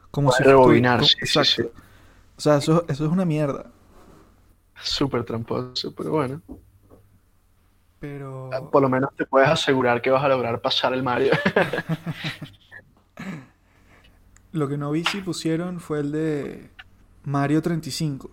Como 0.10 0.30
Puedes 0.30 0.38
si 0.40 0.44
rebobinar, 0.44 1.06
sí. 1.06 1.16
O 2.38 2.42
sea, 2.42 2.58
eso, 2.58 2.86
eso 2.88 3.06
es 3.06 3.12
una 3.12 3.26
mierda. 3.26 3.72
Súper 4.82 5.24
tramposo, 5.24 5.94
pero 5.96 6.12
bueno, 6.12 6.42
Pero... 8.00 8.50
por 8.72 8.82
lo 8.82 8.90
menos 8.90 9.16
te 9.16 9.26
puedes 9.26 9.48
asegurar 9.50 10.02
que 10.02 10.10
vas 10.10 10.24
a 10.24 10.28
lograr 10.28 10.60
pasar 10.62 10.94
el 10.94 11.04
Mario. 11.04 11.34
Lo 14.54 14.68
que 14.68 14.78
no 14.78 14.92
vi 14.92 15.04
si 15.06 15.22
pusieron 15.22 15.80
fue 15.80 16.00
el 16.00 16.12
de 16.12 16.70
Mario 17.24 17.62
35. 17.62 18.30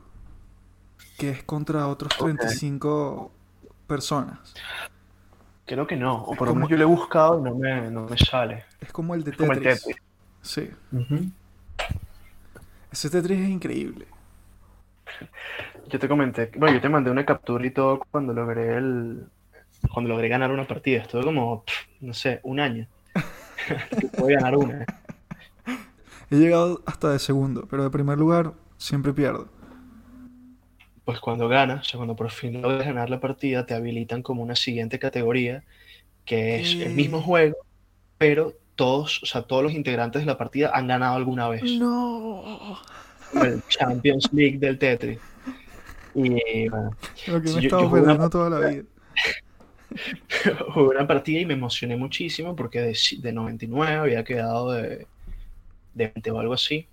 que 1.17 1.31
es 1.31 1.43
contra 1.43 1.89
otros 1.89 2.17
35 2.17 3.31
personas. 3.87 4.55
Creo 5.67 5.87
que 5.87 5.97
no, 5.97 6.23
o 6.23 6.35
por 6.35 6.49
lo 6.49 6.55
menos 6.55 6.71
yo 6.71 6.77
lo 6.77 6.85
he 6.85 6.87
buscado 6.87 7.39
y 7.41 7.43
no 7.43 7.55
me, 7.55 7.91
no 7.91 8.07
me 8.07 8.17
sale. 8.17 8.65
Es 8.81 8.91
como 8.93 9.15
el 9.15 9.23
de 9.23 9.33
Es 9.33 9.37
como 9.37 9.53
el 9.53 9.59
Tetris. 9.59 9.83
Tetris. 9.83 10.03
Sí. 10.41 10.71
Ese 12.91 13.11
Tetris 13.11 13.41
es 13.41 13.49
increíble. 13.49 14.07
Yo 15.89 15.99
te 15.99 16.09
comenté, 16.09 16.51
bueno, 16.57 16.75
yo 16.75 16.81
te 16.81 16.89
mandé 16.89 17.11
una 17.11 17.27
captura 17.27 17.67
y 17.67 17.71
todo 17.71 18.01
cuando 18.11 18.33
logré 18.33 18.77
el, 18.77 19.27
cuando 19.93 20.11
logré 20.11 20.29
ganar 20.29 20.51
una 20.51 20.67
partida. 20.67 21.03
Estuve 21.03 21.25
como, 21.25 21.65
no 22.01 22.15
sé, 22.15 22.41
un 22.45 22.61
año. 22.61 22.87
Pude 24.17 24.35
ganar 24.35 24.57
una. 24.57 24.87
He 26.31 26.37
llegado 26.37 26.83
hasta 26.87 27.11
de 27.11 27.19
segundo, 27.19 27.67
pero 27.71 27.85
de 27.85 27.91
primer 27.91 28.19
lugar 28.19 28.53
siempre 28.77 29.13
pierdo. 29.13 29.49
Pues 31.05 31.21
cuando 31.21 31.49
ganas, 31.49 31.81
o 31.81 31.85
sea, 31.85 31.99
cuando 31.99 32.17
por 32.17 32.31
fin 32.31 32.61
logras 32.61 32.87
ganar 32.87 33.09
la 33.09 33.19
partida, 33.19 33.65
te 33.65 33.75
habilitan 33.75 34.23
como 34.23 34.43
una 34.43 34.55
siguiente 34.55 34.99
categoría, 34.99 35.65
que 36.27 36.61
es 36.61 36.75
el 36.75 36.93
mismo 36.93 37.23
juego, 37.23 37.57
pero 38.19 38.53
todos, 38.77 39.23
o 39.23 39.27
sea, 39.27 39.43
todos 39.43 39.63
los 39.63 39.73
integrantes 39.73 40.23
de 40.23 40.27
la 40.27 40.37
partida 40.37 40.71
han 40.75 40.87
ganado 40.87 41.17
alguna 41.17 41.49
vez. 41.49 41.63
No. 41.65 42.79
El 43.43 43.63
Champions 43.69 44.29
League 44.33 44.59
del 44.59 44.79
Tetris. 44.79 45.19
Y 46.15 46.69
bueno, 46.69 46.91
Lo 47.27 47.43
que 47.43 47.51
me 47.53 47.61
he 47.61 47.65
estado 47.65 47.91
perdiendo 47.91 48.31
toda 48.31 48.51
la 48.51 48.69
vida. 48.69 48.83
jugué 50.75 50.89
una 50.89 51.07
partida 51.07 51.41
y 51.41 51.47
me 51.47 51.55
emocioné 51.55 51.97
muchísimo 51.97 52.55
porque 52.55 52.93
de 53.19 53.33
99 53.33 53.97
había 53.97 54.25
quedado 54.25 54.73
de, 54.73 55.07
de 55.99 56.09
20 56.09 56.31
o 56.31 56.41
algo 56.41 56.55
así. 56.55 56.89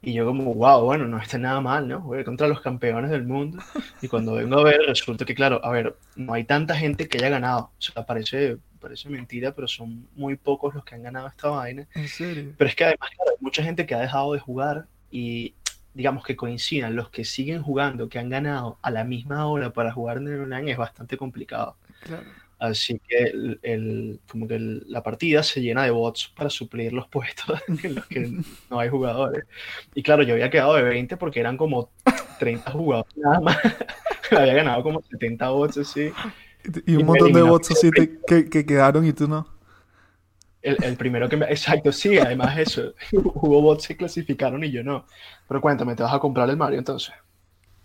Y 0.00 0.12
yo 0.12 0.24
como, 0.24 0.54
wow, 0.54 0.84
bueno, 0.84 1.06
no 1.06 1.18
está 1.18 1.38
nada 1.38 1.60
mal, 1.60 1.88
¿no? 1.88 2.00
Jugué 2.00 2.24
contra 2.24 2.46
los 2.46 2.60
campeones 2.60 3.10
del 3.10 3.24
mundo. 3.24 3.58
Y 4.00 4.08
cuando 4.08 4.34
vengo 4.34 4.58
a 4.60 4.64
ver, 4.64 4.80
resulta 4.86 5.24
que, 5.24 5.34
claro, 5.34 5.60
a 5.64 5.70
ver, 5.70 5.96
no 6.14 6.34
hay 6.34 6.44
tanta 6.44 6.76
gente 6.76 7.08
que 7.08 7.18
haya 7.18 7.30
ganado. 7.30 7.72
O 7.76 7.82
sea, 7.82 8.06
parece, 8.06 8.58
parece 8.80 9.08
mentira, 9.08 9.52
pero 9.52 9.66
son 9.66 10.06
muy 10.14 10.36
pocos 10.36 10.74
los 10.74 10.84
que 10.84 10.94
han 10.94 11.02
ganado 11.02 11.26
esta 11.26 11.48
vaina. 11.48 11.88
En 11.94 12.06
serio. 12.06 12.54
Pero 12.56 12.70
es 12.70 12.76
que 12.76 12.84
además, 12.84 13.10
claro, 13.10 13.32
hay 13.32 13.36
mucha 13.40 13.62
gente 13.62 13.86
que 13.86 13.94
ha 13.96 14.00
dejado 14.00 14.32
de 14.34 14.38
jugar 14.38 14.86
y 15.10 15.54
digamos 15.94 16.24
que 16.24 16.36
coincidan 16.36 16.94
los 16.94 17.10
que 17.10 17.24
siguen 17.24 17.62
jugando, 17.62 18.08
que 18.08 18.20
han 18.20 18.28
ganado 18.28 18.78
a 18.82 18.92
la 18.92 19.02
misma 19.02 19.46
hora 19.46 19.72
para 19.72 19.92
jugar 19.92 20.18
en 20.18 20.28
el 20.28 20.42
online 20.42 20.70
es 20.70 20.78
bastante 20.78 21.16
complicado. 21.16 21.76
Claro. 22.02 22.22
Así 22.58 23.00
que 23.08 23.24
el, 23.24 23.60
el- 23.62 24.20
como 24.30 24.48
que 24.48 24.56
el- 24.56 24.84
la 24.88 25.02
partida 25.02 25.42
se 25.44 25.60
llena 25.60 25.84
de 25.84 25.90
bots 25.90 26.28
para 26.36 26.50
suplir 26.50 26.92
los 26.92 27.08
puestos 27.08 27.60
en 27.84 27.94
los 27.96 28.06
que 28.06 28.32
no 28.70 28.80
hay 28.80 28.88
jugadores. 28.88 29.44
Y 29.94 30.02
claro, 30.02 30.22
yo 30.24 30.34
había 30.34 30.50
quedado 30.50 30.74
de 30.74 30.82
20 30.82 31.16
porque 31.16 31.40
eran 31.40 31.56
como 31.56 31.90
30 32.38 32.70
jugadores 32.72 33.16
nada 33.16 33.40
más. 33.40 33.58
había 34.30 34.54
ganado 34.54 34.82
como 34.82 35.02
70 35.02 35.50
bots 35.50 35.78
así. 35.78 36.12
Y 36.86 36.96
un 36.96 37.06
montón 37.06 37.32
de 37.32 37.42
bots 37.42 37.70
así 37.70 37.92
te- 37.92 38.20
que, 38.26 38.48
que 38.50 38.66
quedaron 38.66 39.06
y 39.06 39.12
tú 39.12 39.28
no. 39.28 39.46
El, 40.62 40.78
el 40.82 40.96
primero 40.96 41.28
que 41.28 41.36
me... 41.36 41.46
Exacto, 41.46 41.92
sí, 41.92 42.18
además 42.18 42.58
eso. 42.58 42.94
Hubo 43.12 43.60
bots 43.62 43.88
que 43.88 43.96
clasificaron 43.96 44.62
y 44.64 44.70
yo 44.70 44.82
no. 44.84 45.06
Pero 45.48 45.60
cuéntame, 45.60 45.94
¿te 45.96 46.02
vas 46.02 46.14
a 46.14 46.18
comprar 46.20 46.48
el 46.50 46.56
Mario 46.56 46.78
entonces? 46.78 47.14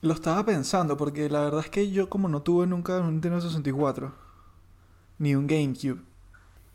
Lo 0.01 0.13
estaba 0.13 0.45
pensando 0.45 0.97
porque 0.97 1.29
la 1.29 1.41
verdad 1.45 1.61
es 1.61 1.69
que 1.71 1.89
yo 1.89 2.07
como 2.07 2.29
no 2.29 2.43
tuve 2.43 2.67
nunca 2.67 2.99
un 2.99 3.09
Nintendo 3.13 3.41
64 3.41 4.13
ni 5.23 5.35
un 5.35 5.47
GameCube, 5.47 6.01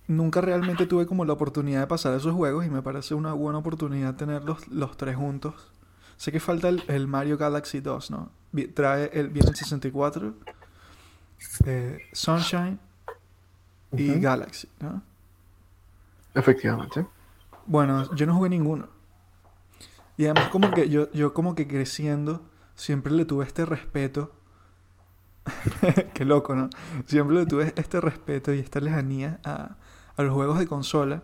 nunca 0.06 0.40
realmente 0.40 0.86
tuve 0.86 1.06
como 1.06 1.26
la 1.26 1.34
oportunidad 1.34 1.80
de 1.80 1.86
pasar 1.86 2.14
esos 2.14 2.34
juegos 2.34 2.64
y 2.64 2.70
me 2.70 2.80
parece 2.80 3.14
una 3.14 3.34
buena 3.34 3.58
oportunidad 3.58 4.16
tener 4.16 4.42
los, 4.42 4.96
tres 4.96 5.16
juntos. 5.16 5.70
Sé 6.16 6.32
que 6.32 6.40
falta 6.40 6.70
el, 6.70 6.82
el 6.88 7.06
Mario 7.06 7.36
Galaxy 7.36 7.80
2, 7.80 8.10
¿no? 8.10 8.30
Trae 8.74 9.10
el, 9.12 9.28
viene 9.28 9.50
el 9.50 9.56
64, 9.56 10.34
eh, 11.66 11.98
Sunshine 12.12 12.78
y. 13.92 14.14
Galaxy, 14.18 14.68
¿no? 14.80 15.02
Efectivamente. 16.34 17.06
Bueno, 17.66 18.14
yo 18.14 18.24
no 18.24 18.34
jugué 18.34 18.48
ninguno. 18.48 18.88
Y 20.16 20.24
además 20.24 20.48
como 20.48 20.70
que 20.70 20.88
yo, 20.88 21.12
yo 21.12 21.34
como 21.34 21.54
que 21.54 21.68
creciendo 21.68 22.42
siempre 22.74 23.12
le 23.12 23.26
tuve 23.26 23.44
este 23.44 23.66
respeto. 23.66 24.32
Qué 26.14 26.24
loco, 26.24 26.54
¿no? 26.54 26.70
Siempre 27.06 27.36
le 27.36 27.46
tuve 27.46 27.72
este 27.76 28.00
respeto 28.00 28.52
y 28.54 28.60
esta 28.60 28.80
lejanía 28.80 29.40
a, 29.44 29.76
a 30.16 30.22
los 30.22 30.34
juegos 30.34 30.58
de 30.58 30.66
consola 30.66 31.22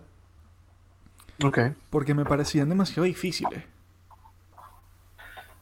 Ok. 1.45 1.59
porque 1.91 2.15
me 2.15 2.27
parecían 2.27 2.69
demasiado 2.69 3.05
difíciles. 3.05 3.65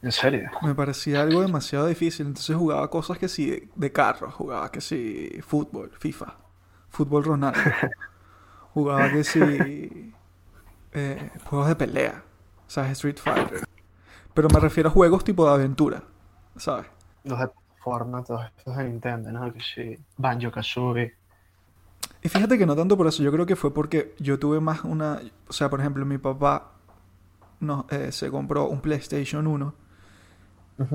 ¿En 0.01 0.11
serio? 0.11 0.51
Me 0.61 0.75
parecía 0.75 1.21
algo 1.21 1.41
demasiado 1.41 1.87
difícil. 1.87 2.27
Entonces 2.27 2.55
jugaba 2.55 2.89
cosas 2.89 3.17
que 3.17 3.27
sí, 3.27 3.49
de, 3.49 3.69
de 3.75 3.91
carros. 3.91 4.33
Jugaba 4.33 4.71
que 4.71 4.81
sí, 4.81 5.39
fútbol, 5.45 5.91
FIFA. 5.99 6.37
Fútbol 6.89 7.23
Ronaldo. 7.23 7.59
Jugaba 8.73 9.11
que 9.11 9.23
sí, 9.23 10.13
eh, 10.93 11.31
juegos 11.45 11.67
de 11.69 11.75
pelea. 11.75 12.23
¿Sabes? 12.67 12.93
Street 12.93 13.17
Fighter. 13.19 13.63
Pero 14.33 14.49
me 14.49 14.59
refiero 14.59 14.89
a 14.89 14.93
juegos 14.93 15.23
tipo 15.23 15.45
de 15.47 15.53
aventura. 15.53 16.03
¿Sabes? 16.57 16.87
Los 17.23 17.39
de 17.39 17.47
todos 17.83 18.45
estos 18.57 18.77
de 18.77 18.83
Nintendo, 18.85 19.31
¿no? 19.31 19.51
Que 19.53 19.59
sí. 19.61 19.97
Banjo 20.17 20.51
Kazooie. 20.51 21.13
Y 22.21 22.29
fíjate 22.29 22.57
que 22.57 22.65
no 22.65 22.75
tanto 22.75 22.97
por 22.97 23.07
eso. 23.07 23.21
Yo 23.21 23.31
creo 23.31 23.45
que 23.45 23.55
fue 23.55 23.73
porque 23.73 24.15
yo 24.19 24.39
tuve 24.39 24.59
más 24.59 24.83
una... 24.83 25.19
O 25.47 25.53
sea, 25.53 25.69
por 25.69 25.79
ejemplo, 25.79 26.05
mi 26.05 26.17
papá 26.17 26.71
no, 27.59 27.85
eh, 27.89 28.11
se 28.11 28.29
compró 28.29 28.67
un 28.67 28.81
PlayStation 28.81 29.47
1. 29.47 29.73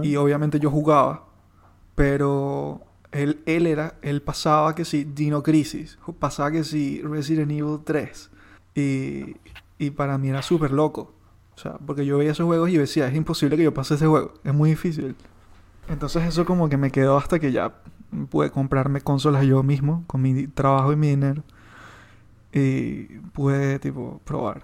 Y 0.02 0.16
obviamente 0.16 0.58
yo 0.58 0.70
jugaba, 0.70 1.28
pero 1.94 2.82
él, 3.12 3.42
él 3.46 3.66
era, 3.66 3.94
él 4.02 4.22
pasaba 4.22 4.74
que 4.74 4.84
sí, 4.84 5.04
Dino 5.04 5.42
Crisis, 5.42 5.98
pasaba 6.18 6.50
que 6.50 6.64
sí, 6.64 7.00
Resident 7.02 7.52
Evil 7.52 7.78
3. 7.84 8.30
Y, 8.74 9.36
y 9.78 9.90
para 9.90 10.18
mí 10.18 10.28
era 10.28 10.42
súper 10.42 10.72
loco. 10.72 11.14
O 11.54 11.58
sea, 11.58 11.78
porque 11.78 12.04
yo 12.04 12.18
veía 12.18 12.32
esos 12.32 12.46
juegos 12.46 12.70
y 12.70 12.74
yo 12.74 12.80
decía, 12.80 13.08
es 13.08 13.14
imposible 13.14 13.56
que 13.56 13.64
yo 13.64 13.72
pase 13.72 13.94
ese 13.94 14.06
juego, 14.06 14.34
es 14.44 14.54
muy 14.54 14.70
difícil. 14.70 15.16
Entonces 15.88 16.24
eso 16.24 16.44
como 16.44 16.68
que 16.68 16.76
me 16.76 16.90
quedó 16.90 17.16
hasta 17.16 17.38
que 17.38 17.52
ya 17.52 17.72
pude 18.30 18.50
comprarme 18.50 19.00
consolas 19.00 19.44
yo 19.44 19.62
mismo, 19.62 20.04
con 20.06 20.22
mi 20.22 20.46
trabajo 20.48 20.92
y 20.92 20.96
mi 20.96 21.08
dinero. 21.08 21.42
Y 22.52 23.04
pude, 23.32 23.78
tipo, 23.78 24.20
probar. 24.24 24.62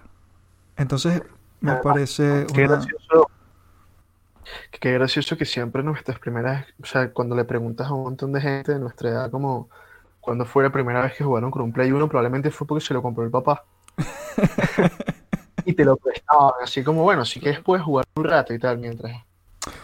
Entonces 0.76 1.22
me 1.60 1.72
Ah, 1.72 1.80
parece 1.82 2.46
Qué 2.52 2.64
una... 2.64 2.76
gracioso. 2.76 3.30
Qué 4.80 4.92
gracioso 4.92 5.36
que 5.36 5.44
siempre 5.46 5.82
nuestras 5.82 6.18
primeras, 6.18 6.66
o 6.82 6.86
sea, 6.86 7.10
cuando 7.12 7.34
le 7.34 7.44
preguntas 7.44 7.88
a 7.88 7.94
un 7.94 8.02
montón 8.04 8.32
de 8.32 8.40
gente 8.40 8.72
de 8.72 8.78
nuestra 8.78 9.08
edad 9.10 9.30
como 9.30 9.70
cuando 10.20 10.44
fue 10.44 10.62
la 10.62 10.70
primera 10.72 11.02
vez 11.02 11.14
que 11.16 11.24
jugaron 11.24 11.50
con 11.50 11.62
un 11.62 11.72
Play 11.72 11.92
1, 11.92 12.08
probablemente 12.08 12.50
fue 12.50 12.66
porque 12.66 12.84
se 12.84 12.94
lo 12.94 13.02
compró 13.02 13.24
el 13.24 13.30
papá. 13.30 13.64
Y 15.66 15.72
te 15.74 15.84
lo 15.84 15.96
prestaban, 15.96 16.52
así 16.62 16.84
como, 16.84 17.02
bueno, 17.04 17.24
si 17.24 17.40
quieres 17.40 17.60
puedes 17.60 17.84
jugar 17.84 18.04
un 18.16 18.24
rato 18.24 18.52
y 18.52 18.58
tal, 18.58 18.78
mientras... 18.78 19.24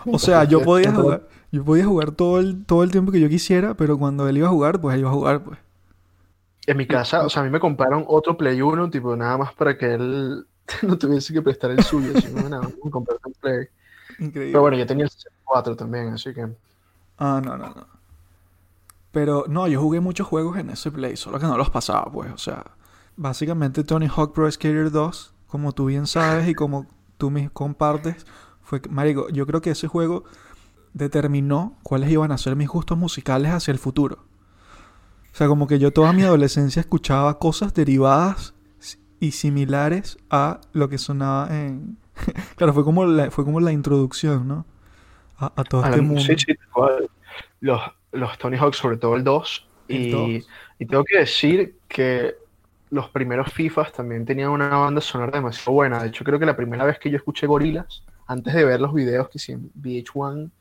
O 0.07 0.19
sea, 0.19 0.45
yo 0.45 0.63
podía 0.65 0.93
jugar, 0.93 1.29
yo 1.53 1.65
podía 1.65 1.85
jugar 1.85 2.13
todo 2.13 2.39
el, 2.39 2.65
todo 2.65 2.83
el 2.83 2.91
tiempo 2.91 3.13
que 3.13 3.21
yo 3.21 3.29
quisiera, 3.29 3.75
pero 3.75 3.99
cuando 3.99 4.29
él 4.29 4.39
iba 4.39 4.49
a 4.49 4.51
jugar, 4.51 4.81
pues 4.81 4.95
él 4.95 5.01
iba 5.01 5.11
a 5.11 5.15
jugar, 5.15 5.43
pues. 5.43 5.59
En 6.67 6.77
mi 6.77 6.87
casa, 6.87 7.25
o 7.25 7.31
sea, 7.31 7.43
a 7.43 7.45
mí 7.45 7.51
me 7.51 7.59
compraron 7.59 8.05
otro 8.07 8.37
Play 8.37 8.61
1, 8.61 8.91
tipo, 8.91 9.17
nada 9.17 9.39
más 9.39 9.55
para 9.55 9.77
que 9.77 9.95
él 9.95 10.47
no 10.83 10.99
tuviese 10.99 11.33
que 11.33 11.43
prestar 11.43 11.71
el 11.71 11.83
suyo, 11.83 12.21
sino 12.21 12.49
nada, 12.49 12.63
más 12.63 12.75
me 12.85 12.91
compraron 12.91 13.23
un 13.25 13.33
Play. 13.41 13.67
Increíble. 14.19 14.53
Pero 14.53 14.61
bueno, 14.61 14.77
yo 14.77 14.87
tenía 14.87 15.05
el 15.05 15.11
64 15.11 15.77
también, 15.77 16.09
así 16.09 16.35
que... 16.35 16.49
Ah, 17.19 17.41
no, 17.45 17.57
no, 17.57 17.69
no. 17.69 18.01
Pero 19.13 19.45
no, 19.49 19.67
yo 19.67 19.81
jugué 19.81 20.01
muchos 20.01 20.27
juegos 20.27 20.57
en 20.59 20.71
ese 20.71 20.91
play, 20.91 21.17
solo 21.17 21.39
que 21.39 21.47
no 21.47 21.57
los 21.57 21.71
pasaba, 21.71 22.11
pues. 22.13 22.33
O 22.33 22.39
sea, 22.39 22.65
básicamente 23.17 23.83
Tony 23.85 24.07
Hawk 24.07 24.33
Pro 24.33 24.51
Skater 24.51 24.91
2, 24.91 25.35
como 25.47 25.73
tú 25.73 25.87
bien 25.87 26.07
sabes 26.07 26.49
y 26.49 26.55
como 26.55 26.87
tú 27.19 27.31
me 27.31 27.51
compartes, 27.51 28.27
fue, 28.71 28.81
marico, 28.89 29.29
yo 29.31 29.47
creo 29.47 29.61
que 29.61 29.71
ese 29.73 29.89
juego 29.89 30.25
determinó 30.95 31.79
cuáles 31.83 32.11
iban 32.11 32.33
a 32.33 32.39
ser 32.39 32.57
mis 32.57 32.69
gustos 32.69 32.99
musicales 32.99 33.53
hacia 33.53 33.73
el 33.73 33.79
futuro. 33.81 34.25
O 35.33 35.37
sea, 35.37 35.47
como 35.49 35.67
que 35.67 35.79
yo 35.79 35.93
toda 35.93 36.13
mi 36.13 36.23
adolescencia 36.23 36.81
escuchaba 36.81 37.39
cosas 37.39 37.73
derivadas 37.75 38.55
y 39.21 39.33
similares 39.33 40.19
a 40.31 40.61
lo 40.73 40.89
que 40.89 40.99
sonaba 40.99 41.49
en... 41.57 41.99
claro, 42.57 42.75
fue 42.75 42.85
como 42.85 43.05
la, 43.07 43.31
fue 43.31 43.45
como 43.45 43.61
la 43.61 43.73
introducción, 43.73 44.49
¿no? 44.49 44.67
A, 45.39 45.53
a 45.57 45.65
todo 45.65 45.83
A 45.83 45.91
la- 45.91 45.97
este 45.97 46.03
mundo. 46.03 46.23
Sí, 46.23 46.35
sí. 46.39 46.55
Los, 47.61 47.81
los 48.13 48.39
Tony 48.39 48.57
Hawk, 48.57 48.75
sobre 48.75 48.97
todo 48.97 49.17
el 49.17 49.25
2. 49.25 49.69
El 49.89 50.07
Y, 50.07 50.11
2. 50.11 50.51
y 50.79 50.87
tengo 50.87 51.05
que 51.05 51.19
decir 51.19 51.79
que 51.89 52.35
los 52.91 53.09
primeros 53.11 53.53
FIFAs 53.53 53.93
también 53.93 54.25
tenían 54.25 54.51
una 54.51 54.69
banda 54.69 55.01
sonora 55.01 55.33
demasiado 55.39 55.73
buena. 55.73 56.03
De 56.03 56.09
hecho, 56.09 56.25
creo 56.25 56.39
que 56.39 56.47
la 56.47 56.57
primera 56.57 56.85
vez 56.85 56.99
que 56.99 57.11
yo 57.11 57.17
escuché 57.17 57.47
Gorilas, 57.47 58.05
antes 58.31 58.55
de 58.55 58.65
ver 58.65 58.81
los 58.81 58.95
videos 58.95 59.29
que 59.29 59.41
sí 59.41 59.51
en 59.51 59.73
VH1 59.73 60.53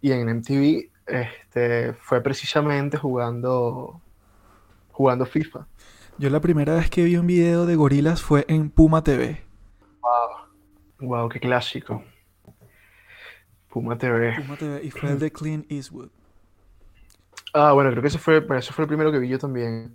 y 0.00 0.10
en 0.10 0.28
MTV, 0.38 0.90
este, 1.06 1.92
fue 1.92 2.20
precisamente 2.20 2.96
jugando, 2.96 4.00
jugando 4.90 5.24
FIFA. 5.24 5.68
Yo 6.18 6.30
la 6.30 6.40
primera 6.40 6.74
vez 6.74 6.90
que 6.90 7.04
vi 7.04 7.16
un 7.16 7.28
video 7.28 7.64
de 7.64 7.76
gorilas 7.76 8.22
fue 8.22 8.44
en 8.48 8.70
Puma 8.70 9.04
TV. 9.04 9.40
Wow, 10.98 11.28
qué 11.28 11.38
clásico. 11.38 12.02
Puma 13.68 13.96
TV. 13.96 14.34
Puma 14.42 14.56
TV, 14.56 14.82
y 14.82 14.90
fue 14.90 15.12
el 15.12 15.20
de 15.20 15.30
Clint 15.30 15.70
Eastwood. 15.70 16.08
Ah, 17.54 17.72
bueno, 17.72 17.90
creo 17.90 18.02
que 18.02 18.08
ese 18.08 18.18
fue, 18.18 18.40
bueno, 18.40 18.58
ese 18.58 18.72
fue 18.72 18.82
el 18.82 18.88
primero 18.88 19.12
que 19.12 19.20
vi 19.20 19.28
yo 19.28 19.38
también. 19.38 19.94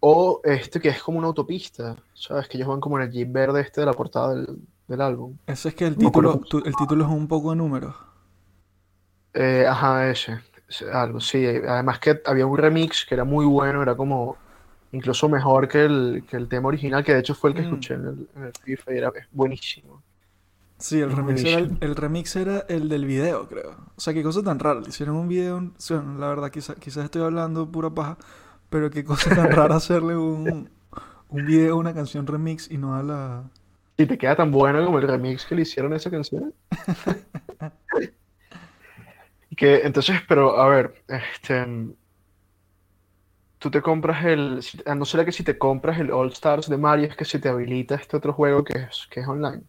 O 0.00 0.40
este 0.42 0.80
que 0.80 0.88
es 0.88 1.00
como 1.04 1.18
una 1.18 1.28
autopista, 1.28 1.94
¿sabes? 2.14 2.48
Que 2.48 2.56
ellos 2.56 2.68
van 2.68 2.80
como 2.80 2.98
en 2.98 3.04
el 3.04 3.12
jeep 3.12 3.30
verde 3.30 3.60
este 3.60 3.82
de 3.82 3.86
la 3.86 3.92
portada 3.92 4.34
del, 4.34 4.58
del 4.88 5.00
álbum. 5.02 5.36
Ese 5.48 5.70
es 5.70 5.74
que 5.74 5.84
el 5.84 5.96
No 5.96 5.98
título, 5.98 6.38
tu- 6.38 6.58
el 6.64 6.76
título 6.76 7.04
es 7.04 7.10
un 7.10 7.26
poco 7.26 7.50
de 7.50 7.56
números. 7.56 7.96
Eh, 9.34 9.66
ajá, 9.66 10.10
ese, 10.10 10.40
ese, 10.68 10.90
algo, 10.90 11.20
sí. 11.20 11.44
Además 11.46 11.98
que 12.00 12.20
había 12.24 12.46
un 12.46 12.56
remix 12.58 13.04
que 13.06 13.14
era 13.14 13.24
muy 13.24 13.44
bueno, 13.46 13.82
era 13.82 13.96
como 13.96 14.36
incluso 14.92 15.28
mejor 15.28 15.68
que 15.68 15.84
el, 15.84 16.24
que 16.28 16.36
el 16.36 16.48
tema 16.48 16.68
original, 16.68 17.04
que 17.04 17.12
de 17.14 17.20
hecho 17.20 17.34
fue 17.34 17.50
el 17.50 17.56
que 17.56 17.62
Mm. 17.62 17.64
escuché 17.64 17.94
en 17.94 18.06
el, 18.06 18.30
en 18.36 18.42
el 18.44 18.52
FIFA 18.64 18.94
y 18.94 18.98
era 18.98 19.12
buenísimo. 19.32 20.02
Sí, 20.78 21.00
el 21.00 21.10
remix, 21.10 21.44
era 21.44 21.58
el, 21.58 21.76
el 21.80 21.96
remix 21.96 22.36
era 22.36 22.60
el 22.68 22.88
del 22.88 23.04
video, 23.04 23.48
creo. 23.48 23.72
O 23.96 24.00
sea, 24.00 24.14
qué 24.14 24.22
cosa 24.22 24.42
tan 24.44 24.60
rara. 24.60 24.80
Le 24.80 24.88
hicieron 24.90 25.16
un 25.16 25.26
video, 25.28 25.56
un- 25.56 25.74
la 26.20 26.28
verdad, 26.28 26.50
quizá- 26.52 26.76
quizás 26.76 27.04
estoy 27.04 27.22
hablando 27.22 27.70
pura 27.70 27.90
paja, 27.90 28.16
pero 28.70 28.88
qué 28.90 29.04
cosa 29.04 29.32
tan 29.32 29.50
rara 29.50 29.76
hacerle 29.76 30.16
un, 30.16 30.70
un 31.30 31.46
video, 31.46 31.76
una 31.78 31.94
canción 31.94 32.26
remix 32.26 32.70
y 32.70 32.78
no 32.78 32.96
a 32.96 33.02
la... 33.02 33.44
Y 34.00 34.06
te 34.06 34.16
queda 34.16 34.36
tan 34.36 34.50
bueno 34.52 34.84
como 34.84 34.98
el 35.00 35.08
remix 35.08 35.44
que 35.44 35.56
le 35.56 35.62
hicieron 35.62 35.92
a 35.92 35.96
esa 35.96 36.10
canción. 36.10 36.54
Que 39.56 39.78
entonces, 39.78 40.20
pero 40.28 40.56
a 40.60 40.68
ver, 40.68 41.02
este, 41.08 41.66
tú 43.58 43.70
te 43.70 43.82
compras 43.82 44.24
el, 44.24 44.62
si- 44.62 44.80
ah, 44.86 44.94
no 44.94 45.04
será 45.04 45.24
que 45.24 45.32
si 45.32 45.42
te 45.42 45.58
compras 45.58 45.98
el 45.98 46.12
All 46.12 46.28
Stars 46.28 46.68
de 46.68 46.76
Mario 46.76 47.08
es 47.08 47.16
que 47.16 47.24
se 47.24 47.38
te 47.40 47.48
habilita 47.48 47.96
este 47.96 48.16
otro 48.16 48.32
juego 48.32 48.62
que 48.62 48.74
es, 48.78 49.08
que 49.10 49.20
es 49.20 49.26
online. 49.26 49.62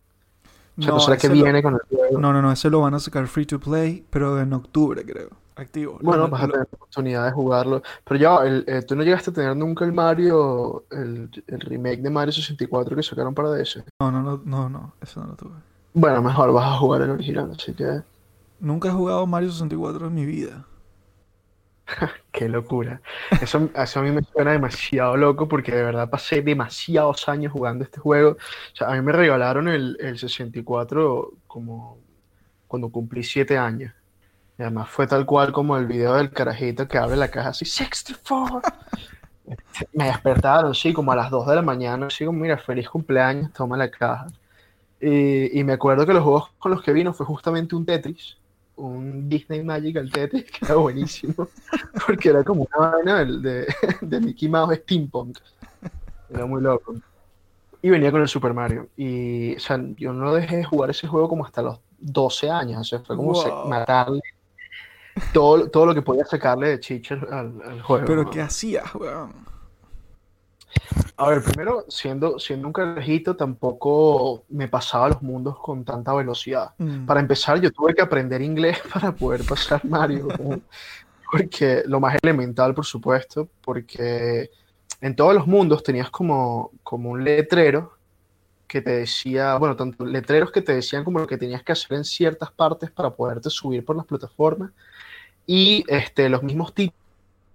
O 0.77 0.81
sea, 0.81 0.93
no, 0.93 0.99
será 0.99 1.17
que 1.17 1.27
lo- 1.29 1.33
viene 1.33 1.63
con 1.63 1.73
el 1.73 1.79
juego. 1.97 2.19
no, 2.19 2.31
no, 2.33 2.41
no, 2.41 2.51
ese 2.51 2.69
lo 2.69 2.81
van 2.81 2.93
a 2.93 2.99
sacar 2.99 3.25
free 3.27 3.45
to 3.47 3.59
play, 3.59 4.05
pero 4.11 4.39
en 4.39 4.53
octubre, 4.53 5.03
creo. 5.03 5.29
Activo. 5.59 5.99
Bueno, 6.01 6.23
Lo- 6.23 6.29
vas 6.29 6.43
a 6.43 6.47
tener 6.47 6.67
la 6.71 6.75
oportunidad 6.77 7.25
de 7.25 7.31
jugarlo. 7.31 7.81
Pero 8.05 8.19
ya, 8.19 8.37
el, 8.45 8.63
eh, 8.67 8.81
tú 8.83 8.95
no 8.95 9.03
llegaste 9.03 9.31
a 9.31 9.33
tener 9.33 9.55
nunca 9.55 9.83
el 9.85 9.91
Mario, 9.93 10.85
el, 10.91 11.29
el 11.47 11.59
remake 11.59 12.01
de 12.01 12.09
Mario 12.09 12.31
64 12.31 12.95
que 12.95 13.03
sacaron 13.03 13.33
para 13.35 13.49
DS. 13.51 13.83
No, 14.01 14.11
no, 14.11 14.21
no, 14.21 14.41
no, 14.45 14.69
no, 14.69 14.93
eso 15.01 15.19
no 15.21 15.27
lo 15.27 15.35
tuve. 15.35 15.55
Bueno, 15.93 16.21
mejor 16.23 16.51
vas 16.53 16.65
a 16.73 16.77
jugar 16.77 17.01
el 17.03 17.11
original, 17.11 17.51
así 17.51 17.73
que 17.75 18.01
Nunca 18.61 18.87
he 18.87 18.91
jugado 18.91 19.27
Mario 19.27 19.51
64 19.51 20.07
en 20.07 20.13
mi 20.13 20.25
vida. 20.25 20.65
qué 22.31 22.49
locura. 22.49 23.01
Eso, 23.39 23.69
eso 23.73 23.99
a 23.99 24.03
mí 24.03 24.11
me 24.11 24.21
suena 24.23 24.51
demasiado 24.51 25.17
loco 25.17 25.47
porque 25.47 25.71
de 25.73 25.83
verdad 25.83 26.09
pasé 26.09 26.41
demasiados 26.41 27.27
años 27.29 27.51
jugando 27.53 27.83
este 27.83 27.99
juego. 27.99 28.31
O 28.31 28.75
sea, 28.75 28.89
a 28.89 28.95
mí 28.95 29.01
me 29.01 29.11
regalaron 29.11 29.67
el, 29.67 29.97
el 29.99 30.17
64 30.17 31.31
como 31.47 31.99
cuando 32.67 32.91
cumplí 32.91 33.23
7 33.23 33.57
años. 33.57 33.93
Y 34.59 34.61
además 34.61 34.89
fue 34.89 35.07
tal 35.07 35.25
cual 35.25 35.53
como 35.53 35.77
el 35.77 35.85
video 35.85 36.15
del 36.15 36.31
carajito 36.31 36.85
que 36.85 36.97
abre 36.97 37.15
la 37.15 37.29
caja 37.29 37.49
así, 37.49 37.63
64. 37.63 38.61
Me 39.93 40.07
despertaron, 40.07 40.75
sí, 40.75 40.91
como 40.91 41.13
a 41.13 41.15
las 41.15 41.31
2 41.31 41.47
de 41.47 41.55
la 41.55 41.61
mañana, 41.61 42.07
así 42.07 42.25
como, 42.25 42.39
mira, 42.39 42.57
feliz 42.57 42.89
cumpleaños, 42.89 43.53
toma 43.53 43.77
la 43.77 43.89
caja. 43.89 44.27
Y, 44.99 45.57
y 45.57 45.63
me 45.63 45.71
acuerdo 45.73 46.05
que 46.05 46.13
los 46.13 46.23
juegos 46.23 46.49
con 46.59 46.71
los 46.71 46.83
que 46.83 46.91
vino 46.91 47.13
fue 47.13 47.25
justamente 47.25 47.73
un 47.73 47.85
Tetris, 47.85 48.35
un 48.75 49.29
Disney 49.29 49.63
Magical 49.63 50.11
Tetris, 50.11 50.51
que 50.51 50.65
era 50.65 50.75
buenísimo, 50.75 51.47
porque 52.05 52.27
era 52.27 52.43
como 52.43 52.67
una 52.75 52.89
vaina 52.89 53.23
de, 53.23 53.65
de 54.01 54.19
Mickey 54.19 54.49
Mouse 54.49 54.75
Steampunk. 54.83 55.39
Era 56.29 56.45
muy 56.45 56.61
loco. 56.61 56.95
Y 57.81 57.89
venía 57.89 58.11
con 58.11 58.21
el 58.21 58.27
Super 58.27 58.53
Mario. 58.53 58.89
Y, 58.97 59.55
o 59.55 59.59
sea, 59.61 59.79
yo 59.95 60.11
no 60.11 60.33
dejé 60.33 60.57
de 60.57 60.63
jugar 60.65 60.89
ese 60.89 61.07
juego 61.07 61.29
como 61.29 61.45
hasta 61.45 61.61
los 61.61 61.79
12 61.97 62.49
años, 62.49 62.81
o 62.81 62.83
sea, 62.83 62.99
fue 62.99 63.15
como 63.15 63.31
Wow. 63.31 63.69
matarle 63.69 64.19
todo, 65.33 65.69
todo 65.69 65.85
lo 65.87 65.93
que 65.93 66.01
podía 66.01 66.25
sacarle 66.25 66.69
de 66.69 66.79
chicha 66.79 67.19
al, 67.31 67.61
al 67.61 67.81
juego. 67.81 68.05
Pero 68.05 68.23
¿no? 68.23 68.29
¿qué 68.29 68.41
hacías, 68.41 68.93
weón? 68.95 69.49
A 71.17 71.29
ver, 71.29 71.43
primero, 71.43 71.85
siendo, 71.89 72.39
siendo 72.39 72.67
un 72.67 72.73
carajito, 72.73 73.35
tampoco 73.35 74.45
me 74.49 74.67
pasaba 74.67 75.09
los 75.09 75.21
mundos 75.21 75.57
con 75.59 75.83
tanta 75.83 76.13
velocidad. 76.13 76.71
Mm. 76.77 77.05
Para 77.05 77.19
empezar, 77.19 77.59
yo 77.59 77.71
tuve 77.71 77.93
que 77.93 78.01
aprender 78.01 78.41
inglés 78.41 78.79
para 78.93 79.11
poder 79.11 79.43
pasar 79.43 79.83
Mario, 79.85 80.27
¿no? 80.39 80.61
porque 81.31 81.83
lo 81.85 81.99
más 81.99 82.17
elemental, 82.21 82.73
por 82.73 82.85
supuesto, 82.85 83.49
porque 83.61 84.49
en 85.01 85.15
todos 85.15 85.33
los 85.33 85.45
mundos 85.45 85.83
tenías 85.83 86.09
como, 86.09 86.71
como 86.83 87.11
un 87.11 87.23
letrero 87.23 87.93
que 88.67 88.81
te 88.81 88.91
decía, 88.91 89.57
bueno, 89.57 89.75
tanto 89.75 90.05
letreros 90.05 90.51
que 90.51 90.61
te 90.61 90.73
decían 90.73 91.03
como 91.03 91.19
lo 91.19 91.27
que 91.27 91.37
tenías 91.37 91.63
que 91.63 91.71
hacer 91.71 91.97
en 91.97 92.03
ciertas 92.03 92.51
partes 92.51 92.91
para 92.91 93.09
poderte 93.09 93.49
subir 93.49 93.83
por 93.83 93.95
las 93.95 94.05
plataformas 94.05 94.71
y 95.51 95.83
este, 95.87 96.29
los 96.29 96.43
mismos 96.43 96.75
tí- 96.75 96.93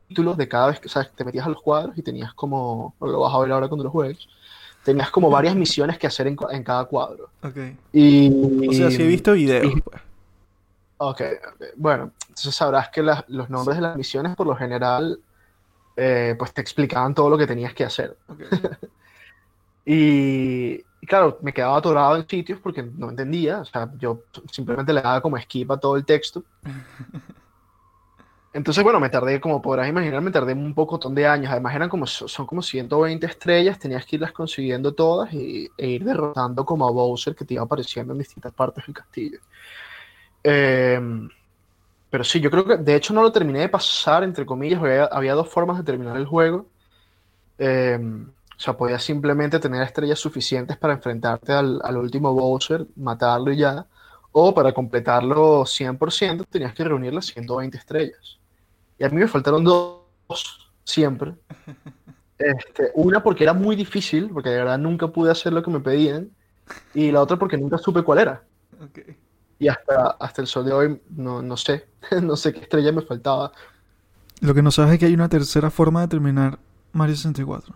títulos 0.08 0.36
de 0.36 0.48
cada 0.48 0.66
vez 0.66 0.80
que, 0.80 0.88
sabes, 0.88 1.12
te 1.14 1.24
metías 1.24 1.46
a 1.46 1.48
los 1.48 1.62
cuadros 1.62 1.96
y 1.96 2.02
tenías 2.02 2.34
como, 2.34 2.96
lo 3.00 3.20
vas 3.20 3.32
a 3.32 3.38
ver 3.38 3.52
ahora 3.52 3.68
cuando 3.68 3.84
lo 3.84 3.90
juegues, 3.90 4.26
tenías 4.82 5.12
como 5.12 5.30
varias 5.30 5.54
misiones 5.54 5.96
que 5.96 6.08
hacer 6.08 6.26
en, 6.26 6.36
en 6.50 6.64
cada 6.64 6.86
cuadro. 6.86 7.30
Ok. 7.40 7.56
Y, 7.92 8.68
O 8.68 8.72
sea, 8.72 8.90
sí 8.90 9.00
he 9.00 9.06
visto 9.06 9.32
videos, 9.34 9.72
y- 9.76 9.80
pues. 9.80 10.02
Ok, 10.96 11.20
ok. 11.54 11.62
bueno, 11.76 12.12
entonces 12.22 12.52
sabrás 12.54 12.88
que 12.88 13.00
las- 13.02 13.24
los 13.28 13.48
nombres 13.48 13.76
de 13.76 13.82
las 13.82 13.96
misiones 13.96 14.34
por 14.34 14.48
lo 14.48 14.56
general 14.56 15.20
eh, 15.96 16.34
pues 16.36 16.52
te 16.52 16.60
explicaban 16.60 17.14
todo 17.14 17.30
lo 17.30 17.38
que 17.38 17.46
tenías 17.46 17.74
que 17.74 17.84
hacer. 17.84 18.18
Ok. 18.26 18.40
Y, 19.86 20.76
y 21.00 21.06
claro, 21.06 21.38
me 21.42 21.52
quedaba 21.52 21.76
atorado 21.76 22.16
en 22.16 22.26
sitios 22.26 22.58
porque 22.58 22.82
no 22.82 23.10
entendía, 23.10 23.60
o 23.60 23.64
sea, 23.66 23.90
yo 23.98 24.22
simplemente 24.50 24.94
le 24.94 25.02
daba 25.02 25.20
como 25.20 25.38
skip 25.38 25.70
a 25.70 25.78
todo 25.78 25.96
el 25.96 26.06
texto. 26.06 26.42
Entonces, 28.54 28.84
bueno, 28.84 29.00
me 29.00 29.10
tardé, 29.10 29.40
como 29.40 29.60
podrás 29.60 29.88
imaginar, 29.88 30.20
me 30.22 30.30
tardé 30.30 30.52
un 30.52 30.74
pocotón 30.74 31.12
de 31.12 31.26
años. 31.26 31.50
Además, 31.50 31.74
eran 31.74 31.88
como, 31.88 32.06
son 32.06 32.46
como 32.46 32.62
120 32.62 33.26
estrellas, 33.26 33.80
tenías 33.80 34.06
que 34.06 34.14
irlas 34.14 34.30
consiguiendo 34.32 34.94
todas 34.94 35.32
y, 35.34 35.68
e 35.76 35.88
ir 35.88 36.04
derrotando 36.04 36.64
como 36.64 36.86
a 36.86 36.92
Bowser 36.92 37.34
que 37.34 37.44
te 37.44 37.54
iba 37.54 37.64
apareciendo 37.64 38.12
en 38.12 38.20
distintas 38.20 38.54
partes 38.54 38.86
del 38.86 38.94
castillo. 38.94 39.40
Em, 40.44 41.28
pero 42.10 42.24
sí, 42.24 42.40
yo 42.40 42.50
creo 42.50 42.64
que 42.66 42.76
de 42.76 42.94
hecho 42.96 43.12
no 43.14 43.22
lo 43.22 43.32
terminé 43.32 43.60
de 43.60 43.68
pasar, 43.68 44.22
entre 44.24 44.46
comillas, 44.46 44.80
había, 44.80 45.04
había 45.06 45.34
dos 45.34 45.48
formas 45.48 45.78
de 45.78 45.84
terminar 45.84 46.16
el 46.16 46.26
juego. 46.26 46.66
Em, 47.58 48.28
o 48.56 48.60
sea, 48.60 48.76
podías 48.76 49.02
simplemente 49.02 49.58
tener 49.60 49.82
estrellas 49.82 50.18
suficientes 50.20 50.76
para 50.76 50.94
enfrentarte 50.94 51.52
al, 51.52 51.80
al 51.82 51.96
último 51.96 52.32
Bowser, 52.34 52.86
matarlo 52.96 53.52
y 53.52 53.58
ya. 53.58 53.86
O 54.32 54.54
para 54.54 54.72
completarlo 54.72 55.64
100% 55.66 56.46
tenías 56.48 56.74
que 56.74 56.84
reunir 56.84 57.12
las 57.14 57.26
120 57.26 57.78
estrellas. 57.78 58.38
Y 59.04 59.06
a 59.06 59.10
mí 59.10 59.16
me 59.16 59.28
faltaron 59.28 59.62
dos, 59.62 60.00
siempre. 60.82 61.34
Este, 62.38 62.90
una 62.94 63.22
porque 63.22 63.44
era 63.44 63.52
muy 63.52 63.76
difícil, 63.76 64.30
porque 64.30 64.48
de 64.48 64.56
verdad 64.56 64.78
nunca 64.78 65.08
pude 65.08 65.30
hacer 65.30 65.52
lo 65.52 65.62
que 65.62 65.70
me 65.70 65.80
pedían. 65.80 66.30
Y 66.94 67.12
la 67.12 67.20
otra 67.20 67.38
porque 67.38 67.58
nunca 67.58 67.76
supe 67.76 68.02
cuál 68.02 68.20
era. 68.20 68.42
Y 69.58 69.68
hasta, 69.68 70.16
hasta 70.18 70.40
el 70.40 70.48
sol 70.48 70.64
de 70.64 70.72
hoy 70.72 71.02
no, 71.10 71.42
no 71.42 71.54
sé, 71.58 71.86
no 72.22 72.34
sé 72.34 72.54
qué 72.54 72.60
estrella 72.60 72.92
me 72.92 73.02
faltaba. 73.02 73.52
Lo 74.40 74.54
que 74.54 74.62
no 74.62 74.70
sabes 74.70 74.94
es 74.94 74.98
que 74.98 75.04
hay 75.04 75.12
una 75.12 75.28
tercera 75.28 75.70
forma 75.70 76.00
de 76.00 76.08
terminar 76.08 76.58
Mario 76.94 77.14
64. 77.14 77.74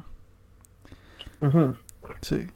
Sí. 2.23 2.47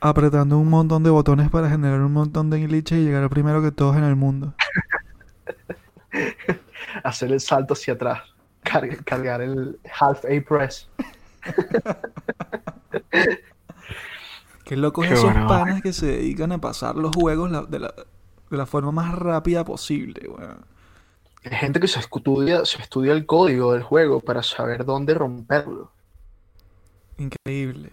Apretando 0.00 0.58
un 0.58 0.68
montón 0.70 1.02
de 1.02 1.10
botones 1.10 1.50
para 1.50 1.68
generar 1.68 2.00
un 2.02 2.12
montón 2.12 2.50
de 2.50 2.60
glitches 2.60 2.98
y 2.98 3.02
llegar 3.02 3.28
primero 3.30 3.60
que 3.62 3.72
todos 3.72 3.96
en 3.96 4.04
el 4.04 4.14
mundo. 4.14 4.54
Hacer 7.04 7.32
el 7.32 7.40
salto 7.40 7.74
hacia 7.74 7.94
atrás, 7.94 8.22
cargar, 8.62 9.04
cargar 9.04 9.40
el 9.42 9.78
half 9.98 10.24
A 10.24 10.40
press. 10.48 10.88
Qué 14.64 14.76
locos 14.76 15.06
Qué 15.06 15.14
esos 15.14 15.24
bueno. 15.32 15.48
panas 15.48 15.82
que 15.82 15.92
se 15.92 16.06
dedican 16.06 16.52
a 16.52 16.58
pasar 16.58 16.96
los 16.96 17.14
juegos 17.14 17.50
la- 17.50 17.62
de, 17.62 17.78
la, 17.80 17.94
de 18.50 18.56
la 18.56 18.66
forma 18.66 18.92
más 18.92 19.14
rápida 19.14 19.64
posible, 19.64 20.28
weón. 20.28 20.64
Hay 21.44 21.56
gente 21.56 21.80
que 21.80 21.88
se 21.88 21.98
estudia, 21.98 22.64
se 22.64 22.80
estudia 22.80 23.12
el 23.12 23.26
código 23.26 23.72
del 23.72 23.82
juego 23.82 24.20
para 24.20 24.44
saber 24.44 24.84
dónde 24.84 25.14
romperlo. 25.14 25.90
Increíble. 27.18 27.90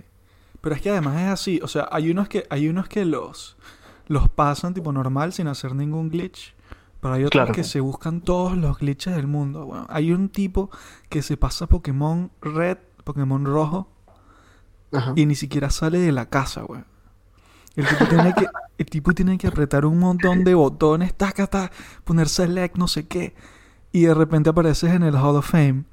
Pero 0.62 0.76
es 0.76 0.82
que 0.82 0.92
además 0.92 1.16
es 1.22 1.28
así, 1.30 1.60
o 1.64 1.68
sea, 1.68 1.88
hay 1.92 2.12
unos 2.12 2.30
que, 2.30 2.46
hay 2.52 2.68
unos 2.68 2.88
que 2.88 3.06
los, 3.06 3.58
los 4.08 4.30
pasan 4.30 4.76
tipo 4.76 4.92
normal 4.92 5.34
sin 5.34 5.48
hacer 5.48 5.74
ningún 5.74 6.10
glitch. 6.10 6.54
Pero 7.02 7.14
hay 7.14 7.24
otros 7.24 7.32
Claro. 7.32 7.54
que 7.54 7.64
se 7.64 7.80
buscan 7.80 8.22
todos 8.22 8.58
los 8.58 8.78
glitches 8.80 9.16
del 9.16 9.28
mundo. 9.28 9.66
Bueno, 9.66 9.86
hay 9.90 10.12
un 10.12 10.30
tipo 10.30 10.70
que 11.10 11.22
se 11.22 11.38
pasa 11.38 11.68
Pokémon 11.68 12.32
Red, 12.42 12.78
Pokémon 13.04 13.46
Rojo, 13.46 13.88
Ajá. 14.92 15.14
y 15.16 15.26
ni 15.26 15.36
siquiera 15.36 15.70
sale 15.70 16.00
de 16.00 16.12
la 16.12 16.28
casa, 16.30 16.66
weón. 16.66 16.86
El 17.76 17.88
tipo 17.88 18.06
tiene 18.06 18.34
que, 18.34 18.48
el 18.78 18.86
tipo 18.88 19.14
tiene 19.14 19.38
que 19.38 19.48
apretar 19.48 19.86
un 19.86 20.00
montón 20.00 20.44
de 20.44 20.54
botones, 20.56 21.14
taca, 21.14 21.48
taca, 21.48 21.72
poner 22.04 22.28
select, 22.28 22.76
no 22.78 22.88
sé 22.88 23.08
qué. 23.08 23.34
Y 23.94 24.02
de 24.02 24.14
repente 24.14 24.50
apareces 24.50 24.92
en 24.92 25.04
el 25.04 25.16
Hall 25.16 25.38
of 25.38 25.50
Fame. 25.50 25.86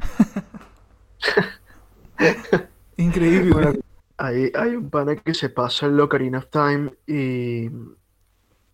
Increíble. 2.96 3.52
Bueno, 3.52 3.72
hay, 4.18 4.50
hay 4.54 4.74
un 4.74 4.90
pana 4.90 5.16
que 5.16 5.34
se 5.34 5.48
pasa 5.50 5.86
el 5.86 6.00
Ocarina 6.00 6.38
of 6.38 6.46
Time 6.50 6.92
y, 7.06 7.70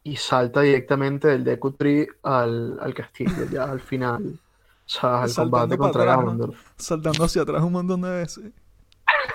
y 0.05 0.17
salta 0.17 0.61
directamente 0.63 1.29
del 1.29 1.45
Deku 1.45 1.73
Tree 1.73 2.09
al, 2.23 2.79
al 2.81 2.95
castillo, 2.95 3.45
ya 3.51 3.65
al 3.65 3.81
final. 3.81 4.39
O 4.85 4.89
sea, 4.89 5.23
al 5.23 5.31
Saltando 5.31 5.77
combate 5.77 5.79
contra 5.79 6.03
atrás, 6.03 6.17
¿no? 6.17 6.23
Ganondorf. 6.23 6.61
saltando 6.77 7.25
hacia 7.25 7.43
atrás 7.43 7.63
un 7.63 7.73
montón 7.73 8.01
de 8.03 8.11
veces. 8.11 8.45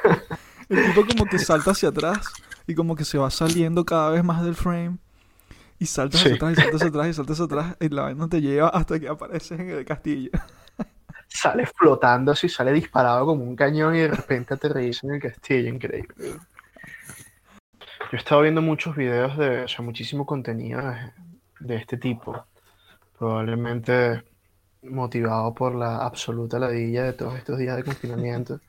El 0.69 0.85
tipo 0.85 1.05
como 1.05 1.25
que 1.25 1.39
salta 1.39 1.71
hacia 1.71 1.89
atrás 1.89 2.27
y 2.67 2.75
como 2.75 2.95
que 2.95 3.05
se 3.05 3.17
va 3.17 3.29
saliendo 3.31 3.85
cada 3.85 4.09
vez 4.09 4.23
más 4.23 4.43
del 4.43 4.55
frame. 4.55 4.97
Y 5.79 5.85
salta 5.85 6.17
hacia 6.17 6.31
Sí. 6.31 6.35
atrás 6.35 6.51
y 6.53 6.55
salta 6.61 6.75
hacia 6.75 6.87
atrás 6.89 7.07
y 7.07 7.13
salta 7.13 7.33
hacia 7.33 7.45
atrás 7.45 7.75
y 7.79 7.89
la 7.89 8.01
vaina 8.03 8.27
te 8.27 8.41
lleva 8.41 8.69
hasta 8.69 8.99
que 8.99 9.07
apareces 9.07 9.59
en 9.59 9.69
el 9.69 9.85
castillo. 9.85 10.31
Sale 11.29 11.65
flotando 11.67 12.31
así, 12.31 12.47
sale 12.49 12.71
disparado 12.71 13.25
como 13.25 13.43
un 13.43 13.55
cañón 13.55 13.95
y 13.95 13.99
de 13.99 14.07
repente 14.07 14.53
aterriza 14.53 15.05
en 15.07 15.15
el 15.15 15.21
castillo. 15.21 15.69
Increíble. 15.69 16.15
Yo 18.09 18.15
he 18.15 18.17
estado 18.17 18.41
viendo 18.41 18.61
muchos 18.61 18.95
videos 18.95 19.37
de, 19.37 19.63
o 19.63 19.67
sea, 19.67 19.83
muchísimo 19.83 20.25
contenido 20.25 20.81
de, 21.59 21.75
este 21.75 21.97
tipo. 21.97 22.45
Probablemente 23.19 24.23
motivado 24.83 25.53
por 25.53 25.75
la 25.75 25.97
absoluta 25.97 26.57
ladilla 26.57 27.03
de 27.03 27.13
todos 27.13 27.35
estos 27.35 27.57
días 27.57 27.75
de 27.75 27.83
confinamiento. 27.83 28.61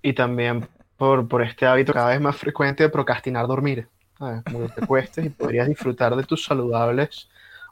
Y 0.00 0.14
también 0.14 0.66
por, 0.96 1.28
por 1.28 1.42
este 1.42 1.66
hábito 1.66 1.92
cada 1.92 2.08
vez 2.08 2.20
más 2.20 2.36
frecuente 2.36 2.84
de 2.84 2.88
procrastinar 2.88 3.46
dormir. 3.46 3.88
¿sabes? 4.18 4.42
Como 4.44 4.66
que 4.66 4.80
te 4.80 4.86
cuestes 4.86 5.26
y 5.26 5.28
podrías 5.28 5.68
disfrutar 5.68 6.16
de 6.16 6.24
tus 6.24 6.42
saludables 6.42 7.28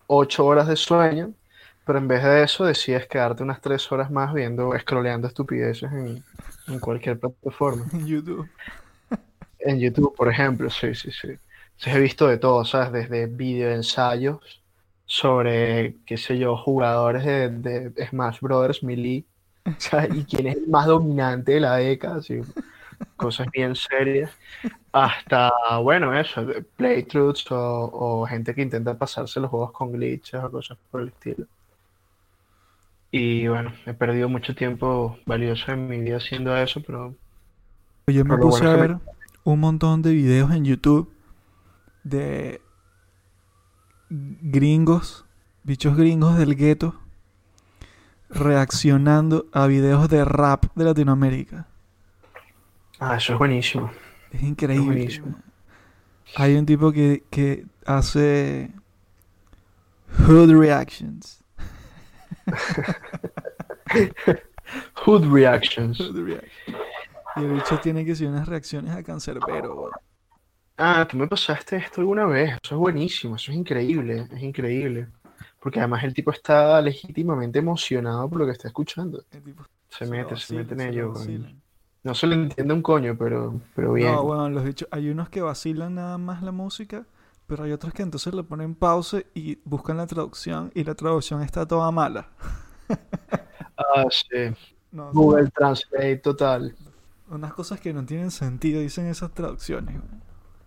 ocho 0.07 0.45
horas 0.45 0.69
de 0.69 0.77
sueño, 0.77 1.33
pero 1.87 1.99
en 1.99 2.09
vez 2.09 2.23
de 2.23 2.43
eso 2.43 2.67
decides 2.67 3.07
quedarte 3.07 3.43
unas 3.43 3.63
tres 3.63 3.91
horas 3.91 4.11
más 4.11 4.35
viendo, 4.35 4.79
scrolleando 4.79 5.29
estupideces 5.29 5.91
en, 5.91 6.23
en 6.67 6.79
cualquier 6.79 7.19
plataforma. 7.19 7.87
YouTube. 8.05 8.47
En 9.65 9.81
YouTube, 9.81 10.15
por 10.17 10.29
ejemplo, 10.29 10.71
sí, 10.71 10.95
sí, 10.95 11.11
sí. 11.11 11.29
Entonces 11.29 11.97
he 11.97 12.01
visto 12.01 12.29
de 12.29 12.39
todo, 12.39 12.65
¿sabes? 12.65 12.93
Desde 12.93 13.27
videoensayos 13.27 14.63
sobre, 15.07 15.97
qué 16.07 16.17
sé 16.17 16.39
yo, 16.39 16.57
jugadores 16.57 17.25
de, 17.25 17.51
de 17.51 18.07
Smash 18.07 18.41
Brothers 18.41 18.83
Melee, 18.83 19.25
¿sabes? 19.79 20.15
Y 20.15 20.25
quién 20.25 20.47
es 20.49 20.57
el 20.57 20.69
más 20.69 20.87
dominante 20.87 21.53
de 21.53 21.61
la 21.61 21.77
década, 21.77 22.17
así, 22.17 22.41
cosas 23.17 23.49
bien 23.53 23.75
serias, 23.77 24.31
hasta, 24.93 25.53
bueno, 25.83 26.19
eso, 26.19 26.47
playthroughs 26.77 27.51
o, 27.51 27.91
o 27.93 28.27
gente 28.27 28.55
que 28.55 28.63
intenta 28.63 28.99
pasarse 28.99 29.41
los 29.41 29.51
juegos 29.51 29.73
con 29.73 29.93
glitches 29.93 30.43
o 30.43 30.51
cosas 30.51 30.79
por 30.91 31.03
el 31.03 31.09
estilo. 31.09 31.47
Y 33.11 33.47
bueno, 33.47 33.73
he 33.87 33.95
perdido 33.95 34.29
mucho 34.29 34.55
tiempo 34.55 35.19
valioso 35.25 35.73
en 35.73 35.89
mi 35.89 36.01
vida 36.01 36.17
haciendo 36.17 36.57
eso, 36.57 36.83
pero 36.83 37.15
Yo 38.07 38.25
me 38.25 38.37
puse 38.39 38.67
bueno 38.67 38.71
a 38.71 38.77
ver 38.77 38.97
un 39.45 39.61
montón 39.61 40.03
de 40.03 40.13
videos 40.13 40.51
en 40.51 40.65
YouTube 40.65 41.13
de 42.03 42.61
gringos, 44.09 45.25
bichos 45.63 45.97
gringos 45.97 46.37
del 46.39 46.57
gueto, 46.57 47.01
reaccionando 48.29 49.47
a 49.53 49.67
videos 49.67 50.09
de 50.09 50.25
rap 50.25 50.65
de 50.75 50.85
Latinoamérica. 50.85 51.69
ah, 52.99 53.17
eso 53.17 53.33
es 53.35 53.39
buenísimo. 53.39 53.91
Es 54.33 54.43
increíble. 54.43 54.85
buenísimo. 54.87 55.37
Hay 56.37 56.57
un 56.57 56.67
tipo 56.67 56.91
que, 56.93 57.23
que 57.31 57.67
hace 57.87 58.71
hood 60.27 60.51
reactions. 60.51 61.45
Hood 64.95 65.31
Reactions. 65.31 65.99
Hood 65.99 66.17
reactions. 66.17 66.77
Y 67.37 67.41
el 67.41 67.53
bicho 67.53 67.79
tiene 67.81 68.05
que 68.05 68.15
ser 68.15 68.29
unas 68.29 68.49
reacciones 68.49 68.95
a 68.95 69.03
cancerbero. 69.03 69.75
weón. 69.75 69.93
Ah, 70.77 71.07
tú 71.09 71.17
me 71.17 71.29
pasaste 71.29 71.77
esto 71.77 72.01
alguna 72.01 72.27
vez. 72.27 72.59
Eso 72.63 72.75
es 72.75 72.79
buenísimo, 72.79 73.37
eso 73.37 73.53
es 73.53 73.59
increíble, 73.59 74.27
es 74.31 74.43
increíble. 74.43 75.09
Porque 75.61 75.79
además 75.79 76.05
el 76.05 76.13
tipo 76.13 76.31
está 76.31 76.81
legítimamente 76.83 77.59
emocionado 77.59 78.29
por 78.29 78.41
lo 78.41 78.47
que 78.47 78.53
está 78.53 78.69
escuchando. 78.69 79.23
El 79.31 79.43
tipo 79.43 79.65
Se 79.89 80.07
mete, 80.07 80.37
se 80.37 80.55
mete 80.55 80.75
en 80.75 80.81
ello. 80.81 81.15
No 82.03 82.15
se 82.15 82.27
le 82.27 82.35
entiende 82.35 82.75
un 82.75 82.83
coño, 82.83 83.17
pero, 83.17 83.61
pero 83.75 83.95
bien. 83.95 84.13
No, 84.13 84.25
bueno, 84.25 84.51
los 84.51 84.63
bichos, 84.63 84.89
hay 84.91 85.09
unos 85.09 85.31
que 85.31 85.41
vacilan 85.41 85.95
nada 85.95 86.19
más 86.19 86.43
la 86.43 86.53
música, 86.53 87.07
pero 87.47 87.65
hay 87.65 87.73
otros 87.73 87.95
que 87.95 88.03
entonces 88.03 88.35
le 88.35 88.43
ponen 88.43 88.75
pausa 88.75 89.23
y 89.33 89.59
buscan 89.65 89.97
la 89.97 90.07
traducción 90.07 90.71
y 90.75 90.85
la 90.85 90.95
traducción 90.95 91.41
está 91.43 91.67
toda 91.67 91.91
mala. 91.91 92.29
Ah, 93.77 94.05
sí. 94.09 94.55
No, 94.93 95.11
Google 95.13 95.51
Translate 95.51 96.19
total. 96.19 96.77
Unas 97.29 97.53
cosas 97.53 97.81
que 97.81 97.93
no 97.93 98.05
tienen 98.05 98.31
sentido, 98.31 98.81
dicen 98.81 99.07
esas 99.07 99.33
traducciones. 99.33 99.95
weón. 99.97 100.23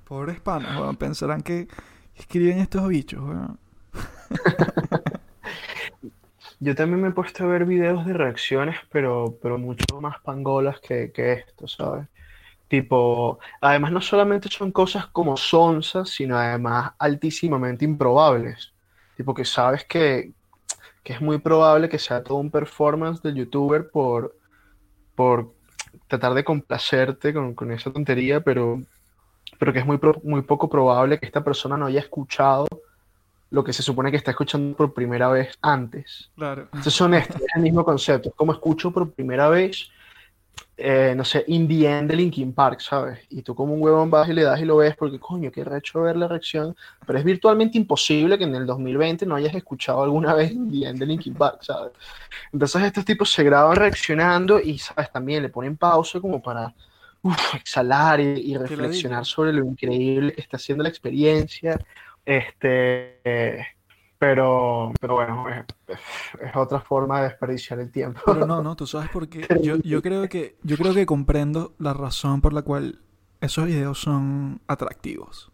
Pobres 0.06 0.40
panas, 0.40 0.80
weón, 0.80 0.96
pensarán 0.96 1.42
que 1.42 1.68
escriben 2.16 2.60
estos 2.60 2.88
bichos. 2.88 3.22
Yo 6.60 6.74
también 6.76 7.02
me 7.02 7.10
he 7.10 7.12
puesto 7.12 7.44
a 7.44 7.48
ver 7.48 7.66
videos 7.66 8.06
de 8.06 8.14
reacciones, 8.14 8.78
pero, 8.92 9.38
pero 9.42 9.58
mucho 9.60 10.02
más 10.02 10.20
pangolas 10.22 10.80
que, 10.80 11.12
que 11.12 11.34
esto, 11.34 11.68
¿sabes? 11.68 12.08
Tipo, 12.68 13.40
además 13.62 13.92
no 13.92 14.02
solamente 14.02 14.50
son 14.50 14.72
cosas 14.72 15.08
como 15.08 15.38
sonsas, 15.38 16.10
sino 16.10 16.38
además 16.38 16.94
altísimamente 17.00 17.86
improbables. 17.86 18.74
Tipo 19.16 19.34
que 19.34 19.46
sabes 19.46 19.86
que, 19.86 20.34
que 21.04 21.14
es 21.14 21.22
muy 21.22 21.40
probable 21.40 21.90
que 21.90 22.00
sea 22.00 22.24
todo 22.24 22.38
un 22.40 22.52
performance 22.52 23.22
del 23.22 23.36
youtuber 23.36 23.90
por, 23.90 24.38
por 25.16 25.54
tratar 26.08 26.34
de 26.34 26.44
complacerte 26.44 27.34
con, 27.34 27.54
con 27.54 27.72
esa 27.72 27.92
tontería, 27.92 28.42
pero, 28.42 28.82
pero 29.60 29.74
que 29.74 29.80
es 29.80 29.86
muy, 29.86 29.98
pro- 29.98 30.22
muy 30.24 30.42
poco 30.42 30.70
probable 30.70 31.20
que 31.20 31.26
esta 31.26 31.44
persona 31.44 31.78
no 31.78 31.86
haya 31.88 32.00
escuchado 32.00 32.68
lo 33.50 33.64
que 33.64 33.72
se 33.74 33.82
supone 33.82 34.12
que 34.12 34.18
está 34.18 34.32
escuchando 34.32 34.76
por 34.76 34.94
primera 34.94 35.30
vez 35.30 35.58
antes. 35.62 36.30
Claro. 36.36 36.64
Entonces 36.64 36.94
son 36.94 37.14
estos, 37.14 37.38
es 37.42 37.48
el 37.56 37.62
mismo 37.62 37.86
concepto. 37.86 38.30
Es 38.30 38.36
como 38.36 38.52
escucho 38.52 38.92
por 38.92 39.12
primera 39.12 39.48
vez, 39.50 39.90
eh, 40.80 41.14
no 41.18 41.26
sé, 41.26 41.44
In 41.48 41.68
the 41.68 41.88
End 41.88 42.10
de 42.10 42.16
Linkin 42.16 42.54
Park, 42.54 42.82
¿sabes? 42.82 43.20
Y 43.30 43.42
tú 43.42 43.56
como 43.56 43.74
un 43.74 43.82
huevón 43.82 44.12
vas 44.12 44.30
y 44.30 44.34
le 44.34 44.44
das 44.44 44.62
y 44.62 44.66
lo 44.66 44.78
ves 44.78 44.96
porque, 44.96 45.20
coño, 45.20 45.52
qué 45.52 45.64
recho 45.64 46.02
ver 46.04 46.16
la 46.16 46.28
reacción. 46.28 46.76
Pero 47.06 47.18
es 47.18 47.26
virtualmente 47.26 47.80
imposible 47.80 48.38
que 48.38 48.44
en 48.44 48.54
el 48.54 48.68
2020 48.68 49.26
no 49.26 49.36
hayas 49.36 49.56
escuchado 49.56 50.04
alguna 50.04 50.34
vez 50.36 50.52
In 50.52 50.72
the 50.72 50.88
End 50.88 51.00
de 51.00 51.06
Linkin 51.08 51.34
Park, 51.34 51.64
¿sabes? 51.64 51.94
Entonces 52.54 52.84
estos 52.84 53.04
tipos 53.06 53.32
se 53.32 53.44
graban 53.44 53.76
reaccionando 53.76 54.60
y, 54.60 54.78
¿sabes? 54.78 55.12
También 55.12 55.42
le 55.42 55.50
ponen 55.50 55.78
pausa 55.78 56.20
como 56.20 56.42
para 56.42 56.74
uf, 57.24 57.56
exhalar 57.56 58.20
y, 58.20 58.52
y 58.52 58.58
reflexionar 58.58 59.26
sobre 59.26 59.54
lo 59.54 59.66
increíble 59.66 60.34
que 60.34 60.42
está 60.42 60.58
haciendo 60.58 60.84
la 60.84 60.90
experiencia. 60.90 61.80
Este, 62.24 63.20
eh, 63.24 63.66
pero, 64.20 64.92
pero 65.00 65.16
bueno, 65.16 65.46
es, 65.50 65.66
es 66.42 66.56
otra 66.56 66.80
forma 66.80 67.22
de 67.22 67.30
desperdiciar 67.30 67.80
el 67.80 67.92
tiempo. 67.92 68.22
Pero 68.26 68.46
no, 68.46 68.62
no, 68.64 68.76
tú 68.76 68.88
sabes 68.88 69.10
por 69.10 69.30
qué. 69.30 69.48
Yo, 69.62 69.78
yo 69.78 70.02
creo 70.02 70.28
que, 70.28 70.56
yo 70.64 70.78
creo 70.78 70.94
que 70.94 71.06
comprendo 71.06 71.74
la 71.78 71.94
razón 71.94 72.42
por 72.42 72.54
la 72.54 72.62
cual 72.62 73.00
esos 73.42 73.66
videos 73.66 74.00
son 74.00 74.62
atractivos. 74.68 75.52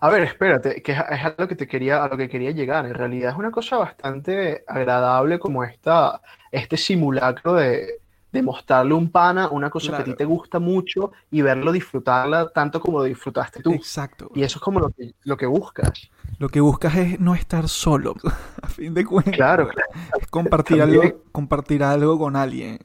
A 0.00 0.10
ver, 0.10 0.22
espérate, 0.24 0.82
que 0.82 0.92
es, 0.92 0.98
es 0.98 1.24
a 1.24 1.34
lo 1.38 1.46
que 1.46 1.54
te 1.54 1.68
quería, 1.68 2.02
a 2.02 2.08
lo 2.08 2.16
que 2.16 2.28
quería 2.28 2.50
llegar. 2.50 2.86
En 2.86 2.94
realidad 2.94 3.30
es 3.30 3.38
una 3.38 3.52
cosa 3.52 3.78
bastante 3.78 4.64
agradable 4.66 5.38
como 5.38 5.62
esta, 5.62 6.20
este 6.50 6.76
simulacro 6.76 7.54
de, 7.54 8.01
de 8.32 8.42
mostrarle 8.42 8.92
a 8.94 8.96
un 8.96 9.10
pana 9.10 9.48
una 9.50 9.70
cosa 9.70 9.92
que 9.94 10.02
a 10.02 10.04
ti 10.04 10.14
te 10.14 10.24
gusta 10.24 10.58
mucho 10.58 11.12
y 11.30 11.42
verlo 11.42 11.72
disfrutarla 11.72 12.50
tanto 12.52 12.80
como 12.80 12.98
lo 12.98 13.04
disfrutaste 13.04 13.62
tú. 13.62 13.72
Exacto. 13.74 14.30
Y 14.34 14.42
eso 14.42 14.58
es 14.58 14.62
como 14.62 14.80
lo 14.80 14.90
que, 14.90 15.14
lo 15.24 15.36
que 15.36 15.46
buscas. 15.46 16.10
Lo 16.38 16.48
que 16.48 16.60
buscas 16.60 16.96
es 16.96 17.20
no 17.20 17.34
estar 17.34 17.68
solo, 17.68 18.14
a 18.62 18.68
fin 18.68 18.94
de 18.94 19.04
cuentas. 19.04 19.34
Claro, 19.36 19.68
claro. 19.68 19.88
Es 20.20 20.26
compartir 20.28 20.78
También. 20.78 21.02
algo, 21.02 21.22
compartir 21.32 21.82
algo 21.84 22.18
con 22.18 22.36
alguien. 22.36 22.78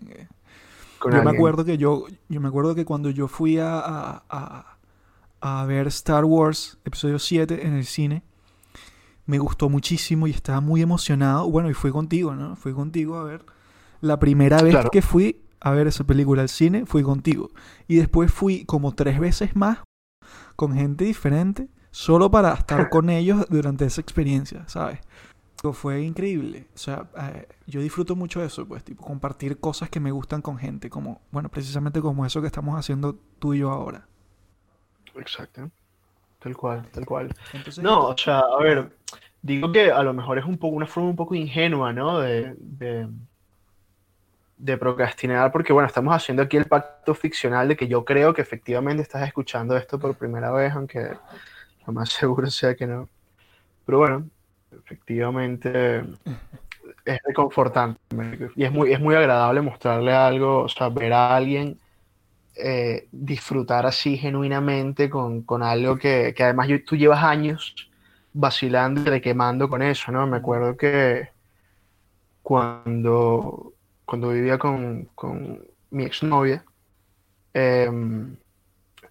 con 1.00 1.12
yo 1.12 1.22
me 1.24 1.32
acuerdo 1.32 1.66
que 1.66 1.78
yo, 1.78 2.06
yo 2.30 2.42
me 2.42 2.48
acuerdo 2.48 2.76
que 2.76 2.86
cuando 2.86 3.10
yo 3.10 3.28
fui 3.28 3.60
a, 3.60 3.80
a, 3.80 4.24
a- 4.30 4.74
a 5.42 5.66
ver 5.66 5.88
Star 5.88 6.26
Wars 6.26 6.80
episodio 6.86 7.20
7 7.20 7.66
en 7.68 7.74
el 7.76 7.86
cine, 7.86 8.24
me 9.26 9.40
gustó 9.40 9.70
muchísimo 9.70 10.28
y 10.28 10.32
estaba 10.32 10.62
muy 10.62 10.82
emocionado. 10.82 11.50
Bueno, 11.50 11.70
y 11.70 11.74
fui 11.74 11.92
contigo, 11.92 12.36
¿no? 12.36 12.56
Fui 12.56 12.74
contigo 12.74 13.18
a 13.18 13.24
ver. 13.24 13.46
La 14.02 14.20
primera 14.20 14.62
vez 14.62 14.74
Claro. 14.74 14.90
que 14.92 15.02
fui 15.02 15.42
a 15.60 15.72
ver 15.72 15.88
esa 15.88 16.04
película 16.04 16.42
al 16.44 16.50
cine, 16.50 16.86
fui 16.86 17.04
contigo. 17.04 17.50
Y 17.88 17.96
después 17.98 18.32
fui 18.32 18.66
como 18.66 18.94
tres 18.94 19.20
veces 19.20 19.56
más 19.56 19.80
con 20.56 20.74
gente 20.76 21.06
diferente, 21.06 21.68
solo 21.92 22.30
para 22.32 22.54
estar 22.54 22.90
con 22.90 23.10
ellos 23.10 23.46
durante 23.50 23.86
esa 23.86 24.02
experiencia, 24.02 24.64
¿sabes? 24.68 25.00
Fue 25.74 26.02
increíble. 26.04 26.68
O 26.76 26.78
sea, 26.78 27.08
eh, 27.20 27.48
yo 27.66 27.82
disfruto 27.82 28.16
mucho 28.16 28.44
eso, 28.44 28.68
pues, 28.68 28.84
tipo, 28.84 29.04
compartir 29.04 29.60
cosas 29.60 29.90
que 29.90 30.00
me 30.00 30.12
gustan 30.12 30.42
con 30.42 30.58
gente, 30.58 30.90
como, 30.90 31.20
bueno, 31.32 31.50
precisamente 31.50 32.00
como 32.00 32.26
eso 32.26 32.42
que 32.42 32.48
estamos 32.48 32.78
haciendo 32.78 33.18
tú 33.40 33.54
y 33.56 33.60
yo 33.60 33.72
ahora. 33.72 34.08
Exacto. 35.16 35.70
Tal 36.40 36.56
cual, 36.56 36.88
tal 36.92 37.06
cual. 37.06 37.34
Entonces, 37.54 37.84
No, 37.84 38.10
o 38.10 38.18
sea, 38.18 38.40
a 38.40 38.62
ver, 38.62 38.96
digo 39.42 39.72
que 39.72 39.92
a 39.92 40.04
lo 40.04 40.14
mejor 40.14 40.38
es 40.38 40.46
un 40.46 40.58
poco 40.58 40.76
una 40.76 40.86
forma 40.86 41.10
un 41.10 41.16
poco 41.16 41.34
ingenua, 41.34 41.92
¿no? 41.92 42.20
De, 42.20 42.56
de, 42.60 43.10
de 44.58 44.78
procrastinar, 44.78 45.52
porque 45.52 45.74
bueno, 45.74 45.88
estamos 45.88 46.16
haciendo 46.16 46.44
aquí 46.44 46.58
el 46.58 46.68
pacto 46.68 47.16
ficcional 47.16 47.68
de 47.68 47.78
que 47.78 47.88
yo 47.88 48.06
creo 48.06 48.34
que 48.34 48.42
efectivamente 48.42 49.04
estás 49.04 49.28
escuchando 49.28 49.78
esto 49.78 50.00
por 50.00 50.18
primera 50.18 50.52
vez, 50.52 50.74
aunque 50.74 51.20
Lo 51.88 51.94
más 51.94 52.10
seguro 52.12 52.50
sea 52.52 52.76
que 52.76 52.88
no. 52.88 53.10
Pero 53.86 54.00
bueno, 54.00 54.30
efectivamente 54.72 56.02
es 57.06 57.20
reconfortante. 57.26 58.00
Y 58.56 58.64
es 58.66 58.72
muy, 58.72 58.94
es 58.94 59.00
muy 59.00 59.16
agradable 59.16 59.62
mostrarle 59.62 60.14
algo, 60.14 60.64
o 60.64 60.70
sea, 60.70 60.90
ver 60.90 61.14
a 61.14 61.36
alguien 61.36 61.80
eh, 62.56 63.08
disfrutar 63.12 63.86
así 63.86 64.18
genuinamente 64.18 65.10
con, 65.10 65.44
con 65.44 65.64
algo 65.64 65.98
que, 65.98 66.34
que 66.36 66.44
además 66.44 66.68
yo- 66.70 66.84
tú 66.86 66.96
llevas 66.98 67.24
años 67.24 67.76
vacilando 68.34 69.02
y 69.02 69.06
requemando 69.06 69.70
con 69.70 69.82
eso, 69.84 70.12
¿no? 70.12 70.28
Me 70.28 70.38
acuerdo 70.38 70.78
que 70.78 71.30
cuando, 72.42 73.74
cuando 74.08 74.30
vivía 74.32 74.60
con, 74.60 75.08
con 75.16 75.68
mi 75.92 76.06
exnovia, 76.06 76.66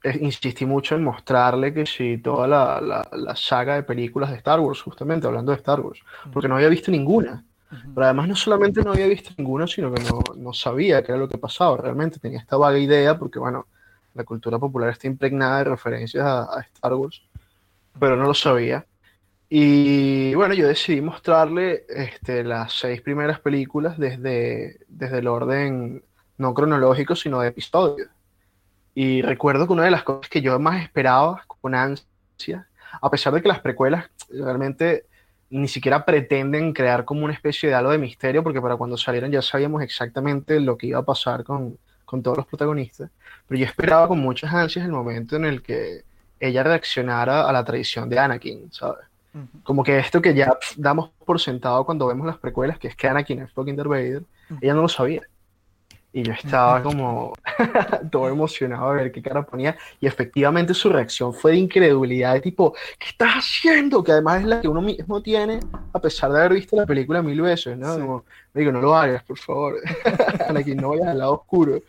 eh, 0.03 0.15
insistí 0.21 0.67
mucho 0.67 0.95
en 0.95 1.05
mostrarle 1.05 1.73
que 1.75 1.87
si 1.87 2.19
toda 2.19 2.47
la, 2.47 2.81
la- 2.81 3.09
la 3.13 3.37
saga 3.37 3.75
de 3.75 3.83
películas 3.83 4.31
de 4.31 4.37
Star 4.37 4.61
Wars, 4.61 4.83
justamente 4.83 5.27
hablando 5.27 5.53
de 5.53 5.59
Star 5.59 5.81
Wars, 5.81 6.01
porque 6.31 6.49
no 6.49 6.57
había 6.57 6.69
visto 6.69 6.91
ninguna. 6.91 7.45
Pero 7.95 8.05
además 8.07 8.29
no 8.29 8.37
solamente 8.37 8.83
no 8.83 8.93
había 8.93 9.07
visto 9.07 9.31
ninguna, 9.39 9.67
sino 9.67 9.93
que 9.93 10.01
no, 10.03 10.23
no 10.37 10.53
sabía 10.53 11.03
qué 11.03 11.13
era 11.13 11.19
lo 11.21 11.29
que 11.29 11.39
pasaba. 11.39 11.77
Realmente 11.79 12.19
tenía 12.21 12.39
esta 12.41 12.57
vaga 12.59 12.79
idea, 12.79 13.19
porque 13.19 13.39
bueno, 13.39 13.69
la 14.15 14.25
cultura 14.25 14.59
popular 14.59 14.91
está 14.91 15.07
impregnada 15.07 15.59
de 15.59 15.65
referencias 15.65 16.25
a, 16.25 16.59
a 16.59 16.61
Star 16.63 16.95
Wars, 16.95 17.23
pero 17.99 18.17
no 18.17 18.25
lo 18.27 18.35
sabía. 18.35 18.87
Y 19.49 20.35
bueno, 20.35 20.55
yo 20.55 20.67
decidí 20.67 21.01
mostrarle 21.01 21.85
este, 21.89 22.43
las 22.43 22.73
seis 22.73 23.01
primeras 23.01 23.39
películas 23.41 23.97
desde, 23.99 24.81
desde 24.89 25.19
el 25.19 25.29
orden 25.29 26.03
no 26.37 26.53
cronológico, 26.53 27.15
sino 27.15 27.41
de 27.41 27.49
episodios. 27.49 28.09
Y 28.95 29.23
recuerdo 29.23 29.67
que 29.67 29.73
una 29.73 29.85
de 29.85 29.91
las 29.91 30.03
cosas 30.03 30.29
que 30.29 30.41
yo 30.41 30.59
más 30.59 30.83
esperaba 30.83 31.45
con 31.47 31.75
ansia, 31.75 32.67
a 33.01 33.11
pesar 33.11 33.35
de 33.35 33.43
que 33.43 33.49
las 33.49 33.61
precuelas 33.61 34.07
realmente 34.31 35.07
ni 35.51 35.69
siquiera 35.69 36.05
pretenden 36.05 36.73
crear 36.73 37.05
como 37.05 37.25
una 37.25 37.35
especie 37.35 37.69
de 37.69 37.75
halo 37.75 37.91
de 37.91 37.99
misterio, 37.99 38.43
porque 38.43 38.61
para 38.61 38.77
cuando 38.77 38.97
salieron 38.97 39.31
ya 39.31 39.43
sabíamos 39.43 39.83
exactamente 39.83 40.59
lo 40.61 40.77
que 40.77 40.89
iba 40.89 40.99
a 40.99 41.05
pasar 41.05 41.45
con, 41.45 41.79
con 42.05 42.23
todos 42.23 42.39
los 42.39 42.47
protagonistas, 42.47 43.11
pero 43.47 43.61
yo 43.61 43.67
esperaba 43.67 44.09
con 44.09 44.19
muchas 44.19 44.53
ansias 44.53 44.85
el 44.85 44.93
momento 44.93 45.37
en 45.37 45.45
el 45.45 45.63
que 45.63 46.05
ella 46.41 46.63
reaccionara 46.63 47.49
a 47.49 47.53
la 47.53 47.65
traición 47.65 48.09
de 48.09 48.19
Anakin, 48.19 48.73
¿sabes? 48.73 49.06
Como 49.62 49.82
que 49.82 49.99
esto 49.99 50.22
que 50.22 50.34
ya 50.34 50.57
damos 50.76 51.11
por 51.24 51.41
sentado 51.41 51.84
cuando 51.84 52.07
vemos 52.07 52.26
las 52.26 52.39
precuelas, 52.39 52.78
que 52.78 52.89
es 52.89 52.97
que 52.97 53.09
Anakin 53.09 53.43
es 53.43 53.53
fucking 53.53 53.76
Darth 53.76 53.89
Vader, 53.89 54.22
ella 54.61 54.74
no 54.74 54.82
lo 54.82 54.89
sabía. 54.89 55.22
Y 56.16 56.22
yo 56.22 56.32
estaba 56.32 56.82
como 56.82 57.34
todo 58.11 58.28
emocionado 58.30 58.93
de 58.93 59.03
ver 59.03 59.12
qué 59.12 59.20
cara 59.20 59.45
ponía. 59.45 59.76
Y 60.01 60.07
efectivamente 60.07 60.72
su 60.72 60.89
reacción 60.89 61.34
fue 61.34 61.51
de 61.51 61.59
incredulidad, 61.59 62.32
de 62.32 62.41
tipo, 62.41 62.72
¿qué 62.99 63.09
estás 63.11 63.34
haciendo? 63.34 64.03
Que 64.03 64.12
además 64.12 64.41
es 64.41 64.47
la 64.47 64.61
que 64.62 64.68
uno 64.68 64.80
mismo 64.80 65.20
tiene, 65.20 65.61
a 65.93 66.01
pesar 66.01 66.32
de 66.32 66.39
haber 66.39 66.55
visto 66.55 66.74
la 66.74 66.87
película 66.87 67.20
mil 67.20 67.43
veces, 67.43 67.76
¿no? 67.76 67.95
Sí. 67.95 68.01
Como, 68.01 68.24
me 68.55 68.61
digo, 68.61 68.72
no 68.72 68.80
lo 68.80 68.97
hagas, 68.97 69.24
por 69.24 69.37
favor. 69.37 69.76
Anakin, 70.49 70.78
no 70.78 70.89
vayas 70.89 71.09
al 71.09 71.18
lado 71.18 71.34
oscuro. 71.34 71.82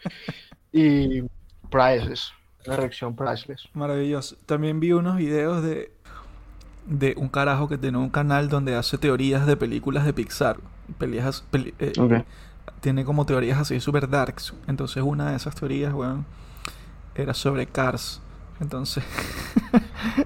Y 0.73 1.21
priceless, 1.69 2.33
una 2.65 2.75
reacción 2.75 3.15
priceless. 3.15 3.69
Maravilloso. 3.73 4.35
También 4.45 4.81
vi 4.81 4.91
unos 4.91 5.15
videos 5.15 5.63
de, 5.63 5.93
de 6.87 7.13
un 7.17 7.27
carajo 7.29 7.67
que 7.67 7.77
tiene 7.77 7.97
un 7.97 8.09
canal 8.09 8.49
donde 8.49 8.75
hace 8.75 8.97
teorías 8.97 9.45
de 9.45 9.57
películas 9.57 10.05
de 10.05 10.13
Pixar. 10.13 10.57
Peleas, 10.97 11.43
peli- 11.51 11.73
eh. 11.79 11.93
Tiene 12.81 13.03
como 13.05 13.25
teorías 13.25 13.57
así 13.59 13.79
super 13.79 14.09
darks. 14.09 14.53
Entonces 14.67 15.03
una 15.03 15.31
de 15.31 15.35
esas 15.37 15.55
teorías, 15.55 15.93
weón, 15.93 16.25
era 17.15 17.33
sobre 17.33 17.65
Cars. 17.65 18.21
Entonces, 18.59 19.03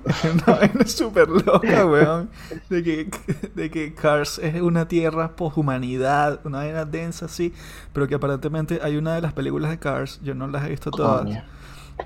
es 0.05 0.23
una 0.33 0.43
vaina 0.59 0.85
súper 0.85 1.27
loca, 1.29 1.85
weón. 1.85 2.29
De 2.69 2.81
que, 2.83 3.09
de 3.55 3.69
que 3.69 3.93
Cars 3.93 4.39
es 4.39 4.61
una 4.61 4.87
tierra 4.87 5.35
poshumanidad, 5.35 6.39
una 6.45 6.59
vaina 6.59 6.85
densa 6.85 7.25
así. 7.25 7.53
Pero 7.93 8.07
que 8.07 8.15
aparentemente 8.15 8.79
hay 8.83 8.95
una 8.97 9.15
de 9.15 9.21
las 9.21 9.33
películas 9.33 9.71
de 9.71 9.79
Cars, 9.79 10.19
yo 10.23 10.33
no 10.35 10.47
las 10.47 10.65
he 10.65 10.69
visto 10.69 10.91
todas. 10.91 11.23
Coño. 11.23 11.43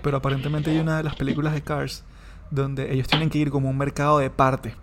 Pero 0.01 0.17
aparentemente 0.17 0.71
hay 0.71 0.79
una 0.79 0.97
de 0.97 1.03
las 1.03 1.15
películas 1.15 1.53
de 1.53 1.61
Cars 1.61 2.03
donde 2.55 2.93
ellos 2.93 3.07
tienen 3.07 3.29
que 3.29 3.37
ir 3.37 3.49
como 3.51 3.69
un 3.69 3.77
mercado 3.77 4.19
de 4.19 4.29
partes. 4.29 4.73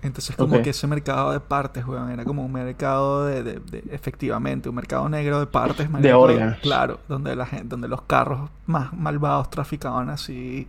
Entonces 0.00 0.36
como 0.36 0.54
que 0.62 0.70
ese 0.70 0.86
mercado 0.86 1.32
de 1.32 1.40
partes, 1.40 1.84
weón, 1.84 2.10
era 2.10 2.24
como 2.24 2.44
un 2.44 2.52
mercado 2.52 3.24
de, 3.26 3.42
de- 3.42 3.58
de- 3.60 3.84
efectivamente, 3.90 4.68
un 4.68 4.74
mercado 4.76 5.08
negro 5.08 5.40
de 5.40 5.46
partes, 5.46 5.90
marico, 5.90 6.08
órganos. 6.20 6.58
Claro, 6.60 7.00
donde 7.08 7.34
la 7.34 7.46
gente, 7.46 7.66
donde 7.68 7.88
los 7.88 8.02
carros 8.02 8.48
más 8.66 8.92
malvados 8.92 9.50
traficaban 9.50 10.08
así 10.08 10.68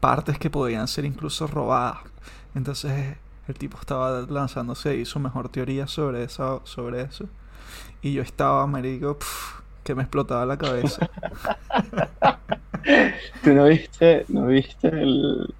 partes 0.00 0.38
que 0.38 0.50
podían 0.50 0.88
ser 0.88 1.04
incluso 1.04 1.46
robadas. 1.46 1.98
Entonces 2.54 3.16
el 3.46 3.54
tipo 3.54 3.78
estaba 3.80 4.20
lanzándose 4.28 4.96
y 4.96 5.04
su 5.04 5.18
mejor 5.20 5.48
teoría 5.48 5.86
sobre 5.86 6.24
eso, 6.24 6.60
sobre 6.64 7.02
eso. 7.02 7.24
Y 8.02 8.12
yo 8.12 8.22
estaba, 8.22 8.66
marico, 8.66 9.18
pf, 9.18 9.62
que 9.88 9.94
me 9.96 10.02
explotaba 10.02 10.44
la 10.46 10.56
cabeza. 10.58 11.08
¿Tú 13.42 13.52
no 13.54 13.64
viste, 13.64 14.24
no 14.28 14.46
viste 14.46 14.88
el- 14.88 15.54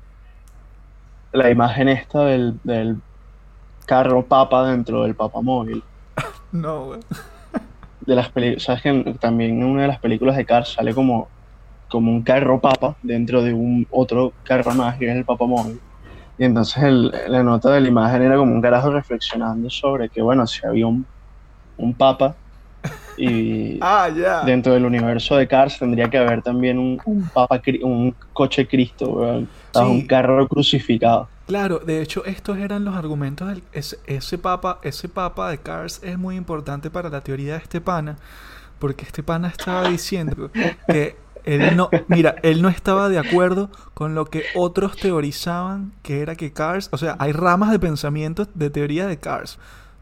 la 1.32 1.50
imagen 1.50 1.88
esta 1.88 2.24
del, 2.24 2.58
del 2.64 2.96
carro 3.86 4.26
papa 4.26 4.68
dentro 4.70 5.02
del 5.02 5.14
papamóvil? 5.14 5.82
No, 6.52 6.86
weón. 6.88 7.00
De 8.00 8.14
las 8.14 8.30
películas, 8.30 8.62
sabes 8.62 8.82
que 8.82 9.14
también 9.20 9.58
en 9.60 9.64
una 9.64 9.82
de 9.82 9.88
las 9.88 10.00
películas 10.00 10.34
de 10.36 10.46
Cars 10.46 10.72
sale 10.72 10.94
como, 10.94 11.28
como 11.90 12.10
un 12.10 12.22
carro 12.22 12.58
papa 12.58 12.96
dentro 13.02 13.42
de 13.42 13.52
un 13.52 13.86
otro 13.90 14.32
carro 14.44 14.72
más 14.72 14.96
que 14.98 15.10
es 15.10 15.16
el 15.16 15.26
papamóvil. 15.26 15.78
Y 16.38 16.44
entonces 16.44 16.82
el- 16.84 17.12
la 17.28 17.42
nota 17.42 17.70
de 17.72 17.82
la 17.82 17.88
imagen 17.88 18.22
era 18.22 18.36
como 18.36 18.54
un 18.54 18.62
carajo 18.62 18.90
reflexionando 18.90 19.68
sobre 19.68 20.08
que, 20.08 20.22
bueno, 20.22 20.46
si 20.46 20.66
había 20.66 20.86
un, 20.86 21.06
un 21.76 21.94
papa 21.94 22.34
y 23.18 23.78
Ah, 23.80 24.42
dentro 24.46 24.72
del 24.72 24.84
universo 24.84 25.36
de 25.36 25.46
Cars 25.46 25.78
tendría 25.78 26.08
que 26.08 26.18
haber 26.18 26.42
también 26.42 26.78
un, 26.78 27.00
un 27.04 27.28
papa, 27.28 27.60
un 27.82 28.14
coche 28.32 28.66
Cristo, 28.66 29.44
Sí. 29.72 29.80
un 29.80 30.06
carro 30.06 30.48
crucificado. 30.48 31.28
Claro, 31.46 31.78
de 31.78 32.02
hecho, 32.02 32.24
estos 32.24 32.58
eran 32.58 32.84
los 32.84 32.94
argumentos 32.94 33.48
del 33.48 33.62
ese, 33.72 33.98
ese 34.06 34.38
papa, 34.38 34.80
ese 34.82 35.08
papa 35.08 35.50
de 35.50 35.58
Cars 35.58 36.00
es 36.02 36.18
muy 36.18 36.36
importante 36.36 36.90
para 36.90 37.08
la 37.10 37.20
teoría 37.22 37.52
de 37.54 37.58
este 37.60 37.80
pana, 37.80 38.16
porque 38.78 39.04
este 39.04 39.22
pana 39.22 39.48
estaba 39.48 39.88
diciendo 39.88 40.50
que 40.86 41.16
él 41.44 41.76
no, 41.76 41.88
mira, 42.08 42.36
él 42.42 42.60
no 42.60 42.68
estaba 42.68 43.08
de 43.08 43.18
acuerdo 43.18 43.70
con 43.94 44.14
lo 44.14 44.26
que 44.26 44.44
otros 44.54 44.96
teorizaban 44.96 45.92
que 46.02 46.20
era 46.20 46.34
que 46.36 46.52
Cars, 46.52 46.88
o 46.92 46.98
sea, 46.98 47.16
hay 47.18 47.32
ramas 47.32 47.70
de 47.70 47.78
pensamiento 47.78 48.46
de 48.54 48.70
teoría 48.70 49.06
de 49.06 49.18
Cars. 49.18 49.58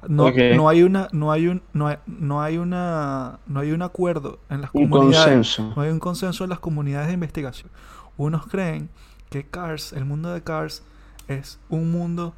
No, 0.09 0.31
no 0.31 0.69
hay 0.69 0.83
una, 0.83 1.09
no 1.13 1.33
hay 1.33 1.49
un, 1.49 1.63
no 1.73 1.89
hay, 1.89 1.97
no 2.07 2.43
hay 2.43 2.59
una, 2.59 3.39
no 3.47 3.61
hay 3.61 3.73
un 3.73 3.83
acuerdo 3.83 4.39
en 4.51 4.61
las 4.63 4.71
Un 4.73 4.89
comunidades. 4.89 5.25
consenso. 5.27 5.73
No 5.77 5.83
hay 5.83 5.91
un 5.91 5.99
consenso 5.99 6.45
en 6.45 6.51
las 6.51 6.61
comunidades 6.61 7.09
de 7.09 7.15
investigación. 7.15 7.71
Unos 8.17 8.47
creen 8.47 8.89
que 9.31 9.45
Cars, 9.45 9.93
el 9.93 10.05
mundo 10.05 10.33
de 10.33 10.43
Cars, 10.43 10.83
es 11.29 11.59
un 11.69 11.91
mundo 11.91 12.35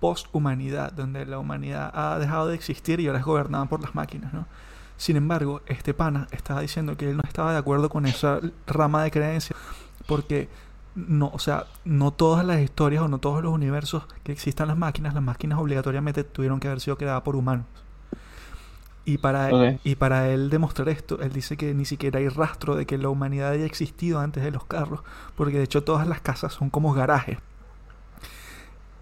post-humanidad, 0.00 0.92
donde 0.92 1.24
la 1.26 1.38
humanidad 1.38 1.90
ha 1.94 2.18
dejado 2.18 2.48
de 2.48 2.54
existir 2.56 2.98
y 2.98 3.06
ahora 3.06 3.20
es 3.20 3.24
gobernada 3.24 3.66
por 3.66 3.80
las 3.80 3.94
máquinas, 3.94 4.32
¿no? 4.32 4.46
Sin 4.96 5.16
embargo, 5.16 5.62
este 5.66 5.94
pana 5.94 6.26
estaba 6.32 6.60
diciendo 6.60 6.96
que 6.96 7.10
él 7.10 7.16
no 7.16 7.22
estaba 7.26 7.52
de 7.52 7.58
acuerdo 7.58 7.88
con 7.88 8.06
esa 8.06 8.40
rama 8.66 9.04
de 9.04 9.10
creencia, 9.10 9.54
porque 10.06 10.48
no, 10.94 11.30
o 11.32 11.38
sea, 11.38 11.66
no 11.84 12.12
todas 12.12 12.44
las 12.44 12.60
historias 12.60 13.02
o 13.02 13.08
no 13.08 13.18
todos 13.18 13.42
los 13.42 13.52
universos 13.52 14.04
que 14.24 14.32
existan 14.32 14.68
las 14.68 14.76
máquinas, 14.78 15.14
las 15.14 15.22
máquinas 15.22 15.58
obligatoriamente 15.58 16.24
tuvieron 16.24 16.60
que 16.60 16.68
haber 16.68 16.80
sido 16.80 16.98
creadas 16.98 17.22
por 17.22 17.36
humanos. 17.36 17.66
Y 19.04 19.18
para, 19.18 19.52
Ok. 19.52 19.80
y 19.84 19.96
para 19.96 20.28
él 20.30 20.48
demostrar 20.50 20.88
esto, 20.88 21.20
él 21.20 21.32
dice 21.32 21.56
que 21.56 21.74
ni 21.74 21.84
siquiera 21.84 22.20
hay 22.20 22.28
rastro 22.28 22.76
de 22.76 22.86
que 22.86 22.98
la 22.98 23.08
humanidad 23.08 23.50
haya 23.50 23.64
existido 23.64 24.20
antes 24.20 24.44
de 24.44 24.52
los 24.52 24.64
carros, 24.64 25.00
porque 25.36 25.58
de 25.58 25.64
hecho 25.64 25.82
todas 25.82 26.06
las 26.06 26.20
casas 26.20 26.52
son 26.52 26.70
como 26.70 26.92
garajes. 26.94 27.38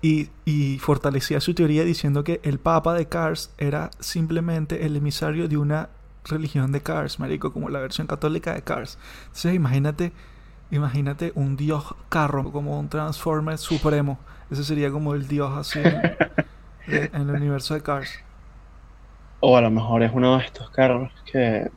Y, 0.02 0.30
y 0.46 0.78
fortalecía 0.78 1.40
su 1.40 1.52
teoría 1.54 1.84
diciendo 1.84 2.24
que 2.24 2.40
el 2.42 2.58
papa 2.58 2.94
de 2.94 3.06
Cars 3.08 3.52
era 3.58 3.90
simplemente 4.00 4.86
el 4.86 4.96
emisario 4.96 5.46
de 5.46 5.58
una 5.58 5.90
religión 6.24 6.72
de 6.72 6.80
Cars, 6.82 7.18
marico, 7.18 7.52
como 7.52 7.68
la 7.68 7.80
versión 7.80 8.06
católica 8.06 8.54
de 8.54 8.62
Cars. 8.62 8.98
Entonces 9.26 9.54
imagínate, 9.54 10.12
imagínate 10.70 11.32
un 11.34 11.56
dios 11.56 11.94
carro, 12.08 12.50
como 12.52 12.78
un 12.78 12.88
Transformer 12.88 13.58
supremo. 13.58 14.18
Ese 14.50 14.64
sería 14.64 14.90
como 14.90 15.14
el 15.14 15.28
dios 15.28 15.50
así 15.56 15.78
en, 16.86 17.10
en 17.14 17.28
el 17.28 17.30
universo 17.30 17.74
de 17.74 17.82
Cars. 17.82 18.10
O 19.40 19.56
a 19.56 19.60
lo 19.60 19.70
mejor 19.70 20.02
es 20.02 20.10
uno 20.14 20.38
de 20.38 20.44
estos 20.44 20.70
carros 20.70 21.10
que. 21.30 21.70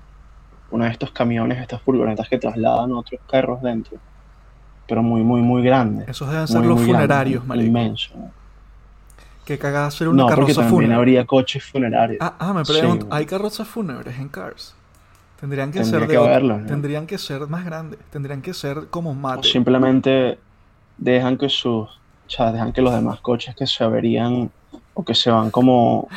Uno 0.72 0.86
de 0.86 0.92
estos 0.92 1.12
camiones, 1.12 1.62
estas 1.62 1.82
furgonetas 1.84 2.28
que 2.28 2.40
trasladan 2.40 2.92
otros 2.94 3.22
carros 3.30 3.62
dentro. 3.62 3.98
Pero 4.88 5.04
muy, 5.04 5.22
muy, 5.22 5.42
muy 5.42 5.62
grandes. 5.64 6.10
Esos 6.10 6.30
deben 6.32 6.48
ser 6.48 6.62
Muy, 6.62 6.68
los 6.68 6.78
muy 6.78 6.86
funerarios, 6.88 7.46
marico. 7.46 7.68
Inmenso. 7.68 8.12
Que 9.46 9.60
cagada 9.60 9.88
hacer 9.88 10.08
una 10.08 10.24
No, 10.24 10.30
porque 10.34 10.54
carroza 10.54 10.62
también 10.62 10.70
fúnebre. 10.72 10.96
habría 10.96 11.26
coches 11.26 11.64
funerarios. 11.64 12.18
Ah, 12.22 12.36
ah, 12.40 12.54
me 12.54 12.66
Sí, 12.66 12.74
pregunto, 12.74 13.06
güey. 13.06 13.20
¿hay 13.20 13.26
carrozas 13.26 13.68
fúnebres 13.68 14.18
en 14.18 14.30
Cars? 14.30 14.76
Tendrían 15.44 15.72
que 15.74 15.80
Tendría 15.80 16.00
ser 16.00 16.08
de 16.08 16.14
que 16.14 16.18
otro- 16.18 16.32
haberlos, 16.32 16.62
¿no? 16.62 16.68
tendrían 16.68 17.06
que 17.06 17.18
ser 17.18 17.48
más 17.48 17.66
grandes, 17.66 18.00
tendrían 18.10 18.42
que 18.42 18.54
ser 18.54 18.88
como 18.90 19.10
O 19.10 19.14
mate. 19.14 19.46
simplemente. 19.50 20.40
dejan 20.98 21.38
que 21.38 21.50
sus, 21.50 21.90
o 21.90 21.90
sea, 22.28 22.54
dejan 22.54 22.72
que 22.72 22.82
los 22.82 22.94
demás 22.94 23.20
coches 23.20 23.54
que 23.54 23.68
se 23.68 23.84
averían 23.84 24.50
o 24.94 25.04
que 25.04 25.14
se 25.14 25.30
van 25.30 25.52
como, 25.52 26.08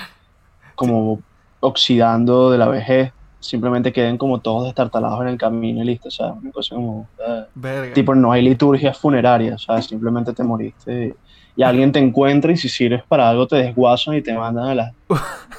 como 0.77 1.19
oxidando 1.59 2.53
de 2.53 2.59
la 2.59 2.69
vejez, 2.69 3.13
simplemente 3.41 3.93
queden 3.93 4.17
como 4.17 4.39
todos 4.41 4.67
destartalados 4.67 5.21
en 5.23 5.29
el 5.29 5.39
camino 5.39 5.83
y 5.83 5.87
listo, 5.87 6.07
o 6.07 6.11
sea, 6.13 6.27
una 6.33 6.53
cosa 6.53 6.77
como, 6.77 7.09
Verga. 7.57 7.95
tipo, 7.95 8.15
no 8.15 8.31
hay 8.31 8.43
liturgia 8.43 8.95
funeraria, 8.95 9.57
o 9.57 9.59
sea, 9.59 9.83
simplemente 9.83 10.33
te 10.33 10.45
moriste 10.45 11.07
y, 11.09 11.15
y 11.57 11.63
alguien 11.63 11.91
te 11.91 11.99
encuentra 11.99 12.53
y 12.53 12.57
si 12.57 12.69
sirves 12.69 13.03
para 13.09 13.29
algo 13.31 13.47
te 13.47 13.57
desguazan 13.57 14.15
y 14.15 14.23
te 14.23 14.35
mandan 14.35 14.69
a, 14.69 14.75
la- 14.75 14.93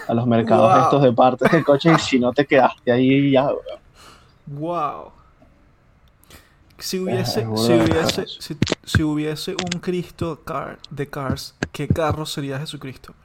a 0.08 0.14
los 0.14 0.28
mercados 0.28 0.72
Wow. 0.74 0.84
estos 0.84 1.02
de 1.04 1.12
partes 1.12 1.52
de 1.52 1.64
coche 1.64 1.92
y 1.96 2.00
si 2.00 2.20
no 2.20 2.32
te 2.34 2.46
quedaste 2.46 2.92
ahí 2.92 3.32
ya, 3.32 3.46
weón. 3.46 3.62
Wow. 4.46 5.12
Si 6.80 7.00
hubiese, 7.00 7.42
si 7.42 7.72
hubiese, 7.74 8.26
si, 8.28 8.56
si 8.84 9.02
hubiese 9.04 9.52
un 9.54 9.80
Cristo 9.80 10.40
car, 10.46 10.78
de 10.92 11.08
Cars, 11.08 11.56
¿qué 11.72 11.88
carro 11.88 12.26
sería 12.28 12.60
Jesucristo? 12.60 13.16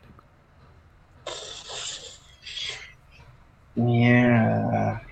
Mierda. 3.74 5.02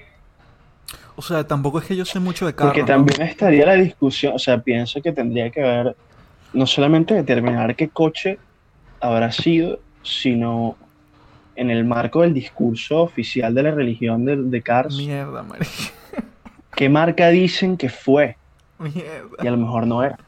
O 1.16 1.22
sea, 1.22 1.46
tampoco 1.46 1.78
es 1.80 1.84
que 1.86 1.96
yo 1.96 2.04
sé 2.04 2.18
mucho 2.18 2.46
de 2.46 2.54
carros. 2.54 2.70
Porque 2.72 2.80
¿no? 2.82 2.86
también 2.86 3.20
estaría 3.22 3.66
la 3.66 3.74
discusión, 3.74 4.34
o 4.34 4.38
sea, 4.38 4.58
pienso 4.60 5.02
que 5.02 5.12
tendría 5.12 5.50
que 5.50 5.62
haber 5.62 5.96
no 6.52 6.66
solamente 6.66 7.14
determinar 7.14 7.76
qué 7.76 7.88
coche 7.88 8.38
habrá 9.00 9.32
sido, 9.32 9.80
sino 10.02 10.76
en 11.56 11.70
el 11.70 11.84
marco 11.84 12.22
del 12.22 12.32
discurso 12.34 13.02
oficial 13.02 13.54
de 13.54 13.62
la 13.62 13.70
religión 13.72 14.24
de, 14.24 14.36
de 14.36 14.62
Cars, 14.62 14.96
Mierda, 14.96 15.42
marica. 15.42 15.66
qué 16.74 16.88
marca 16.88 17.28
dicen 17.28 17.76
que 17.76 17.88
fue, 17.88 18.36
Mierda. 18.78 19.28
y 19.42 19.46
a 19.46 19.50
lo 19.50 19.56
mejor 19.56 19.86
no 19.86 20.02
era. 20.02 20.18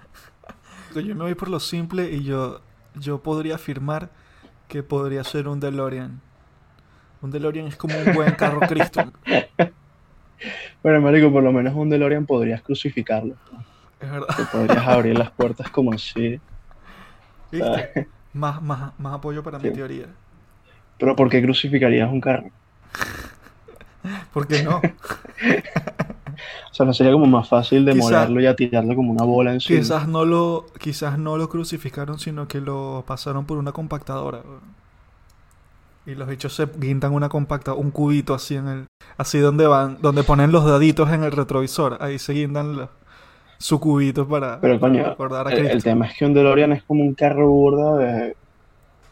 Yo 0.94 1.14
me 1.14 1.22
voy 1.22 1.34
por 1.34 1.48
lo 1.48 1.58
simple 1.58 2.10
y 2.12 2.22
yo, 2.22 2.60
yo 2.94 3.22
podría 3.22 3.54
afirmar 3.54 4.10
que 4.68 4.82
podría 4.82 5.24
ser 5.24 5.48
un 5.48 5.58
DeLorean. 5.58 6.20
Un 7.22 7.30
DeLorean 7.30 7.66
es 7.66 7.76
como 7.76 7.94
un 7.98 8.12
buen 8.14 8.32
carro 8.34 8.60
Cristo. 8.68 9.10
Bueno, 10.82 11.00
marico, 11.00 11.32
por 11.32 11.42
lo 11.42 11.52
menos 11.52 11.74
un 11.74 11.88
DeLorean 11.88 12.26
podrías 12.26 12.60
crucificarlo, 12.62 13.36
Es 14.02 14.10
verdad. 14.10 14.36
te 14.36 14.44
podrías 14.46 14.86
abrir 14.86 15.16
las 15.18 15.30
puertas 15.30 15.70
como 15.70 15.92
así, 15.92 16.40
¿Viste? 17.50 18.08
Más, 18.32 18.62
más, 18.62 18.98
más 18.98 19.14
apoyo 19.14 19.42
para 19.42 19.58
mi 19.58 19.68
Sí. 19.68 19.74
teoría. 19.74 20.06
pero 20.98 21.14
¿por 21.16 21.28
qué 21.28 21.42
crucificarías 21.42 22.10
un 22.10 22.20
carro? 22.20 22.48
¿Por 24.32 24.46
qué 24.46 24.62
no? 24.62 24.80
O 26.70 26.74
sea, 26.74 26.86
no 26.86 26.94
sería 26.94 27.12
como 27.12 27.26
más 27.26 27.46
fácil 27.48 27.84
demolerlo 27.84 28.40
y 28.40 28.46
atirarlo 28.46 28.96
como 28.96 29.12
una 29.12 29.24
bola 29.24 29.52
encima. 29.52 29.78
Quizás 29.78 30.08
no 30.08 30.24
lo, 30.24 30.64
quizás 30.80 31.18
no 31.18 31.36
lo 31.36 31.48
crucificaron, 31.50 32.18
sino 32.18 32.48
que 32.48 32.60
lo 32.62 33.04
pasaron 33.06 33.44
por 33.44 33.58
una 33.58 33.72
compactadora. 33.72 34.40
Y 36.06 36.14
los 36.14 36.26
bichos 36.26 36.54
se 36.54 36.66
guindan 36.78 37.12
una 37.12 37.28
compacta, 37.28 37.74
un 37.74 37.90
cubito 37.90 38.32
así 38.32 38.56
en 38.56 38.68
el, 38.68 38.86
así 39.18 39.38
donde 39.38 39.66
van, 39.66 39.98
donde 40.00 40.22
ponen 40.24 40.50
los 40.50 40.64
daditos 40.64 41.10
en 41.10 41.22
el 41.22 41.32
retrovisor. 41.32 41.98
Ahí 42.00 42.18
se 42.18 42.32
guindan 42.32 42.74
los- 42.76 42.88
su 43.62 43.80
cubito 43.80 44.28
para, 44.28 44.60
Pero 44.60 44.78
para 44.80 44.80
coño, 44.80 45.04
recordar 45.04 45.48
a 45.48 45.50
el, 45.50 45.58
el 45.66 45.70
Cristo. 45.70 45.90
tema 45.90 46.06
es 46.06 46.16
que 46.16 46.24
un 46.26 46.34
DeLorean 46.34 46.72
es 46.72 46.84
como 46.84 47.02
un 47.02 47.14
carro 47.14 47.48
burda 47.50 47.96
de, 47.98 48.36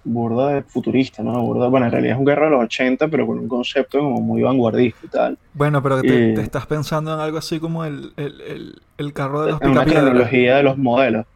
burda 0.04 0.48
de 0.54 0.62
futurista, 0.64 1.22
¿no? 1.22 1.40
Burda, 1.42 1.68
bueno, 1.68 1.86
en 1.86 1.92
realidad 1.92 2.14
es 2.14 2.18
un 2.20 2.26
carro 2.26 2.46
de 2.46 2.50
los 2.52 2.64
80, 2.64 3.08
pero 3.08 3.26
con 3.26 3.38
un 3.38 3.48
concepto 3.48 3.98
como 4.00 4.20
muy 4.20 4.42
vanguardista 4.42 5.06
y 5.06 5.08
tal. 5.08 5.38
Bueno, 5.52 5.82
pero 5.82 6.04
te, 6.04 6.06
y- 6.30 6.34
te 6.34 6.42
estás 6.42 6.66
pensando 6.66 7.12
en 7.14 7.20
algo 7.20 7.38
así 7.38 7.58
como 7.60 7.84
el, 7.84 8.12
el, 8.16 8.40
el, 8.42 8.82
el 8.98 9.12
carro 9.12 9.42
de 9.42 9.50
los 9.50 9.60
En 9.60 9.70
una 9.70 9.84
picapiedras. 9.84 10.04
cronología 10.04 10.56
de 10.56 10.62
los 10.62 10.78
modelos. 10.78 11.26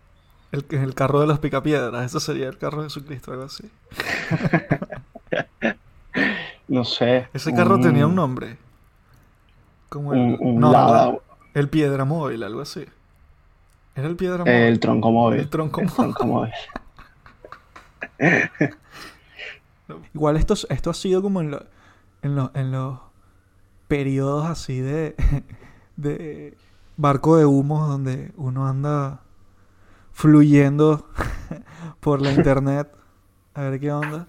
El, 0.53 0.65
el 0.71 0.95
carro 0.95 1.21
de 1.21 1.27
los 1.27 1.39
picapiedras. 1.41 2.07
Ese 2.07 2.21
sería 2.21 2.49
el 2.49 2.57
carro 2.59 2.79
de 2.83 2.85
Jesucristo, 2.89 3.33
algo 3.33 3.45
así. 3.45 3.71
No 6.69 6.85
sé. 6.85 7.29
Ese 7.35 7.53
carro 7.53 7.79
tenía 7.81 8.07
un 8.07 8.15
nombre. 8.15 8.57
Como 9.89 10.13
el, 10.15 10.21
Un, 10.21 10.37
un 10.41 10.61
no, 10.61 10.73
Lada, 10.73 11.07
no, 11.07 11.21
el 11.55 11.69
piedra 11.69 12.05
móvil, 12.05 12.43
algo 12.43 12.61
así. 12.61 12.85
Era 13.97 14.09
el 14.09 14.17
piedra 14.17 14.39
móvil. 14.39 14.55
el 14.55 14.81
tronco 14.81 15.11
móvil. 15.13 15.41
El 15.41 15.49
tronco 15.51 15.81
El 15.81 15.87
móvil. 15.87 15.97
tronco 15.97 16.27
móvil. 16.27 16.53
Igual 20.15 20.37
esto, 20.37 20.55
esto 20.71 20.91
ha 20.91 20.95
sido 20.95 21.23
como 21.23 21.41
en, 21.41 21.51
lo- 21.51 21.65
en, 22.23 22.35
lo- 22.37 22.51
en 22.55 22.73
los 22.73 22.99
periodos 23.89 24.47
así 24.47 24.81
de, 24.81 25.15
de 25.97 26.57
barco 26.97 27.37
de 27.37 27.45
humo 27.47 27.87
donde 27.87 28.33
uno 28.37 28.67
anda 28.67 29.21
fluyendo 30.13 31.09
por 32.01 32.23
la 32.23 32.33
internet 32.33 32.91
a 33.55 33.63
ver 33.63 33.79
qué 33.81 33.93
onda. 33.93 34.27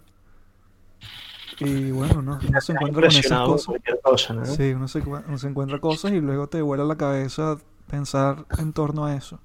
Y 1.60 1.92
bueno, 1.92 2.22
no, 2.22 2.38
uno 2.46 2.62
se 2.62 2.74
encuentra 2.74 3.08
con 3.08 3.12
esas 3.18 3.40
cosas. 3.48 3.76
cosa, 4.04 4.34
¿no? 4.34 4.46
Sí, 4.46 4.74
uno 4.74 4.90
se, 4.90 5.00
uno 5.00 5.38
se 5.38 5.48
encuentra 5.48 5.80
cosas 5.80 6.12
y 6.12 6.20
luego 6.20 6.48
te 6.48 6.62
vuela 6.62 6.84
la 6.84 6.98
cabeza 6.98 7.58
pensar 7.88 8.46
en 8.60 8.74
torno 8.74 9.06
a 9.06 9.16
eso. 9.16 9.40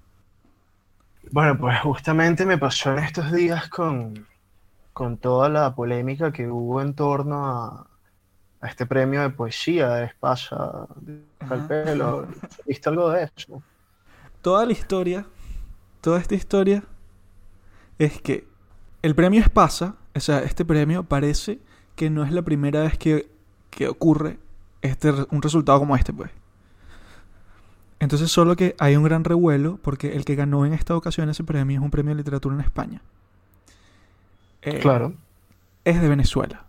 Bueno, 1.31 1.59
pues 1.59 1.79
justamente 1.81 2.45
me 2.47 2.59
pasó 2.59 2.93
en 2.93 3.01
estos 3.01 3.31
días 3.33 3.69
con, 3.69 4.27
con 4.93 5.17
toda 5.19 5.49
la 5.49 5.75
polémica 5.75 6.33
que 6.33 6.49
hubo 6.49 6.81
en 6.81 6.95
torno 6.95 7.47
a, 7.47 7.87
a 8.61 8.69
este 8.69 8.87
premio 8.87 9.23
de 9.23 9.31
poesía 9.31 9.89
de 9.91 10.05
Espasa, 10.07 10.87
de 10.97 11.23
Ajá. 11.41 11.55
al 11.55 11.67
pelo. 11.67 12.29
¿Viste 12.67 12.89
algo 12.89 13.11
de 13.11 13.31
eso? 13.35 13.63
Toda 14.43 14.67
la 14.67 14.73
historia, 14.73 15.27
toda 16.01 16.19
esta 16.19 16.35
historia 16.35 16.83
es 17.99 18.21
que 18.21 18.47
el 19.03 19.15
premio 19.15 19.41
Espasa, 19.41 19.97
o 20.15 20.21
sea, 20.21 20.41
este 20.41 20.65
premio 20.65 21.05
parece 21.05 21.59
que 21.97 22.11
no 22.11 22.25
es 22.25 22.33
la 22.33 22.43
primera 22.43 22.83
vez 22.83 22.99
que, 22.99 23.31
que 23.71 23.89
ocurre 23.89 24.39
este, 24.83 25.13
un 25.31 25.43
resultado 25.43 25.79
como 25.79 25.97
este, 25.97 26.13
pues. 26.13 26.31
Entonces 28.01 28.33
solo 28.33 28.57
que 28.57 28.75
hay 28.81 28.97
un 28.97 29.05
gran 29.05 29.23
revuelo 29.25 29.79
porque 29.83 30.17
el 30.17 30.25
que 30.25 30.35
ganó 30.35 30.67
en 30.67 30.73
esta 30.73 30.97
ocasión 30.97 31.29
ese 31.29 31.45
premio 31.45 31.79
es 31.79 31.85
un 31.85 31.91
premio 31.91 32.11
de 32.15 32.17
literatura 32.17 32.55
en 32.57 32.63
España. 32.63 33.03
Eh, 34.63 34.81
Claro. 34.81 35.15
es 35.85 36.01
de 36.01 36.09
Venezuela. 36.09 36.65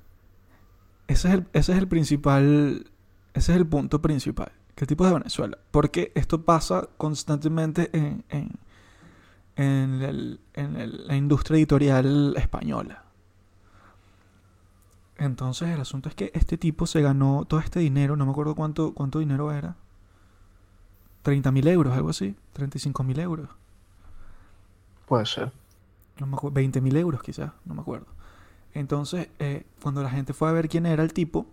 Ese 1.07 1.29
es 1.29 1.33
el, 1.33 1.45
ese 1.53 1.71
es 1.73 1.77
el 1.77 1.87
principal, 1.87 2.91
ese 3.33 3.51
es 3.53 3.57
el 3.57 3.65
punto 3.65 4.01
principal. 4.01 4.51
Que 4.75 4.83
el 4.83 4.87
tipo 4.87 5.03
es 5.05 5.11
de 5.11 5.17
Venezuela. 5.19 5.57
Porque 5.71 6.11
esto 6.15 6.41
pasa 6.43 6.87
constantemente 6.97 7.89
en, 7.97 8.23
en, 8.29 8.51
en 9.55 10.01
el- 10.01 10.39
en 10.53 10.75
el- 10.77 11.07
la 11.07 11.15
industria 11.15 11.57
editorial 11.57 12.33
española. 12.37 13.03
Entonces 15.17 15.69
el 15.69 15.79
asunto 15.81 16.09
es 16.09 16.15
que 16.15 16.31
este 16.33 16.57
tipo 16.57 16.87
se 16.87 17.01
ganó 17.01 17.45
todo 17.47 17.59
este 17.59 17.79
dinero, 17.79 18.15
no 18.15 18.25
me 18.25 18.31
acuerdo 18.31 18.55
cuánto, 18.55 18.93
cuánto 18.93 19.19
dinero 19.19 19.51
era. 19.51 19.75
30 21.23 21.51
mil 21.51 21.67
euros, 21.67 21.93
algo 21.93 22.09
así. 22.09 22.35
35 22.53 23.03
mil 23.03 23.19
euros. 23.19 23.49
Puede 25.07 25.25
ser. 25.25 25.51
No 26.19 26.27
me 26.27 26.35
acuerdo, 26.35 26.55
20 26.55 26.81
mil 26.81 26.95
euros 26.97 27.21
quizás, 27.23 27.51
no 27.65 27.73
me 27.73 27.81
acuerdo. 27.81 28.07
Entonces, 28.73 29.29
eh, 29.39 29.65
cuando 29.81 30.01
la 30.03 30.09
gente 30.09 30.33
fue 30.33 30.49
a 30.49 30.53
ver 30.53 30.69
quién 30.69 30.85
era 30.85 31.03
el 31.03 31.13
tipo, 31.13 31.45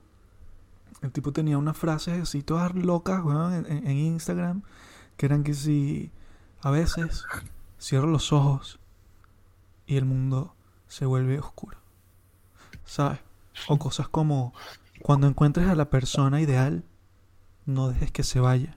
el 1.03 1.11
tipo 1.13 1.33
tenía 1.33 1.59
unas 1.59 1.77
frases 1.77 2.21
así 2.23 2.43
todas 2.43 2.75
locas, 2.75 3.23
en, 3.55 3.67
en- 3.67 3.87
en 3.87 3.97
Instagram, 3.97 4.63
que 5.17 5.27
eran 5.27 5.43
que 5.45 5.55
si 5.55 6.11
a 6.63 6.71
veces 6.71 7.25
cierro 7.81 8.07
los 8.09 8.33
ojos 8.33 8.79
y 9.87 9.97
el 9.97 10.05
mundo 10.05 10.55
se 10.87 11.07
vuelve 11.07 11.39
oscuro. 11.39 11.79
¿Sabes? 12.85 13.21
O 13.69 13.79
cosas 13.79 14.09
como, 14.09 14.53
cuando 15.03 15.27
encuentres 15.27 15.69
a 15.69 15.75
la 15.75 15.91
persona 15.91 16.41
ideal, 16.41 16.85
no 17.67 17.89
dejes 17.89 18.11
que 18.13 18.23
se 18.23 18.41
vaya. 18.41 18.77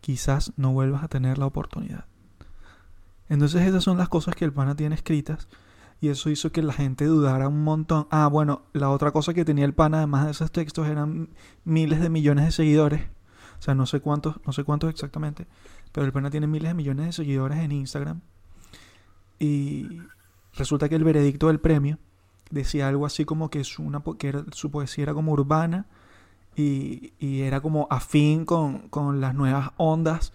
Quizás 0.00 0.52
no 0.56 0.72
vuelvas 0.72 1.02
a 1.02 1.08
tener 1.08 1.38
la 1.38 1.46
oportunidad. 1.46 2.04
Entonces 3.28 3.62
esas 3.66 3.84
son 3.84 3.98
las 3.98 4.08
cosas 4.08 4.34
que 4.34 4.44
el 4.44 4.52
pana 4.52 4.74
tiene 4.74 4.94
escritas 4.94 5.48
y 6.00 6.08
eso 6.08 6.30
hizo 6.30 6.50
que 6.52 6.62
la 6.62 6.72
gente 6.72 7.04
dudara 7.04 7.48
un 7.48 7.62
montón. 7.64 8.06
Ah, 8.10 8.28
bueno, 8.28 8.62
la 8.72 8.90
otra 8.90 9.10
cosa 9.10 9.34
que 9.34 9.44
tenía 9.44 9.64
el 9.64 9.74
pana 9.74 9.98
además 9.98 10.24
de 10.24 10.30
esos 10.30 10.50
textos 10.52 10.86
eran 10.88 11.28
miles 11.64 12.00
de 12.00 12.08
millones 12.08 12.44
de 12.46 12.52
seguidores. 12.52 13.02
O 13.58 13.62
sea, 13.62 13.74
no 13.74 13.86
sé 13.86 14.00
cuántos, 14.00 14.36
no 14.46 14.52
sé 14.52 14.62
cuántos 14.64 14.88
exactamente, 14.88 15.46
pero 15.92 16.06
el 16.06 16.12
pana 16.12 16.30
tiene 16.30 16.46
miles 16.46 16.70
de 16.70 16.74
millones 16.74 17.06
de 17.06 17.12
seguidores 17.12 17.58
en 17.58 17.72
Instagram. 17.72 18.20
Y 19.38 20.00
resulta 20.54 20.88
que 20.88 20.94
el 20.94 21.04
veredicto 21.04 21.48
del 21.48 21.60
premio 21.60 21.98
decía 22.50 22.88
algo 22.88 23.04
así 23.04 23.24
como 23.24 23.50
que 23.50 23.64
su, 23.64 23.82
una, 23.82 24.02
que 24.18 24.28
era- 24.28 24.44
su 24.52 24.70
poesía 24.70 25.02
era 25.04 25.14
como 25.14 25.32
urbana 25.32 25.86
y, 26.58 27.42
era 27.42 27.60
como 27.60 27.86
afín 27.90 28.44
con, 28.44 28.88
con 28.88 29.20
las 29.20 29.34
nuevas 29.34 29.70
ondas 29.76 30.32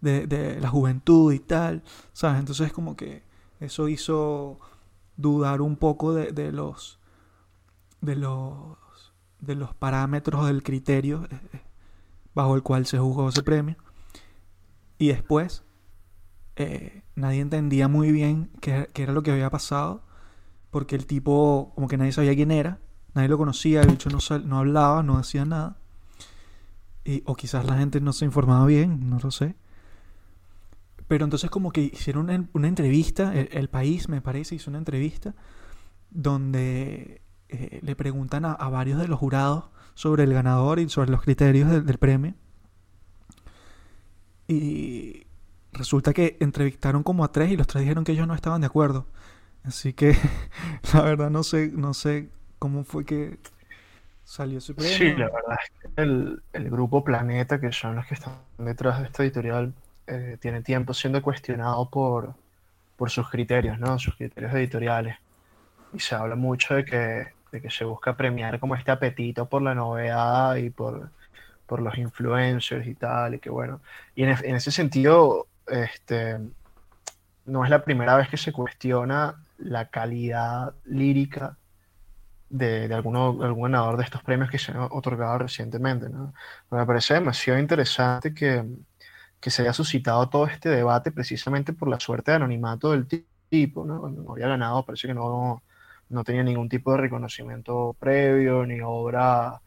de, 0.00 0.26
de 0.26 0.60
la 0.60 0.68
juventud 0.68 1.32
y 1.32 1.38
tal, 1.38 1.82
¿sabes? 2.12 2.40
Entonces 2.40 2.72
como 2.72 2.96
que 2.96 3.22
eso 3.60 3.88
hizo 3.88 4.58
dudar 5.16 5.60
un 5.60 5.76
poco 5.76 6.12
de, 6.12 6.32
de 6.32 6.52
los 6.52 6.98
de 8.00 8.16
los 8.16 8.76
de 9.40 9.54
los 9.54 9.74
parámetros 9.74 10.46
del 10.46 10.62
criterio 10.62 11.24
eh, 11.30 11.38
eh, 11.52 11.60
bajo 12.34 12.56
el 12.56 12.62
cual 12.62 12.86
se 12.86 12.98
juzgó 12.98 13.28
ese 13.28 13.42
premio 13.42 13.76
y 14.98 15.08
después 15.08 15.64
eh, 16.56 17.02
nadie 17.14 17.40
entendía 17.40 17.88
muy 17.88 18.12
bien 18.12 18.50
qué, 18.60 18.88
qué 18.92 19.02
era 19.02 19.12
lo 19.12 19.22
que 19.22 19.32
había 19.32 19.50
pasado, 19.50 20.02
porque 20.70 20.94
el 20.96 21.06
tipo, 21.06 21.72
como 21.74 21.88
que 21.88 21.96
nadie 21.96 22.12
sabía 22.12 22.34
quién 22.34 22.50
era, 22.50 22.78
nadie 23.14 23.28
lo 23.28 23.38
conocía, 23.38 23.82
el 23.82 23.90
bicho 23.90 24.10
no, 24.10 24.18
no 24.44 24.58
hablaba, 24.58 25.02
no 25.02 25.16
hacía 25.18 25.44
nada. 25.44 25.76
Y, 27.04 27.22
o 27.26 27.34
quizás 27.36 27.64
la 27.66 27.76
gente 27.76 28.00
no 28.00 28.12
se 28.12 28.24
informaba 28.24 28.66
bien, 28.66 29.08
no 29.10 29.18
lo 29.22 29.30
sé. 29.30 29.54
Pero 31.08 31.24
entonces 31.24 31.50
como 31.50 31.70
que 31.70 31.82
hicieron 31.82 32.48
una, 32.54 32.68
entrevista, 32.68 33.34
el, 33.34 33.68
país 33.68 34.08
me 34.08 34.20
parece 34.22 34.54
hizo 34.54 34.70
una 34.70 34.78
entrevista 34.78 35.34
donde 36.10 37.20
eh, 37.50 37.80
le 37.82 37.96
preguntan 37.96 38.44
a, 38.46 38.52
a 38.52 38.68
varios 38.70 38.98
de 38.98 39.08
los 39.08 39.18
jurados 39.18 39.64
sobre 39.94 40.24
el 40.24 40.32
ganador 40.32 40.78
y 40.80 40.88
sobre 40.88 41.10
los 41.10 41.22
criterios 41.22 41.70
del- 41.70 41.84
del 41.84 41.98
premio. 41.98 42.34
Y 44.48 45.26
resulta 45.72 46.12
que 46.12 46.36
entrevistaron 46.40 47.02
como 47.02 47.24
a 47.24 47.32
tres 47.32 47.50
y 47.50 47.56
los 47.56 47.66
tres 47.66 47.82
dijeron 47.82 48.04
que 48.04 48.12
ellos 48.12 48.26
no 48.26 48.34
estaban 48.34 48.60
de 48.60 48.66
acuerdo. 48.66 49.06
Así 49.64 49.92
que 49.92 50.16
la 50.94 51.02
verdad 51.02 51.30
no 51.30 51.42
sé, 51.42 51.70
no 51.74 51.94
sé 51.94 52.30
cómo 52.64 52.82
fue 52.82 53.04
que 53.04 53.36
salió 54.24 54.56
ese 54.56 54.72
premio. 54.72 54.96
Sí, 54.96 55.12
la 55.12 55.26
verdad 55.26 55.58
es 55.62 55.70
que 55.82 56.02
el, 56.02 56.42
el 56.54 56.70
grupo 56.70 57.04
Planeta, 57.04 57.60
que 57.60 57.70
son 57.72 57.96
los 57.96 58.06
que 58.06 58.14
están 58.14 58.38
detrás 58.56 59.00
de 59.00 59.04
esta 59.04 59.22
editorial, 59.22 59.74
eh, 60.06 60.38
tiene 60.40 60.62
tiempo 60.62 60.94
siendo 60.94 61.20
cuestionado 61.20 61.90
por, 61.90 62.32
por 62.96 63.10
sus 63.10 63.28
criterios, 63.28 63.78
¿no? 63.78 63.98
Sus 63.98 64.16
criterios 64.16 64.54
editoriales. 64.54 65.18
Y 65.92 66.00
se 66.00 66.14
habla 66.14 66.36
mucho 66.36 66.74
de 66.74 66.86
que, 66.86 67.26
de 67.52 67.60
que 67.60 67.70
se 67.70 67.84
busca 67.84 68.16
premiar 68.16 68.58
como 68.58 68.76
este 68.76 68.90
apetito 68.90 69.46
por 69.46 69.60
la 69.60 69.74
novedad 69.74 70.56
y 70.56 70.70
por, 70.70 71.10
por 71.66 71.82
los 71.82 71.98
influencers 71.98 72.86
y 72.86 72.94
tal, 72.94 73.34
y 73.34 73.40
que 73.40 73.50
bueno. 73.50 73.82
Y 74.14 74.22
en, 74.22 74.30
en 74.42 74.56
ese 74.56 74.70
sentido, 74.70 75.48
este, 75.66 76.38
no 77.44 77.62
es 77.62 77.68
la 77.68 77.84
primera 77.84 78.16
vez 78.16 78.30
que 78.30 78.38
se 78.38 78.52
cuestiona 78.52 79.34
la 79.58 79.90
calidad 79.90 80.72
lírica 80.86 81.58
de, 82.58 82.88
de 82.88 82.94
alguno, 82.94 83.42
algún 83.42 83.64
ganador 83.64 83.96
de 83.96 84.04
estos 84.04 84.22
premios 84.22 84.50
que 84.50 84.58
se 84.58 84.72
han 84.72 84.78
otorgado 84.90 85.38
recientemente, 85.38 86.08
¿no? 86.08 86.32
Me 86.70 86.86
parece 86.86 87.14
demasiado 87.14 87.58
interesante 87.60 88.32
que, 88.34 88.64
que 89.40 89.50
se 89.50 89.62
haya 89.62 89.72
suscitado 89.72 90.28
todo 90.28 90.46
este 90.46 90.68
debate 90.70 91.12
precisamente 91.12 91.72
por 91.72 91.88
la 91.88 92.00
suerte 92.00 92.30
de 92.32 92.36
anonimato 92.36 92.92
del 92.92 93.06
ti- 93.08 93.26
tipo, 93.48 93.84
¿no? 93.84 94.08
No 94.08 94.32
había 94.32 94.48
ganado, 94.48 94.84
parece 94.84 95.08
que 95.08 95.14
no, 95.14 95.62
no 96.08 96.24
tenía 96.24 96.42
ningún 96.44 96.68
tipo 96.68 96.92
de 96.92 96.98
reconocimiento 96.98 97.96
previo, 97.98 98.66
ni 98.66 98.80
obra 98.82 99.60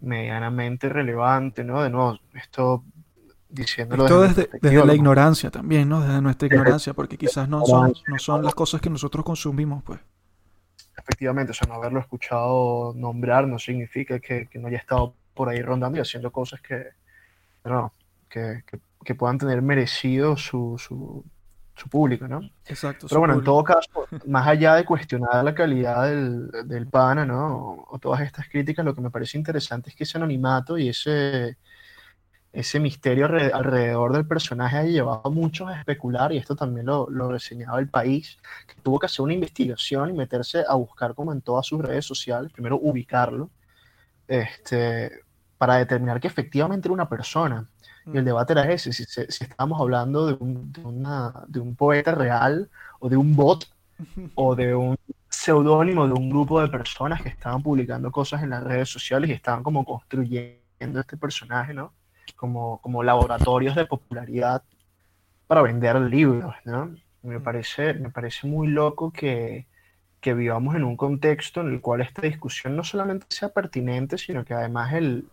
medianamente 0.00 0.88
relevante, 0.90 1.64
¿no? 1.64 1.82
De 1.82 1.90
nuevo, 1.90 2.18
esto 2.34 2.84
diciéndolo 3.48 4.06
Esto 4.06 4.20
desde 4.20 4.20
desde, 4.20 4.56
desde 4.60 4.82
la 4.82 4.92
ignorancia 4.92 5.52
también, 5.52 5.88
¿no? 5.88 6.00
Desde 6.00 6.20
nuestra 6.20 6.48
ignorancia, 6.48 6.94
porque 6.94 7.16
quizás 7.16 7.48
no 7.48 7.64
son, 7.64 7.94
no 8.06 8.18
son 8.18 8.42
las 8.44 8.56
cosas 8.56 8.80
que 8.80 8.90
nosotros 8.90 9.24
consumimos, 9.24 9.84
pues. 9.84 10.00
Efectivamente, 10.96 11.52
o 11.52 11.54
sea, 11.54 11.66
no 11.66 11.74
haberlo 11.74 12.00
escuchado 12.00 12.92
nombrar 12.94 13.46
no 13.48 13.58
significa 13.58 14.20
que, 14.20 14.48
que 14.48 14.58
no 14.58 14.68
haya 14.68 14.78
estado 14.78 15.14
por 15.34 15.48
ahí 15.48 15.62
rondando 15.62 15.98
y 15.98 16.00
haciendo 16.02 16.30
cosas 16.30 16.60
que, 16.60 16.84
no, 17.64 17.92
que, 18.28 18.62
que- 18.66 18.80
que 19.04 19.14
puedan 19.16 19.36
tener 19.38 19.60
merecido 19.62 20.36
su, 20.36 20.76
su, 20.78 21.24
su 21.74 21.88
público, 21.88 22.28
¿no? 22.28 22.40
Exacto. 22.66 23.06
Pero 23.08 23.18
bueno, 23.20 23.34
en 23.34 23.40
su 23.40 23.44
todo 23.46 23.64
caso, 23.64 23.88
más 24.26 24.46
allá 24.46 24.76
de 24.76 24.84
cuestionar 24.84 25.44
la 25.44 25.54
calidad 25.54 26.06
del, 26.08 26.48
del 26.68 26.86
pana, 26.86 27.26
¿no? 27.26 27.56
O, 27.56 27.86
o 27.96 27.98
todas 27.98 28.20
estas 28.20 28.48
críticas, 28.48 28.84
lo 28.84 28.94
que 28.94 29.00
me 29.00 29.10
parece 29.10 29.38
interesante 29.38 29.90
es 29.90 29.96
que 29.96 30.04
ese 30.04 30.18
anonimato 30.18 30.78
y 30.78 30.88
ese, 30.90 31.56
ese 32.52 32.80
misterio 32.80 33.26
alre- 33.28 33.50
alrededor 33.52 34.12
del 34.12 34.26
personaje 34.26 34.76
ha 34.78 34.84
llevado 34.84 35.22
a 35.24 35.30
muchos 35.30 35.68
a 35.70 35.78
especular, 35.78 36.32
y 36.32 36.38
esto 36.38 36.56
también 36.56 36.86
lo, 36.86 37.08
lo 37.10 37.30
reseñaba 37.30 37.78
el 37.80 37.88
país, 37.88 38.38
que 38.66 38.74
tuvo 38.82 38.98
que 38.98 39.06
hacer 39.06 39.22
una 39.24 39.34
investigación 39.34 40.10
y 40.10 40.12
meterse 40.14 40.64
a 40.68 40.74
buscar 40.76 41.14
como 41.14 41.32
en 41.32 41.42
todas 41.42 41.66
sus 41.66 41.80
redes 41.82 42.04
sociales, 42.06 42.52
primero 42.52 42.78
ubicarlo, 42.80 43.50
este, 44.28 45.10
para 45.58 45.76
determinar 45.76 46.20
que 46.20 46.28
efectivamente 46.28 46.88
era 46.88 46.94
una 46.94 47.08
persona. 47.08 47.68
Y 48.10 48.18
el 48.18 48.24
debate 48.24 48.52
era 48.52 48.70
ese, 48.72 48.92
si, 48.92 49.04
si 49.06 49.22
estábamos 49.44 49.80
hablando 49.80 50.26
de 50.26 50.34
un, 50.34 50.72
de, 50.72 50.82
una- 50.82 51.44
de 51.48 51.60
un 51.60 51.76
poeta 51.76 52.14
real 52.14 52.70
o 53.00 53.08
de 53.08 53.16
un 53.16 53.34
bot 53.36 53.66
o 54.34 54.54
de 54.56 54.74
un 54.76 54.96
seudónimo 55.30 56.06
de 56.08 56.14
un 56.14 56.30
grupo 56.30 56.60
de 56.60 56.68
personas 56.68 57.22
que 57.22 57.30
estaban 57.30 57.62
publicando 57.62 58.10
cosas 58.12 58.42
en 58.42 58.50
las 58.50 58.64
redes 58.64 58.88
sociales 58.90 59.30
y 59.30 59.32
estaban 59.34 59.62
como 59.62 59.84
construyendo 59.84 61.00
este 61.00 61.16
personaje, 61.16 61.74
¿no? 61.74 61.94
Como, 62.36 62.80
como 62.80 63.02
laboratorios 63.02 63.74
de 63.76 63.86
popularidad 63.86 64.62
para 65.46 65.62
vender 65.62 66.00
libros, 66.00 66.54
¿no? 66.64 66.94
Me 67.22 67.38
Mm. 67.38 67.42
parece, 67.42 67.94
me 67.94 68.10
parece 68.10 68.46
muy 68.46 68.68
loco 68.68 69.12
que, 69.12 69.66
que 70.20 70.34
vivamos 70.34 70.74
en 70.76 70.84
un 70.84 70.96
contexto 70.96 71.60
en 71.60 71.68
el 71.72 71.80
cual 71.80 72.00
esta 72.00 72.22
discusión 72.22 72.76
no 72.76 72.84
solamente 72.84 73.26
sea 73.30 73.50
pertinente, 73.50 74.18
sino 74.18 74.44
que 74.44 74.54
además 74.54 74.92
el, 74.94 75.28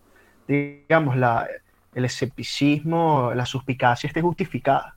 digamos, 0.48 1.16
la, 1.18 1.48
el 1.94 2.06
escepticismo, 2.06 3.34
la 3.36 3.46
suspicacia 3.46 4.08
esté 4.08 4.22
justificada 4.22 4.96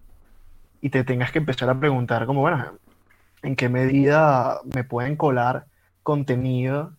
y 0.80 0.90
te 0.90 1.04
tengas 1.04 1.32
que 1.32 1.38
empezar 1.38 1.70
a 1.70 1.78
preguntar 1.78 2.26
como, 2.26 2.40
bueno, 2.40 2.78
¿en 3.42 3.56
qué 3.56 3.68
medida 3.68 4.60
me 4.74 4.84
pueden 4.84 5.16
colar 5.16 5.66
contenido, 6.02 6.96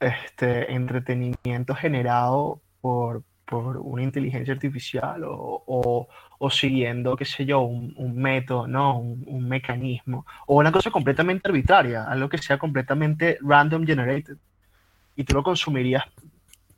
este, 0.00 0.72
entretenimiento 0.72 1.74
generado 1.74 2.60
por, 2.80 3.22
por 3.46 3.78
una 3.78 4.02
inteligencia 4.02 4.54
artificial 4.54 5.24
o, 5.24 5.64
o- 5.66 6.08
siguiendo, 6.50 7.16
qué 7.16 7.24
sé 7.24 7.44
yo, 7.46 7.60
un, 7.62 7.94
un 7.96 8.16
método, 8.16 8.66
¿no? 8.66 8.98
Un, 9.00 9.24
mecanismo, 9.48 10.26
o 10.46 10.56
una 10.58 10.72
cosa 10.72 10.90
completamente 10.90 11.48
arbitraria, 11.48 12.04
algo 12.04 12.28
que 12.28 12.38
sea 12.38 12.58
completamente 12.58 13.38
random 13.42 13.86
generated, 13.86 14.36
y 15.16 15.24
tú 15.24 15.34
lo 15.34 15.42
consumirías 15.42 16.04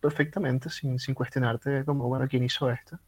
perfectamente 0.00 0.70
sin, 0.70 0.98
sin 0.98 1.14
cuestionarte 1.14 1.84
como, 1.84 2.08
bueno, 2.08 2.26
¿quién 2.28 2.44
hizo 2.44 2.70
esto? 2.70 2.98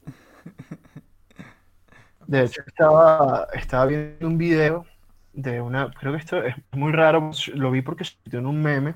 De 2.27 2.45
hecho, 2.45 2.63
estaba, 2.67 3.49
estaba 3.55 3.87
viendo 3.87 4.27
un 4.27 4.39
video 4.39 4.87
de 5.33 5.61
una, 5.61 5.91
creo 5.93 6.13
que 6.13 6.19
esto 6.19 6.43
es 6.45 6.55
muy 6.73 6.93
raro, 6.93 7.31
lo 7.55 7.71
vi 7.71 7.83
porque 7.83 8.05
se 8.05 8.17
en 8.33 8.47
un 8.47 8.63
meme, 8.63 8.95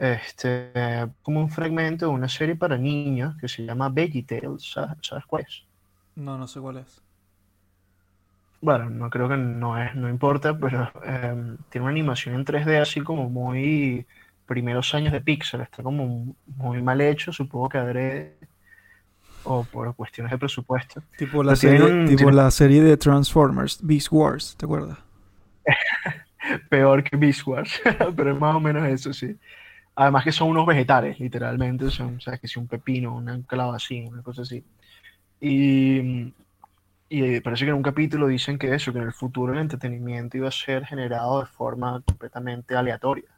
este, 0.00 0.72
como 1.22 1.40
un 1.40 1.50
fragmento 1.50 2.06
de 2.06 2.12
una 2.12 2.28
serie 2.28 2.56
para 2.56 2.78
niños 2.78 3.36
que 3.40 3.48
se 3.48 3.64
llama 3.66 3.90
VeggieTales, 3.90 4.70
¿sabes, 4.72 4.98
¿sabes 5.02 5.26
cuál 5.26 5.44
es? 5.44 5.66
No, 6.14 6.38
no 6.38 6.46
sé 6.46 6.60
cuál 6.60 6.76
es. 6.78 7.02
Bueno, 8.62 8.90
no 8.90 9.08
creo 9.08 9.28
que 9.28 9.36
no 9.38 9.82
es, 9.82 9.94
no 9.94 10.08
importa, 10.10 10.58
pero 10.58 10.90
em, 11.04 11.56
tiene 11.70 11.84
una 11.84 11.92
animación 11.92 12.34
en 12.34 12.44
3D 12.44 12.78
así 12.78 13.00
como 13.02 13.30
muy 13.30 14.06
primeros 14.44 14.94
años 14.94 15.12
de 15.12 15.22
Pixar, 15.22 15.62
está 15.62 15.82
como 15.82 16.36
muy 16.46 16.82
mal 16.82 17.00
hecho, 17.00 17.32
supongo 17.32 17.68
que 17.70 17.78
adrede 17.78 18.38
o 19.42 19.68
por 19.68 19.94
cuestiones 19.96 20.30
de 20.32 20.38
presupuesto. 20.38 21.02
Tipo 21.16 21.44
la, 21.44 21.54
serie, 21.54 21.80
un- 21.82 21.94
tipo 22.04 22.30
tiene- 22.30 22.32
la 22.32 22.50
serie 22.50 22.82
de 22.82 22.96
Transformers, 22.96 23.78
Beast 23.82 24.08
Wars, 24.10 24.56
¿te 24.56 24.64
acuerdas? 24.64 24.98
Peor 26.70 27.02
que 27.04 27.16
Beast 27.16 27.46
Wars, 27.46 27.80
pero 28.16 28.32
es 28.32 28.38
más 28.40 28.56
o 28.56 28.60
menos 28.60 28.86
eso, 28.88 29.12
sí. 29.12 29.38
Además 29.94 30.24
que 30.24 30.32
son 30.32 30.48
unos 30.48 30.66
vegetales, 30.66 31.18
literalmente, 31.20 31.90
son, 31.90 32.16
o 32.16 32.20
sea, 32.20 32.38
que 32.38 32.48
si 32.48 32.58
un 32.58 32.68
pepino, 32.68 33.16
una 33.16 33.40
calabacín, 33.46 34.08
una 34.12 34.22
cosa 34.22 34.42
así. 34.42 34.64
Y, 35.40 36.32
y 37.08 37.40
parece 37.40 37.64
que 37.64 37.70
en 37.70 37.76
un 37.76 37.82
capítulo 37.82 38.28
dicen 38.28 38.58
que 38.58 38.74
eso, 38.74 38.92
que 38.92 38.98
en 38.98 39.06
el 39.06 39.12
futuro 39.12 39.52
el 39.52 39.58
entretenimiento 39.58 40.36
iba 40.36 40.48
a 40.48 40.52
ser 40.52 40.86
generado 40.86 41.40
de 41.40 41.46
forma 41.46 42.02
completamente 42.02 42.76
aleatoria. 42.76 43.28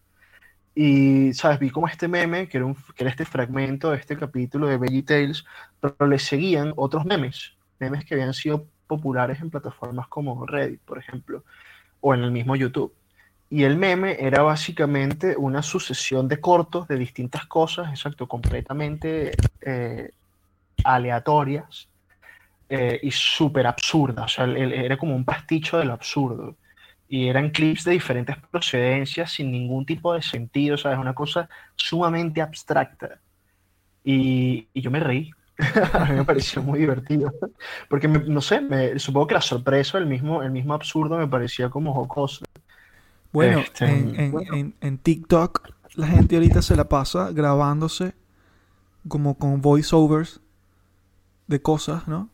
Y, 0.74 1.34
¿sabes? 1.34 1.59
Vi 1.59 1.70
como 1.70 1.88
este 1.88 2.09
meme, 2.09 2.48
que 2.48 2.59
era, 2.59 2.66
un, 2.66 2.74
que 2.74 3.05
era 3.05 3.11
este 3.11 3.24
fragmento 3.24 3.90
de 3.90 3.98
este 3.98 4.16
capítulo 4.16 4.66
de 4.66 4.78
VeggieTales, 4.78 5.44
pero 5.80 6.07
le 6.07 6.18
seguían 6.18 6.72
otros 6.76 7.05
memes, 7.05 7.55
memes 7.78 8.05
que 8.05 8.14
habían 8.14 8.34
sido 8.34 8.66
populares 8.86 9.40
en 9.40 9.50
plataformas 9.50 10.09
como 10.09 10.46
Reddit, 10.46 10.80
por 10.82 10.98
ejemplo, 10.98 11.44
o 12.00 12.14
en 12.14 12.22
el 12.24 12.30
mismo 12.30 12.57
YouTube. 12.57 12.92
Y 13.53 13.64
el 13.64 13.76
meme 13.76 14.16
era 14.18 14.42
básicamente 14.42 15.36
una 15.36 15.62
sucesión 15.62 16.26
de 16.28 16.40
cortos 16.40 16.88
de 16.88 16.96
distintas 16.96 17.46
cosas, 17.46 17.90
exacto, 17.90 18.26
completamente 18.26 19.42
eh, 19.61 20.11
aleatorias 20.84 21.90
eh, 22.68 23.00
y 23.03 23.11
súper 23.12 23.66
absurdas. 23.66 24.26
O 24.26 24.28
sea, 24.46 24.46
era 24.57 24.96
como 24.98 25.16
un 25.16 25.24
pasticho 25.24 25.78
de 25.78 25.86
lo 25.86 25.94
absurdo. 25.94 26.59
Y 27.09 27.28
eran 27.28 27.50
clips 27.50 27.84
de 27.84 27.92
diferentes 27.92 28.36
procedencias 28.50 29.32
sin 29.32 29.53
ningún 29.53 29.86
tipo 29.86 30.14
de 30.14 30.22
sentido, 30.22 30.78
¿sabes? 30.78 30.98
Una 30.98 31.14
cosa 31.14 31.48
sumamente 31.76 32.42
abstracta. 32.42 33.20
Y, 34.05 34.68
y 34.74 34.82
yo 34.82 34.90
me 34.90 35.00
reí. 35.00 35.30
A 35.94 36.07
mí 36.07 36.16
me 36.16 36.24
pareció 36.24 36.62
muy 36.62 36.80
divertido. 36.80 37.32
Porque, 37.90 38.09
no 38.09 38.40
sé, 38.42 38.61
me- 38.62 38.98
supongo 38.98 39.28
que 39.28 39.34
la 39.34 39.40
sorpresa, 39.42 39.98
el 39.98 40.07
mismo, 40.07 40.42
el 40.42 40.50
mismo 40.53 40.74
absurdo 40.74 41.18
me 41.18 41.28
parecía 41.28 41.70
como 41.70 41.94
jocoso. 41.94 42.44
Bueno, 43.33 43.61
Este, 43.61 43.87
en, 43.87 44.20
en- 44.20 44.33
bueno. 44.33 44.55
en- 44.55 44.74
en 44.80 44.99
TikTok 44.99 45.70
la 45.95 46.07
gente 46.07 46.37
ahorita 46.37 46.62
se 46.62 46.76
la 46.76 46.89
pasa 46.89 47.30
grabándose 47.33 48.14
como 49.09 49.37
con 49.37 49.61
voiceovers 49.61 50.41
de 51.47 51.61
cosas, 51.61 52.09
¿no? 52.09 52.28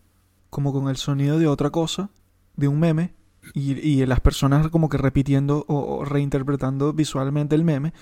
Como 0.51 0.73
con 0.73 0.89
el 0.89 0.97
sonido 0.97 1.39
de 1.39 1.47
otra 1.47 1.71
cosa, 1.71 2.11
de 2.57 2.69
un 2.69 2.79
meme 2.81 3.15
y, 3.55 3.73
y 3.79 4.05
las 4.07 4.21
personas 4.21 4.69
como 4.69 4.89
que 4.89 4.99
repitiendo 4.99 5.65
o, 5.69 5.99
o 5.99 6.05
reinterpretando 6.05 6.93
visualmente 6.93 7.55
el 7.55 7.65
meme. 7.65 7.93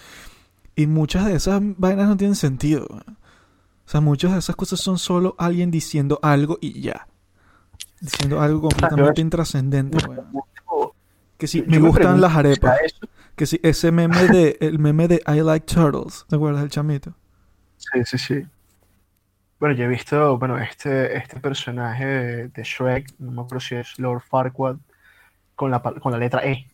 Y 0.75 0.87
muchas 0.87 1.25
de 1.27 1.35
esas 1.35 1.61
vainas 1.79 2.09
no 2.09 2.17
tienen 2.17 2.35
sentido. 2.37 2.87
O 2.91 3.89
sea, 3.89 4.01
muchas 4.01 4.33
de 4.33 4.39
esas 4.41 4.57
cosas 4.57 4.81
son 4.81 4.99
solo 4.99 5.35
alguien 5.39 5.71
diciendo 5.71 6.19
algo 6.23 6.59
y 6.61 6.81
ya. 6.83 7.07
Diciendo 8.01 8.41
algo 8.41 8.61
completamente 8.69 9.21
intrascendente, 9.23 9.97
weón. 10.07 10.27
Que 11.39 11.47
si 11.47 11.63
me 11.63 11.79
gustan 11.79 12.21
las 12.21 12.35
arepas. 12.35 12.79
Que 13.35 13.45
si 13.45 13.61
ese 13.63 13.93
meme 13.93 14.29
de, 14.29 14.57
el 14.61 14.79
meme 14.79 15.09
de 15.09 15.23
I 15.27 15.43
like 15.43 15.67
turtles, 15.67 16.25
¿te 16.29 16.37
acuerdas 16.37 16.63
del 16.63 16.71
chamito? 16.71 17.13
Sí, 17.77 18.03
sí, 18.05 18.19
sí. 18.19 18.47
Bueno, 19.61 19.75
yo 19.75 19.85
he 19.85 19.89
visto, 19.89 20.39
bueno, 20.39 20.59
este, 20.59 21.17
este 21.17 21.39
personaje 21.41 22.05
de, 22.05 22.49
de 22.49 22.63
Shrek, 22.63 23.15
no 23.19 23.31
me 23.31 23.41
acuerdo 23.43 23.61
si 23.61 23.75
es 23.75 23.99
Lord 23.99 24.23
Farquaad, 24.23 24.77
con 25.55 25.71
la, 25.71 25.81
con 25.81 26.13
la 26.13 26.19
letra 26.19 26.45
E. 26.45 26.67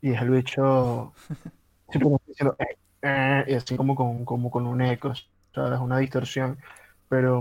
Y 0.00 0.12
es 0.12 0.20
el 0.22 0.30
bicho 0.30 1.12
simplemente 1.90 2.24
diciendo 2.28 2.56
"Eh, 2.58 2.76
eh", 3.02 3.44
y 3.48 3.54
así 3.54 3.76
como 3.76 3.94
con, 3.94 4.24
como 4.24 4.50
con 4.50 4.66
un 4.66 4.82
eco, 4.82 5.12
¿sabes? 5.54 5.80
Una 5.80 5.98
distorsión. 5.98 6.58
Pero, 7.08 7.40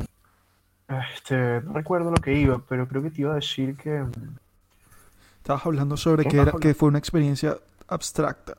este, 1.14 1.62
no 1.62 1.74
recuerdo 1.74 2.12
lo 2.12 2.18
que 2.18 2.34
iba, 2.34 2.60
pero 2.68 2.88
creo 2.88 3.04
que 3.04 3.12
te 3.12 3.22
iba 3.22 3.34
a 3.34 3.36
decir 3.36 3.76
que... 3.76 4.06
Estabas 5.48 5.66
hablando 5.66 5.96
sobre 5.96 6.24
¿Qué 6.24 6.30
que, 6.32 6.42
era, 6.42 6.52
que 6.52 6.74
fue 6.74 6.90
una 6.90 7.00
experiencia 7.00 7.58
abstracta. 7.88 8.58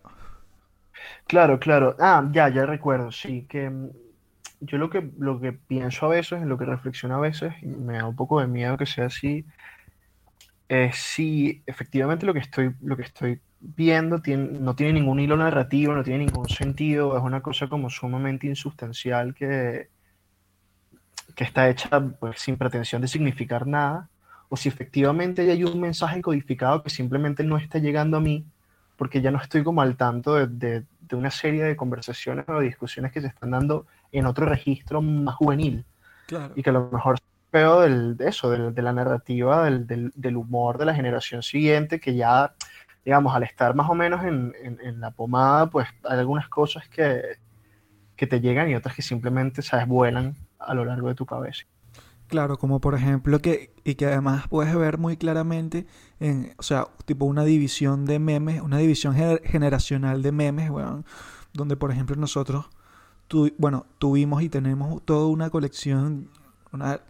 Claro, 1.27 1.59
claro. 1.59 1.97
Ah, 1.99 2.29
ya, 2.33 2.49
ya 2.49 2.67
recuerdo, 2.67 3.13
sí, 3.13 3.47
que 3.49 3.69
mm, 3.71 3.91
yo 4.61 4.79
lo 4.79 4.91
que, 4.91 5.11
lo 5.19 5.41
que 5.41 5.53
pienso 5.53 6.07
a 6.07 6.09
veces, 6.11 6.41
en 6.43 6.49
lo 6.49 6.59
que 6.59 6.65
reflexiono 6.65 7.17
a 7.17 7.21
veces, 7.21 7.53
y 7.63 7.67
me 7.67 7.95
da 7.99 8.07
un 8.07 8.17
poco 8.17 8.41
de 8.41 8.47
miedo 8.49 8.77
que 8.77 8.87
sea 8.87 9.07
así, 9.07 9.45
es 10.69 10.97
si 10.97 11.63
efectivamente 11.67 12.27
lo 12.27 12.35
que 12.35 12.41
estoy, 12.41 12.75
lo 12.83 12.97
que 12.97 13.03
estoy 13.03 13.41
viendo 13.61 14.21
tiene- 14.23 14.59
no 14.61 14.75
tiene 14.77 14.93
ningún 14.95 15.21
hilo 15.21 15.37
narrativo, 15.37 15.95
no 15.95 16.05
tiene 16.05 16.21
ningún 16.27 16.49
sentido, 16.49 17.17
es 17.17 17.23
una 17.23 17.43
cosa 17.43 17.69
como 17.69 17.91
sumamente 17.91 18.47
insustancial 18.47 19.35
que, 19.35 19.91
que 21.37 21.45
está 21.45 21.69
hecha 21.69 22.01
pues, 22.21 22.41
sin 22.41 22.57
pretensión 22.57 23.03
de 23.03 23.09
significar 23.09 23.67
nada, 23.67 24.11
o 24.49 24.57
si 24.57 24.69
efectivamente 24.69 25.43
hay 25.51 25.65
un 25.65 25.81
mensaje 25.81 26.21
codificado 26.23 26.83
que 26.83 26.91
simplemente 26.91 27.45
no 27.45 27.57
está 27.59 27.79
llegando 27.79 28.17
a 28.17 28.21
mí, 28.21 28.45
porque 28.97 29.21
ya 29.21 29.31
no 29.31 29.39
estoy 29.39 29.63
como 29.63 29.83
al 29.83 29.97
tanto 29.97 30.35
de, 30.35 30.47
de- 30.47 30.85
de 31.01 31.17
una 31.17 31.31
serie 31.31 31.65
de 31.65 31.77
conversaciones 31.77 32.45
o 32.49 32.61
discusiones 32.61 33.13
que 33.13 33.21
se 33.21 33.29
están 33.29 33.51
dando 33.53 33.87
en 34.13 34.27
otro 34.27 34.45
registro 34.47 35.01
más 35.01 35.35
juvenil 35.37 35.85
Claro. 36.27 36.53
y 36.57 36.63
que 36.63 36.71
a 36.71 36.73
lo 36.75 36.91
mejor 36.91 37.19
veo 37.53 37.81
del, 37.81 38.17
de 38.17 38.29
eso, 38.29 38.51
del- 38.51 38.75
de 38.75 38.83
la 38.83 38.93
narrativa, 38.93 39.65
del, 39.65 39.87
del- 39.87 40.13
del 40.15 40.37
humor 40.37 40.77
de 40.79 40.85
la 40.87 40.95
generación 40.95 41.43
siguiente, 41.43 41.99
que 42.01 42.15
ya, 42.15 42.53
digamos, 43.05 43.35
al 43.35 43.43
estar 43.45 43.75
más 43.75 43.89
o 43.89 43.95
menos 43.95 44.23
en, 44.25 44.55
en- 44.63 44.79
en 44.83 45.01
la 45.01 45.11
pomada, 45.13 45.67
pues 45.71 45.89
hay 46.05 46.19
algunas 46.19 46.49
cosas 46.49 46.87
que, 46.89 47.23
que 48.17 48.27
te 48.27 48.41
llegan 48.41 48.69
y 48.69 48.75
otras 48.75 48.95
que 48.95 49.03
simplemente, 49.03 49.63
sabes, 49.63 49.87
vuelan 49.87 50.35
a 50.59 50.75
lo 50.75 50.85
largo 50.85 51.09
de 51.09 51.15
tu 51.15 51.25
cabeza. 51.25 51.65
Claro, 52.29 52.59
como 52.59 52.81
por 52.81 52.95
ejemplo 52.95 53.41
que, 53.41 53.75
y 53.85 53.95
que 53.95 54.07
además 54.07 54.47
puedes 54.49 54.75
ver 54.75 54.99
muy 54.99 55.17
claramente 55.17 55.87
en, 56.21 56.53
o 56.59 56.63
sea, 56.63 56.87
tipo 57.07 57.25
una 57.25 57.45
división 57.45 58.05
de 58.05 58.19
memes, 58.19 58.61
una 58.61 58.77
división 58.79 59.15
gener- 59.17 59.43
generacional 59.45 60.23
de 60.23 60.31
memes, 60.33 60.71
weón, 60.71 61.07
donde 61.55 61.77
por 61.77 61.91
ejemplo 61.91 62.15
nosotros, 62.17 62.67
tu- 63.29 63.51
bueno, 63.59 63.87
tuvimos 63.99 64.43
y 64.43 64.49
tenemos 64.51 65.03
toda 65.07 65.27
una 65.29 65.49
colección, 65.49 66.29
una 66.73 67.01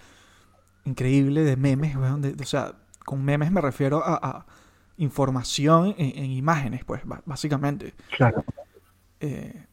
increíble 0.85 1.43
de 1.43 1.57
memes, 1.57 1.97
de- 2.21 2.33
de- 2.35 2.43
o 2.43 2.47
sea, 2.47 2.75
con 3.05 3.25
memes 3.25 3.51
me 3.51 3.61
refiero 3.61 4.03
a, 4.05 4.15
a 4.23 4.47
información 4.99 5.95
en, 5.99 6.17
en 6.25 6.31
imágenes, 6.31 6.85
pues, 6.85 7.03
básicamente. 7.27 7.95
Claro. 8.17 8.45
Eh, 9.21 9.65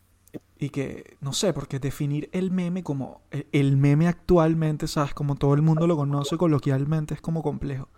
y 0.57 0.69
que, 0.69 1.17
no 1.21 1.33
sé, 1.33 1.53
porque 1.53 1.79
definir 1.79 2.29
el 2.33 2.51
meme 2.51 2.83
como 2.83 3.21
el, 3.31 3.47
el 3.51 3.77
meme 3.77 4.07
actualmente, 4.07 4.87
¿sabes? 4.87 5.13
Como 5.13 5.35
todo 5.35 5.53
el 5.53 5.61
mundo 5.61 5.87
lo 5.87 5.97
conoce 5.97 6.37
coloquialmente, 6.37 7.13
es 7.15 7.21
como 7.21 7.43
complejo. 7.43 7.89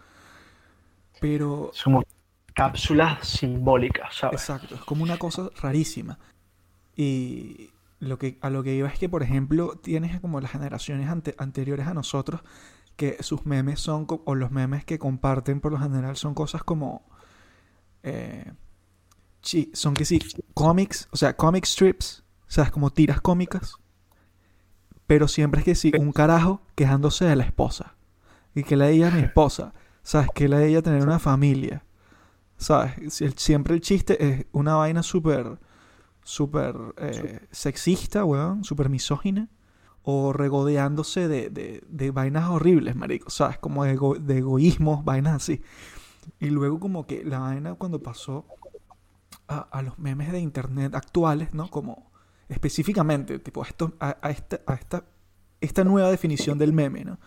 Pero, 1.20 1.78
Somos 1.80 2.04
cápsulas 2.54 3.26
simbólicas, 3.26 4.14
¿sabes? 4.18 4.42
exacto, 4.42 4.76
es 4.76 4.84
como 4.84 5.04
una 5.04 5.18
cosa 5.18 5.50
rarísima. 5.62 6.20
Y 6.96 7.72
lo 8.00 8.20
que, 8.20 8.40
a 8.42 8.52
lo 8.52 8.64
que 8.64 8.76
iba 8.76 8.90
es 8.90 9.00
que, 9.00 9.10
por 9.10 9.24
ejemplo, 9.24 9.78
tienes 9.84 10.20
como 10.22 10.42
las 10.42 10.52
generaciones 10.52 11.10
ante- 11.10 11.36
anteriores 11.40 11.88
a 11.88 11.94
nosotros, 11.94 12.42
que 12.98 13.18
sus 13.24 13.46
memes 13.48 13.80
son, 13.82 14.08
o 14.10 14.36
los 14.36 14.52
memes 14.52 14.86
que 14.86 15.00
comparten 15.00 15.62
por 15.62 15.72
lo 15.74 15.80
general 15.80 16.18
son 16.18 16.34
cosas 16.36 16.64
como... 16.64 17.04
eh, 18.04 18.54
chi- 19.42 19.72
son 19.74 19.94
que 19.94 20.06
sí, 20.06 20.20
cómics, 20.54 21.08
o 21.12 21.18
sea, 21.18 21.36
comic 21.38 21.66
strips, 21.66 22.24
o 22.48 22.52
sea, 22.52 22.64
es 22.66 22.72
como 22.72 22.92
tiras 22.92 23.22
cómicas, 23.22 23.78
pero 25.06 25.28
siempre 25.28 25.60
es 25.62 25.66
que 25.66 25.76
sí, 25.76 25.92
un 26.00 26.12
carajo 26.12 26.62
quejándose 26.76 27.26
de 27.26 27.36
la 27.36 27.44
esposa, 27.44 27.96
y 28.56 28.64
que 28.64 28.76
la 28.76 28.86
de 28.88 28.94
ella 28.94 29.08
es 29.10 29.14
mi 29.14 29.22
esposa, 29.22 29.74
¿sabes? 30.04 30.30
Que 30.34 30.48
la 30.50 30.60
de 30.60 30.70
ella 30.70 30.82
tener 30.82 31.04
una 31.04 31.20
familia, 31.20 31.84
¿sabes? 32.58 33.22
El- 33.22 33.38
Siempre 33.38 33.76
el 33.76 33.82
chiste 33.82 34.24
es 34.26 34.46
una 34.52 34.76
vaina 34.76 35.04
súper, 35.04 35.60
súper 36.24 36.76
eh, 36.98 37.48
sexista, 37.52 38.26
weón, 38.26 38.64
súper 38.64 38.90
misógina, 38.90 39.48
o 40.04 40.34
regodeándose 40.34 41.28
de, 41.28 41.50
de, 41.50 41.84
de 41.90 42.12
vainas 42.12 42.50
horribles, 42.50 42.96
marico, 42.96 43.30
¿sabes? 43.30 43.58
Como 43.60 43.84
de, 43.84 43.94
ego- 43.98 44.18
de 44.20 44.38
egoísmos, 44.40 45.04
vainas 45.06 45.36
así. 45.36 45.62
Y 46.40 46.48
luego 46.50 46.80
como 46.80 47.06
que 47.08 47.24
la 47.24 47.40
vaina 47.40 47.76
cuando 47.76 48.02
pasó 48.02 48.46
a, 49.48 49.60
a 49.60 49.82
los 49.82 50.00
memes 50.00 50.32
de 50.32 50.40
internet 50.40 50.96
actuales, 50.96 51.54
¿no? 51.54 51.70
Como 51.70 52.07
específicamente, 52.50 53.40
tipo, 53.40 53.64
esto, 53.64 53.94
a, 54.00 54.18
a 54.22 54.30
esta, 54.32 54.62
a 54.66 54.74
esta, 54.76 55.06
esta 55.62 55.84
nueva 55.84 56.10
definición 56.12 56.58
del 56.58 56.74
meme, 56.74 57.04
¿no? 57.06 57.20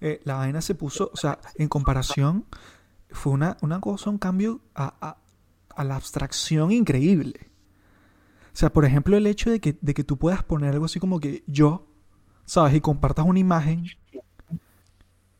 Eh, 0.00 0.20
la 0.24 0.34
vaina 0.36 0.60
se 0.60 0.74
puso, 0.74 1.10
o 1.12 1.16
sea, 1.16 1.38
en 1.56 1.68
comparación, 1.68 2.46
fue 3.10 3.32
una, 3.32 3.56
una 3.62 3.80
cosa, 3.80 4.10
un 4.10 4.18
cambio 4.18 4.60
a, 4.74 4.94
a- 5.00 5.18
a 5.76 5.84
la 5.84 5.96
abstracción 5.96 6.70
increíble. 6.72 7.50
O 8.52 8.56
sea, 8.56 8.72
por 8.72 8.84
ejemplo, 8.84 9.16
el 9.16 9.26
hecho 9.26 9.50
de 9.50 9.60
que, 9.60 9.76
de 9.80 9.94
que 9.94 10.04
tú 10.04 10.16
puedas 10.18 10.44
poner 10.44 10.72
algo 10.72 10.84
así 10.84 11.00
como 11.00 11.18
que 11.20 11.42
yo, 11.46 11.88
¿sabes? 12.44 12.74
Y 12.74 12.80
compartas 12.80 13.26
una 13.26 13.40
imagen. 13.40 13.86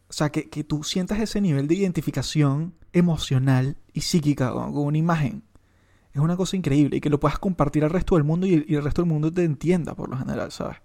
O 0.08 0.12
sea, 0.12 0.30
que, 0.30 0.48
que 0.48 0.64
tú 0.64 0.82
sientas 0.84 1.18
ese 1.20 1.40
nivel 1.40 1.66
de 1.68 1.74
identificación 1.76 2.74
emocional 2.92 3.76
y 3.92 4.00
psíquica 4.02 4.50
con 4.52 4.76
una 4.76 4.98
imagen. 4.98 5.42
Es 6.14 6.20
una 6.20 6.36
cosa 6.36 6.56
increíble 6.56 6.96
y 6.96 7.00
que 7.02 7.10
lo 7.10 7.20
puedas 7.20 7.38
compartir 7.38 7.84
al 7.84 7.90
resto 7.90 8.14
del 8.14 8.24
mundo 8.24 8.46
y 8.46 8.54
el, 8.54 8.64
y 8.68 8.74
el 8.76 8.84
resto 8.84 9.02
del 9.02 9.10
mundo 9.10 9.30
te 9.32 9.44
entienda 9.44 9.94
por 9.94 10.08
lo 10.08 10.16
general, 10.16 10.50
¿sabes? 10.52 10.78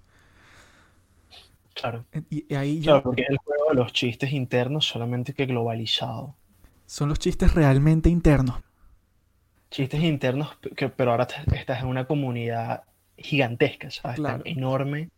Claro. 1.73 2.05
Y, 2.29 2.45
y 2.53 2.55
ahí 2.55 2.81
ya 2.81 2.91
Claro, 2.91 3.03
porque 3.03 3.23
es 3.23 3.29
el 3.31 3.37
juego 3.39 3.69
de 3.69 3.75
los 3.75 3.93
chistes 3.93 4.31
internos, 4.33 4.85
solamente 4.87 5.33
que 5.33 5.45
globalizado. 5.47 6.37
son 6.85 7.07
los 7.07 7.19
chistes 7.19 7.53
realmente 7.53 8.09
internos. 8.09 8.61
Chistes 9.71 10.03
internos, 10.03 10.57
que, 10.77 10.89
pero 10.89 11.11
ahora 11.11 11.27
estás 11.53 11.81
en 11.81 11.87
una 11.87 12.05
comunidad 12.07 12.83
gigantesca, 13.17 13.89
¿sabes? 13.91 14.23
Tan 14.23 14.37
Claro. 14.37 14.45
enorme. 14.45 15.09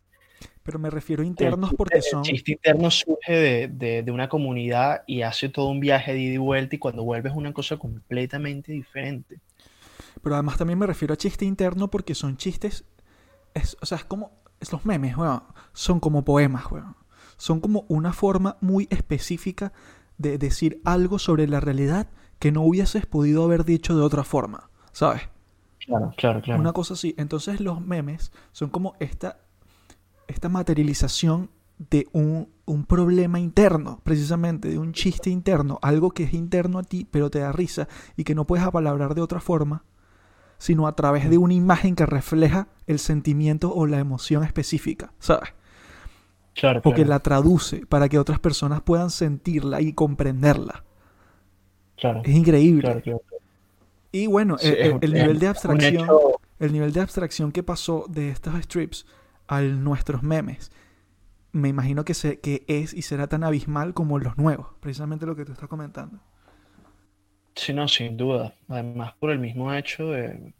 Pero 0.62 0.78
me 0.78 0.90
refiero 0.90 1.22
a 1.22 1.26
El 1.36 1.56
internos 1.56 1.60
chiste- 1.60 1.76
porque 1.76 1.98
el 1.98 2.02
son... 2.02 2.22
chiste 2.22 2.52
interno 2.52 2.90
surge 2.90 3.32
de, 3.32 3.68
de- 3.68 4.02
de 4.02 4.10
una 4.12 4.28
comunidad 4.30 5.02
y 5.06 5.22
hace 5.22 5.48
todo 5.50 5.68
un 5.68 5.80
viaje 5.80 6.12
de 6.14 6.20
ida 6.20 6.34
y 6.34 6.38
vuelta 6.38 6.76
y 6.76 6.78
cuando 6.78 7.04
vuelves 7.04 7.34
una 7.34 7.52
cosa 7.52 7.76
completamente 7.78 8.72
diferente. 8.72 9.40
Pero 10.22 10.36
además 10.36 10.56
también 10.56 10.78
me 10.78 10.86
refiero 10.86 11.14
a 11.14 11.16
chiste 11.16 11.44
interno 11.44 11.88
porque 11.90 12.14
son 12.14 12.36
chistes. 12.36 12.84
es- 13.54 13.76
o 13.82 13.86
sea, 13.86 13.98
es 13.98 14.04
como. 14.04 14.40
Es 14.60 14.72
los 14.72 14.86
memes, 14.86 15.16
weón. 15.16 15.42
Son 15.72 16.00
como 16.00 16.24
poemas, 16.24 16.70
weón. 16.70 16.96
Son 17.36 17.60
como 17.60 17.84
una 17.88 18.12
forma 18.12 18.56
muy 18.60 18.86
específica 18.90 19.72
de 20.18 20.38
decir 20.38 20.80
algo 20.84 21.18
sobre 21.18 21.48
la 21.48 21.58
realidad 21.60 22.08
que 22.38 22.52
no 22.52 22.62
hubieses 22.62 23.04
podido 23.06 23.44
haber 23.44 23.64
dicho 23.64 23.96
de 23.96 24.02
otra 24.02 24.22
forma. 24.24 24.70
¿Sabes? 24.92 25.22
Claro, 25.84 26.12
claro, 26.16 26.40
claro. 26.40 26.60
Una 26.60 26.72
cosa 26.72 26.94
así. 26.94 27.14
Entonces 27.18 27.60
los 27.60 27.80
memes 27.80 28.30
son 28.52 28.70
como 28.70 28.94
esta, 29.00 29.40
esta 30.28 30.48
materialización 30.48 31.50
de 31.90 32.06
un, 32.12 32.48
un 32.64 32.84
problema 32.84 33.40
interno, 33.40 34.00
precisamente, 34.04 34.68
de 34.68 34.78
un 34.78 34.92
chiste 34.92 35.30
interno, 35.30 35.78
algo 35.82 36.10
que 36.12 36.22
es 36.24 36.32
interno 36.34 36.78
a 36.78 36.84
ti, 36.84 37.06
pero 37.10 37.30
te 37.30 37.40
da 37.40 37.50
risa 37.50 37.88
y 38.16 38.22
que 38.24 38.36
no 38.36 38.46
puedes 38.46 38.64
apalabrar 38.64 39.14
de 39.16 39.22
otra 39.22 39.40
forma, 39.40 39.84
sino 40.62 40.86
a 40.86 40.94
través 40.94 41.28
de 41.28 41.38
una 41.38 41.54
imagen 41.54 41.96
que 41.96 42.06
refleja 42.06 42.68
el 42.86 43.00
sentimiento 43.00 43.74
o 43.74 43.84
la 43.88 43.98
emoción 43.98 44.44
específica, 44.44 45.12
¿sabes? 45.18 45.48
Claro, 46.54 46.82
O 46.84 46.94
que 46.94 47.04
la 47.04 47.18
traduce 47.18 47.84
para 47.86 48.08
que 48.08 48.16
otras 48.16 48.38
personas 48.38 48.80
puedan 48.80 49.10
sentirla 49.10 49.80
y 49.80 49.92
comprenderla. 49.92 50.84
claro, 51.96 52.20
Es 52.24 52.32
increíble. 52.36 52.82
claro, 52.82 53.00
claro. 53.02 53.20
Y 54.12 54.28
bueno, 54.28 54.56
Sí, 54.56 54.68
el, 54.68 54.74
es 54.74 54.86
el- 54.86 54.98
el 55.02 55.12
nivel 55.14 55.38
de 55.40 55.46
abstracción... 55.48 55.94
hecho- 56.04 56.20
El 56.60 56.72
nivel 56.72 56.92
de 56.92 57.00
abstracción 57.00 57.50
que 57.50 57.64
pasó 57.64 58.04
de 58.08 58.28
estos 58.28 58.54
strips 58.62 59.04
a 59.48 59.62
nuestros 59.62 60.22
memes, 60.22 60.70
me 61.50 61.70
imagino 61.70 62.04
que, 62.04 62.14
se, 62.14 62.38
que 62.38 62.64
es 62.68 62.94
y 62.94 63.02
será 63.02 63.26
tan 63.26 63.42
abismal 63.42 63.94
como 63.94 64.20
los 64.20 64.38
nuevos, 64.38 64.68
precisamente 64.78 65.26
lo 65.26 65.34
que 65.34 65.44
tú 65.44 65.50
estás 65.50 65.68
comentando. 65.68 66.20
Sí, 67.56 67.72
no, 67.72 67.88
sin 67.88 68.16
duda. 68.18 68.54
Además, 68.68 69.14
por 69.18 69.30
el 69.30 69.38
mismo 69.38 69.72
hecho 69.72 70.10
de, 70.10 70.54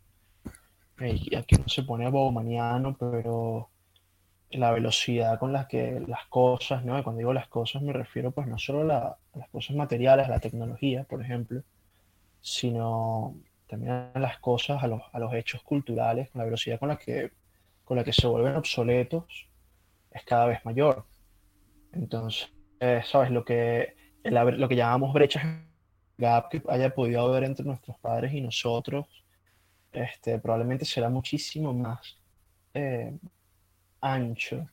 aquí 1.36 1.56
no 1.56 1.68
se 1.68 1.82
pone 1.82 2.08
bobomaniano, 2.10 2.96
pero 2.98 3.70
la 4.50 4.72
velocidad 4.72 5.38
con 5.40 5.52
la 5.52 5.68
que 5.68 6.00
las 6.08 6.26
cosas, 6.28 6.84
¿no? 6.84 7.02
Cuando 7.04 7.18
digo 7.20 7.32
las 7.34 7.48
cosas 7.48 7.82
me 7.82 7.92
refiero 7.92 8.32
pues 8.32 8.46
no 8.48 8.58
solo 8.58 8.82
a, 8.82 8.84
la- 8.84 9.18
a 9.34 9.38
las 9.38 9.50
cosas 9.50 9.76
materiales, 9.76 10.26
a 10.26 10.30
la 10.30 10.40
tecnología, 10.40 11.04
por 11.04 11.22
ejemplo, 11.22 11.62
sino 12.40 13.36
también 13.68 13.92
a 14.14 14.20
las 14.20 14.38
cosas, 14.40 14.82
a 14.84 14.88
los, 14.88 15.02
a 15.12 15.18
los 15.20 15.34
hechos 15.34 15.62
culturales, 15.64 16.30
con 16.30 16.40
la 16.40 16.46
velocidad 16.46 16.78
con 16.80 16.88
la 16.90 16.98
que, 16.98 17.32
con 17.84 17.96
la 17.98 18.04
que 18.04 18.12
se 18.14 18.26
vuelven 18.28 18.56
obsoletos, 18.56 19.48
es 20.12 20.24
cada 20.24 20.46
vez 20.46 20.64
mayor. 20.66 21.06
Entonces, 21.92 22.50
¿sabes? 23.04 23.30
Lo 23.30 23.44
que, 23.44 23.94
lo 24.24 24.68
que 24.68 24.76
llamamos 24.76 25.12
brechas 25.14 25.44
gap 26.22 26.50
que 26.50 26.62
haya 26.70 26.94
podido 26.94 27.22
haber 27.22 27.44
entre 27.44 27.66
nuestros 27.66 27.98
padres 28.00 28.32
y 28.34 28.42
nosotros, 28.42 29.06
este, 29.92 30.38
probablemente 30.40 30.84
será 30.84 31.08
muchísimo 31.10 31.74
más 31.74 32.18
eh, 32.74 33.18
ancho 34.00 34.68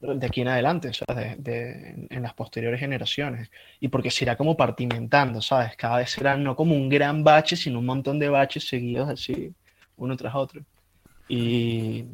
de 0.00 0.26
aquí 0.26 0.40
en 0.42 0.48
adelante, 0.48 0.92
¿sabes? 0.94 1.42
De, 1.42 1.52
de- 1.52 2.08
en 2.10 2.22
las 2.22 2.34
posteriores 2.34 2.80
generaciones. 2.80 3.50
Y 3.80 3.88
porque 3.88 4.10
se 4.10 4.24
irá 4.24 4.36
como 4.36 4.56
partimentando, 4.56 5.40
¿sabes? 5.42 5.76
Cada 5.76 5.98
vez 5.98 6.10
será 6.10 6.36
no 6.36 6.56
como 6.56 6.74
un 6.74 6.88
gran 6.88 7.24
bache, 7.24 7.56
sino 7.56 7.78
un 7.80 7.86
montón 7.86 8.18
de 8.18 8.28
baches 8.28 8.68
seguidos 8.68 9.08
así, 9.10 9.54
uno 9.96 10.16
tras 10.16 10.34
otro. 10.34 10.64
Y, 11.28 12.06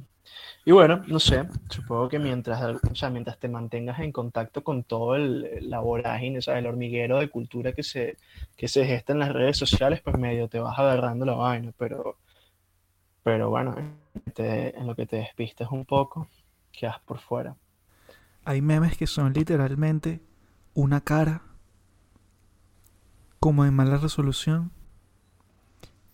y 0.65 0.73
bueno, 0.73 1.03
no 1.07 1.19
sé, 1.19 1.49
supongo 1.71 2.09
que 2.11 2.19
mientras, 2.19 2.63
o 2.63 2.95
sea, 2.95 3.09
mientras 3.11 3.39
te 3.39 3.49
mantengas 3.49 4.01
en 4.01 4.13
contacto 4.13 4.63
con 4.63 4.85
todo 4.85 5.17
el, 5.17 5.69
la 5.71 5.81
vorágine. 5.81 6.41
El 6.47 6.67
hormiguero 6.67 7.19
de 7.19 7.31
cultura 7.31 7.73
que 7.73 7.83
se, 7.83 8.19
que 8.57 8.69
se 8.69 8.85
gesta 8.85 9.13
en 9.15 9.21
las 9.21 9.33
redes 9.33 9.57
sociales, 9.57 10.03
pues 10.03 10.19
medio 10.19 10.49
te 10.49 10.61
vas 10.61 10.79
agarrando 10.79 11.25
la 11.25 11.35
vaina, 11.35 11.73
pero, 11.79 12.19
pero 13.23 13.51
bueno, 13.51 13.77
te- 14.35 14.77
en 14.77 14.87
lo 14.87 14.95
que 14.97 15.07
te 15.07 15.17
despistas 15.17 15.71
un 15.71 15.85
poco, 15.85 16.29
quedas 16.73 16.99
por 17.01 17.21
fuera. 17.21 17.57
Hay 18.45 18.61
memes 18.63 18.97
que 18.97 19.07
son 19.07 19.33
literalmente 19.33 20.21
una 20.75 21.01
cara 21.03 21.43
como 23.41 23.65
de 23.65 23.71
mala 23.73 23.97
resolución, 23.97 24.71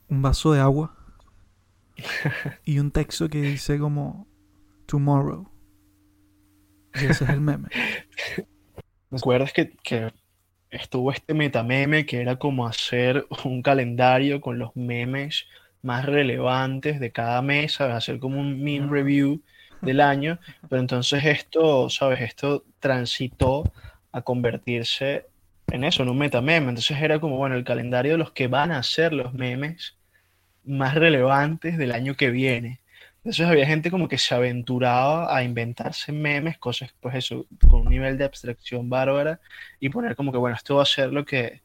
un 0.09 0.23
vaso 0.23 0.53
de 0.53 0.61
agua 0.61 0.95
y 2.65 2.79
un 2.79 2.91
texto 2.91 3.29
que 3.29 3.43
dice 3.43 3.79
como 3.79 4.27
tomorrow. 4.87 5.51
Y 6.95 7.07
ese 7.07 7.25
es 7.25 7.31
el 7.31 7.41
meme. 7.41 7.69
¿Me 9.11 9.19
acuerdas 9.19 9.53
que, 9.53 9.73
que 9.83 10.13
estuvo 10.71 11.13
este 11.13 11.35
metameme 11.35 12.07
que 12.07 12.21
era 12.21 12.37
como 12.37 12.67
hacer 12.67 13.27
un 13.45 13.63
calendario 13.63 14.41
con 14.41 14.59
los 14.59 14.75
memes 14.77 15.47
más 15.83 16.07
relevantes 16.07 16.99
de 16.99 17.13
cada 17.13 17.43
mes, 17.43 17.75
¿sabes? 17.75 17.95
Hacer 17.95 18.19
como 18.19 18.41
un 18.41 18.63
meme 18.63 18.89
review 18.89 19.43
del 19.83 20.01
año, 20.01 20.39
pero 20.69 20.81
entonces 20.81 21.25
esto, 21.25 21.91
¿sabes? 21.91 22.21
Esto 22.23 22.65
transitó 22.81 23.71
a 24.13 24.23
convertirse 24.23 25.27
en 25.71 25.85
eso, 25.85 26.03
en 26.03 26.09
un 26.09 26.19
metameme. 26.19 26.69
Entonces 26.69 26.99
era 27.01 27.21
como, 27.21 27.37
bueno, 27.37 27.57
el 27.57 27.65
calendario 27.65 28.13
de 28.13 28.19
los 28.19 28.33
que 28.33 28.49
van 28.49 28.73
a 28.73 28.83
ser 28.83 29.13
los 29.13 29.35
memes 29.35 29.97
más 30.65 30.95
relevantes 30.95 31.77
del 31.77 31.93
año 31.93 32.15
que 32.17 32.31
viene. 32.31 32.81
Entonces 33.25 33.47
había 33.47 33.65
gente 33.67 33.91
como 33.91 34.07
que 34.07 34.19
se 34.19 34.35
aventuraba 34.35 35.35
a 35.35 35.43
inventarse 35.43 36.13
memes, 36.13 36.59
cosas, 36.59 36.95
pues 37.01 37.15
eso, 37.15 37.47
con 37.71 37.81
un 37.81 37.89
nivel 37.89 38.19
de 38.19 38.25
abstracción 38.25 38.91
bárbara, 38.91 39.41
y 39.81 39.89
poner 39.89 40.15
como 40.15 40.31
que, 40.31 40.37
bueno, 40.37 40.55
esto 40.55 40.77
va 40.77 40.83
a 40.83 40.87
ser 40.87 41.11
lo 41.11 41.25
que, 41.25 41.63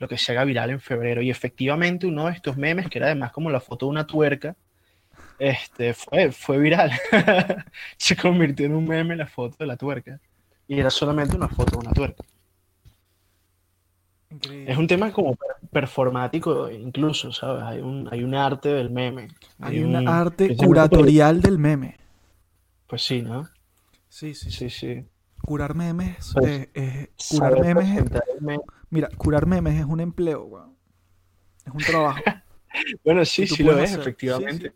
lo 0.00 0.08
que 0.08 0.18
se 0.18 0.32
haga 0.32 0.42
viral 0.42 0.70
en 0.70 0.80
febrero. 0.80 1.22
Y 1.22 1.30
efectivamente 1.30 2.08
uno 2.08 2.26
de 2.26 2.32
estos 2.32 2.56
memes, 2.56 2.88
que 2.88 2.98
era 2.98 3.06
además 3.06 3.30
como 3.30 3.48
la 3.48 3.60
foto 3.60 3.86
de 3.86 3.90
una 3.90 4.08
tuerca, 4.08 4.56
este, 5.38 5.94
fue, 5.94 6.32
fue 6.32 6.58
viral. 6.58 6.90
Se 7.96 8.16
convirtió 8.16 8.66
en 8.66 8.74
un 8.74 8.84
meme 8.88 9.14
la 9.14 9.28
foto 9.28 9.56
de 9.60 9.66
la 9.66 9.76
tuerca. 9.76 10.18
Y 10.66 10.80
era 10.80 10.90
solamente 10.90 11.36
una 11.36 11.48
foto 11.48 11.78
de 11.78 11.86
una 11.86 11.92
tuerca. 11.92 12.24
Increíble. 14.30 14.72
Es 14.72 14.76
un 14.76 14.88
tema 14.88 15.12
como 15.12 15.36
performático 15.70 16.70
incluso, 16.70 17.32
¿sabes? 17.32 17.62
Hay 17.62 17.80
un, 17.80 18.08
hay 18.10 18.22
un 18.22 18.34
arte 18.34 18.68
del 18.70 18.90
meme. 18.90 19.28
Hay 19.60 19.80
un- 19.80 20.08
arte 20.08 20.56
curatorial 20.56 21.40
del 21.40 21.58
meme. 21.58 21.96
Pues 22.86 23.02
sí, 23.02 23.22
¿no? 23.22 23.48
Sí, 24.08 24.34
sí, 24.34 24.50
Sí, 24.50 24.70
sí. 24.70 25.04
Curar 25.42 25.74
memes, 25.74 26.32
Pues, 26.34 26.68
eh, 26.74 27.12
curar 27.30 27.60
memes, 27.60 28.04
meme. 28.40 28.58
mira, 28.90 29.08
curar 29.16 29.46
memes 29.46 29.78
es 29.80 29.86
un 29.86 30.00
empleo, 30.00 30.44
weón. 30.44 30.76
Es 31.64 31.72
un 31.72 31.80
trabajo. 31.82 32.20
Bueno, 33.02 33.24
sí, 33.24 33.46
sí 33.46 33.62
lo 33.62 33.78
es, 33.78 33.84
hacer. 33.92 33.94
Sí, 33.94 34.00
efectivamente. 34.00 34.72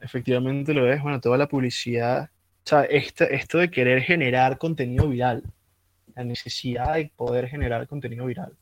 Efectivamente 0.00 0.74
lo 0.74 0.92
es. 0.92 1.00
Bueno, 1.00 1.20
toda 1.20 1.38
la 1.38 1.46
publicidad. 1.48 2.24
O 2.64 2.68
sea, 2.68 2.82
esto, 2.84 3.24
esto 3.24 3.58
de 3.58 3.70
querer 3.70 4.02
generar 4.02 4.58
contenido 4.58 5.08
viral. 5.08 5.44
La 6.16 6.24
necesidad 6.24 6.94
de 6.94 7.12
poder 7.16 7.48
generar 7.48 7.86
contenido 7.86 8.26
viral. 8.26 8.56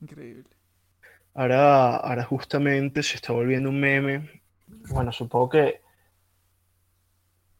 Increíble. 0.00 0.44
Ahora, 1.34 1.96
ahora 1.96 2.24
justamente 2.24 3.02
se 3.02 3.16
está 3.16 3.32
volviendo 3.32 3.70
un 3.70 3.80
meme. 3.80 4.42
Bueno, 4.90 5.12
supongo 5.12 5.50
que, 5.50 5.80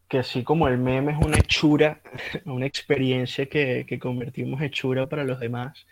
que 0.09 0.19
así 0.19 0.43
como 0.43 0.69
el 0.69 0.79
meme 0.79 1.13
es 1.13 1.19
una 1.25 1.39
hechura, 1.39 2.01
una 2.45 2.67
experiencia 2.67 3.47
que, 3.47 3.85
que 3.87 3.99
convertimos 3.99 4.63
hechura 4.63 5.09
para 5.09 5.25
los 5.25 5.41
demás, 5.41 5.87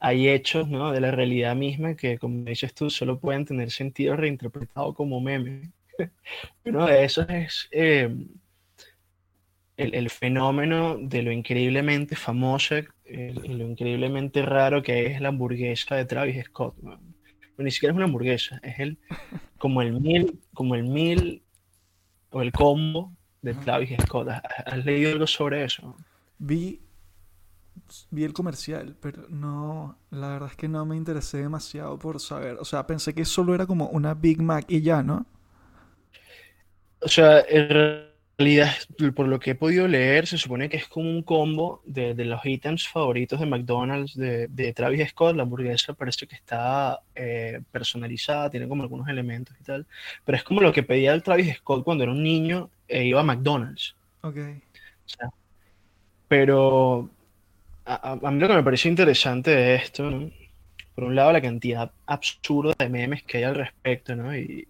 hay 0.00 0.28
hechos, 0.28 0.68
¿no? 0.68 0.92
de 0.92 1.00
la 1.00 1.10
realidad 1.10 1.54
misma 1.56 1.94
que, 1.94 2.18
como 2.18 2.44
dices 2.44 2.74
tú, 2.74 2.90
solo 2.90 3.20
pueden 3.20 3.44
tener 3.44 3.70
sentido 3.70 4.16
reinterpretado 4.16 4.94
como 4.94 5.20
meme. 5.20 5.72
Uno 6.64 6.86
de 6.86 7.04
esos 7.04 7.28
es 7.28 7.68
eh, 7.72 8.14
el, 9.76 9.94
el 9.94 10.10
fenómeno 10.10 10.98
de 10.98 11.22
lo 11.22 11.32
increíblemente 11.32 12.16
famoso 12.16 12.76
el- 13.10 13.44
y 13.44 13.54
lo 13.54 13.66
increíblemente 13.66 14.42
raro 14.42 14.82
que 14.82 15.06
es 15.06 15.20
la 15.20 15.28
hamburguesa 15.28 15.96
de 15.96 16.04
Travis 16.06 16.44
Scott. 16.46 16.76
ni 17.58 17.70
siquiera 17.70 17.92
es 17.92 17.96
una 17.96 18.06
hamburguesa, 18.06 18.58
es 18.62 18.78
el, 18.80 18.98
como 19.58 19.82
el 19.82 20.00
mil, 20.00 20.40
como 20.54 20.74
el 20.74 20.84
mil 20.84 21.42
o 22.30 22.42
el 22.42 22.52
combo 22.52 23.12
de 23.42 23.54
Travis 23.54 23.90
Scott. 24.02 24.28
¿Has, 24.28 24.42
has 24.66 24.84
leído 24.84 25.12
algo 25.12 25.26
sobre 25.26 25.64
eso? 25.64 25.96
Vi, 26.38 26.80
vi 28.10 28.24
el 28.24 28.32
comercial, 28.32 28.96
pero 29.00 29.26
no, 29.28 29.98
la 30.10 30.28
verdad 30.28 30.48
es 30.50 30.56
que 30.56 30.68
no 30.68 30.84
me 30.86 30.96
interesé 30.96 31.38
demasiado 31.38 31.98
por 31.98 32.20
saber. 32.20 32.56
O 32.60 32.64
sea, 32.64 32.86
pensé 32.86 33.14
que 33.14 33.24
solo 33.24 33.54
era 33.54 33.66
como 33.66 33.88
una 33.88 34.14
Big 34.14 34.40
Mac 34.42 34.64
y 34.68 34.80
ya, 34.80 35.02
¿no? 35.02 35.26
O 37.02 37.08
sea, 37.08 37.40
en 37.48 38.09
realidad, 38.40 38.72
por 39.14 39.28
lo 39.28 39.38
que 39.38 39.50
he 39.50 39.54
podido 39.54 39.86
leer, 39.86 40.26
se 40.26 40.38
supone 40.38 40.68
que 40.68 40.78
es 40.78 40.88
como 40.88 41.10
un 41.10 41.22
combo 41.22 41.82
de, 41.84 42.14
de 42.14 42.24
los 42.24 42.44
ítems 42.44 42.88
favoritos 42.88 43.38
de 43.38 43.46
McDonald's 43.46 44.16
de, 44.16 44.48
de 44.48 44.72
Travis 44.72 45.10
Scott. 45.10 45.36
La 45.36 45.42
hamburguesa 45.42 45.92
parece 45.92 46.26
que 46.26 46.36
está 46.36 47.00
eh, 47.14 47.60
personalizada, 47.70 48.50
tiene 48.50 48.66
como 48.66 48.82
algunos 48.82 49.08
elementos 49.08 49.54
y 49.60 49.64
tal. 49.64 49.86
Pero 50.24 50.36
es 50.36 50.42
como 50.42 50.62
lo 50.62 50.72
que 50.72 50.82
pedía 50.82 51.12
el 51.12 51.22
Travis 51.22 51.56
Scott 51.58 51.84
cuando 51.84 52.04
era 52.04 52.12
un 52.12 52.22
niño 52.22 52.70
e 52.88 53.04
iba 53.04 53.20
a 53.20 53.24
McDonald's. 53.24 53.94
Ok. 54.22 54.36
O 54.36 55.08
sea, 55.08 55.28
pero 56.26 57.10
a, 57.84 58.30
mí 58.30 58.40
lo 58.40 58.48
que 58.48 58.54
me 58.54 58.62
parece 58.62 58.88
interesante 58.88 59.50
de 59.50 59.74
esto, 59.74 60.10
¿no? 60.10 60.30
Por 60.94 61.04
un 61.04 61.14
lado, 61.14 61.32
la 61.32 61.40
cantidad 61.40 61.92
absurda 62.06 62.74
de 62.78 62.88
memes 62.88 63.22
que 63.22 63.38
hay 63.38 63.44
al 63.44 63.54
respecto, 63.54 64.14
¿no? 64.16 64.36
Y, 64.36 64.66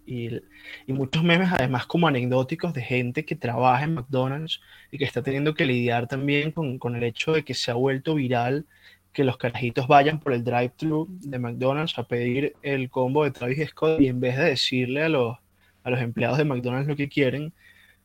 muchos 0.87 1.23
memes, 1.23 1.49
además, 1.51 1.85
como 1.85 2.07
anecdóticos 2.07 2.73
de 2.73 2.81
gente 2.81 3.25
que 3.25 3.35
trabaja 3.35 3.83
en 3.83 3.95
McDonald's 3.95 4.61
y 4.91 4.97
que 4.97 5.05
está 5.05 5.21
teniendo 5.21 5.53
que 5.53 5.65
lidiar 5.65 6.07
también 6.07 6.51
con, 6.51 6.95
el 6.95 7.03
hecho 7.03 7.33
de 7.33 7.43
que 7.43 7.53
se 7.53 7.71
ha 7.71 7.75
vuelto 7.75 8.15
viral 8.15 8.65
que 9.13 9.23
los 9.23 9.37
carajitos 9.37 9.87
vayan 9.87 10.19
por 10.19 10.33
el 10.33 10.43
drive-thru 10.43 11.07
de 11.09 11.39
McDonald's 11.39 11.97
a 11.97 12.03
pedir 12.03 12.55
el 12.61 12.89
combo 12.89 13.25
de 13.25 13.31
Travis 13.31 13.69
Scott 13.69 13.99
y 13.99 14.07
en 14.07 14.21
vez 14.21 14.37
de 14.37 14.45
decirle 14.45 15.03
a 15.03 15.09
los, 15.09 15.37
a 15.83 15.89
los 15.89 15.99
empleados 15.99 16.37
de 16.37 16.45
McDonald's 16.45 16.87
lo 16.87 16.95
que 16.95 17.09
quieren, 17.09 17.53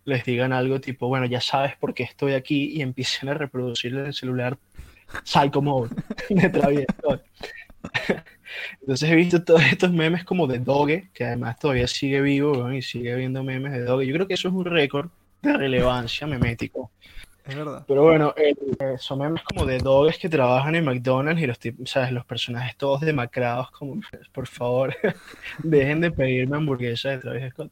les 0.05 0.25
digan 0.25 0.53
algo 0.53 0.81
tipo, 0.81 1.09
bueno, 1.09 1.27
ya 1.27 1.41
sabes 1.41 1.77
por 1.77 1.93
qué 1.93 2.05
estoy 2.05 2.33
aquí 2.33 2.71
y 2.73 2.81
empiecen 2.83 3.29
a 3.29 3.35
reproducir 3.35 3.95
el 3.95 4.15
celular 4.15 4.57
Psycho 5.25 5.63
Mode 5.63 5.91
de 6.31 6.49
Travis 6.49 6.87
Scott. 6.99 7.23
Entonces 8.81 9.11
he 9.11 9.15
visto 9.15 9.43
todos 9.43 9.63
estos 9.65 9.93
memes 9.93 10.25
como 10.25 10.47
de 10.47 10.59
Doge, 10.59 11.09
que 11.13 11.25
además 11.25 11.59
todavía 11.59 11.87
sigue 11.87 12.21
vivo 12.21 12.73
y 12.73 12.83
sigue 12.83 13.15
viendo 13.15 13.43
memes 13.43 13.73
de 13.73 13.83
Doge. 13.83 14.07
Yo 14.07 14.15
creo 14.15 14.27
que 14.27 14.35
eso 14.35 14.49
es 14.49 14.55
un 14.55 14.65
récord 14.65 15.11
de 15.43 15.57
relevancia 15.57 16.27
memético. 16.27 16.91
Es 17.47 17.55
verdad. 17.55 17.85
Pero 17.87 18.03
bueno, 18.03 18.35
eh, 18.37 18.55
eh, 18.81 18.97
son 18.99 19.21
memes 19.21 19.43
como 19.43 19.65
de 19.67 19.79
dogs 19.79 20.19
que 20.19 20.29
trabajan 20.29 20.75
en 20.75 20.85
McDonald's 20.85 21.41
y 21.41 21.47
los, 21.47 21.59
¿sabes? 21.85 22.11
los 22.11 22.25
personajes 22.25 22.77
todos 22.77 23.01
demacrados, 23.03 23.71
como, 23.71 24.01
por 24.33 24.49
favor, 24.49 24.95
dejen 25.63 26.01
de 26.01 26.11
pedirme 26.11 26.57
hamburguesa 26.57 27.11
de 27.11 27.19
Travis 27.19 27.53
Scott. 27.53 27.71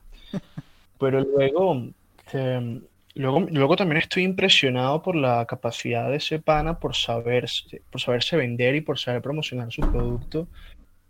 Pero 1.01 1.21
luego, 1.23 1.89
este, 2.25 2.81
luego, 3.15 3.41
luego 3.51 3.77
también 3.77 3.99
estoy 3.99 4.25
impresionado 4.25 5.03
por 5.03 5.17
la 5.17 5.47
capacidad 5.47 6.11
de 6.11 6.17
ese 6.17 6.39
pana 6.39 6.79
por 6.79 6.95
saberse, 6.95 7.83
por 7.91 8.01
saberse 8.01 8.37
vender 8.37 8.75
y 8.75 8.81
por 8.81 8.99
saber 8.99 9.23
promocionar 9.23 9.73
su 9.73 9.83
producto 9.83 10.49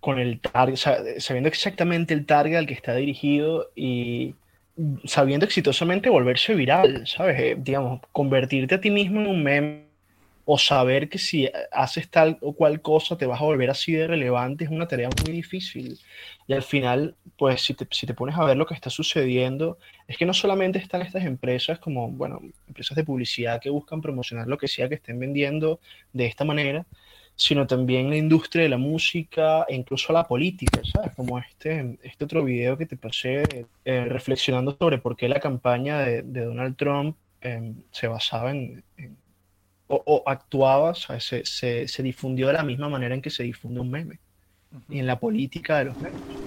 con 0.01 0.19
el 0.19 0.41
target, 0.41 0.77
sabiendo 1.19 1.49
exactamente 1.49 2.13
el 2.13 2.27
target 2.27 2.57
al 2.57 2.67
que 2.67 2.75
está 2.75 2.95
dirigido 2.95 3.71
y 3.75 4.35
sabiendo 5.05 5.47
exitosamente 5.47 6.11
volverse 6.11 6.55
viral, 6.55 7.07
¿sabes? 7.07 7.41
Eh, 7.41 7.57
digamos, 7.59 8.01
convertirte 8.13 8.75
a 8.75 8.81
ti 8.81 8.91
mismo 8.91 9.21
en 9.21 9.27
un 9.29 9.43
meme 9.43 9.85
o 10.45 10.59
saber 10.59 11.09
que 11.09 11.19
si 11.19 11.49
haces 11.73 12.11
tal 12.11 12.37
o 12.43 12.55
cual 12.55 12.83
cosa 12.83 13.17
te 13.17 13.27
vas 13.27 13.41
a 13.41 13.45
volver 13.45 13.71
así 13.71 13.93
de 13.93 14.07
relevante 14.07 14.65
es 14.65 14.71
una 14.71 14.87
tarea 14.87 15.09
muy 15.25 15.33
difícil. 15.33 15.99
Y 16.47 16.53
al 16.53 16.63
final, 16.63 17.17
pues 17.39 17.63
si 17.63 17.75
te, 17.75 17.87
si 17.91 18.07
te 18.07 18.15
pones 18.15 18.37
a 18.37 18.45
ver 18.45 18.57
lo 18.57 18.67
que 18.67 18.75
está 18.75 18.91
sucediendo, 18.91 19.79
es 20.07 20.19
que 20.19 20.27
no 20.27 20.35
solamente 20.35 20.79
están 20.79 21.03
estas 21.03 21.25
empresas 21.25 21.79
como, 21.79 22.11
bueno, 22.11 22.41
empresas 22.69 22.97
de 22.97 23.05
publicidad 23.05 23.61
que 23.61 23.71
buscan 23.71 24.03
promocionar 24.03 24.47
lo 24.47 24.59
que 24.59 24.69
sea 24.69 24.89
que 24.89 24.97
estén 24.97 25.19
vendiendo 25.19 25.81
de 26.13 26.27
esta 26.27 26.45
manera, 26.45 26.87
sino 27.37 27.67
también 27.67 28.11
la 28.11 28.17
industria 28.17 28.65
de 28.65 28.69
la 28.69 28.79
música 28.79 29.65
e 29.69 29.75
incluso 29.75 30.13
la 30.13 30.25
política, 30.25 30.81
¿sabes? 30.85 31.13
Como 31.17 31.39
este, 31.39 31.99
este 32.03 32.25
otro 32.25 32.45
video 32.45 32.77
que 32.77 32.87
te 32.87 32.97
pasé 32.97 33.67
eh, 33.85 34.05
reflexionando 34.05 34.77
sobre 34.79 34.99
por 34.99 35.17
qué 35.17 35.29
la 35.29 35.41
campaña 35.41 36.01
de, 36.01 36.23
Donald 36.23 36.77
Trump 36.77 37.17
em, 37.41 37.75
se 37.91 38.07
basaba 38.07 38.51
en, 38.51 38.85
o, 39.89 40.23
actuaba, 40.27 40.95
Se, 40.95 41.45
se, 41.45 41.89
se, 41.89 42.03
difundió 42.03 42.47
de 42.49 42.55
la 42.55 42.63
misma 42.63 42.89
manera 42.89 43.15
en 43.15 43.23
que 43.23 43.31
se 43.31 43.43
difunde 43.43 43.81
un 43.81 43.91
meme, 43.91 44.19
ni 44.89 45.01
en 45.01 45.07
la 45.07 45.19
política 45.21 45.79
de 45.79 45.85
los 45.87 46.01
medios. 46.01 46.45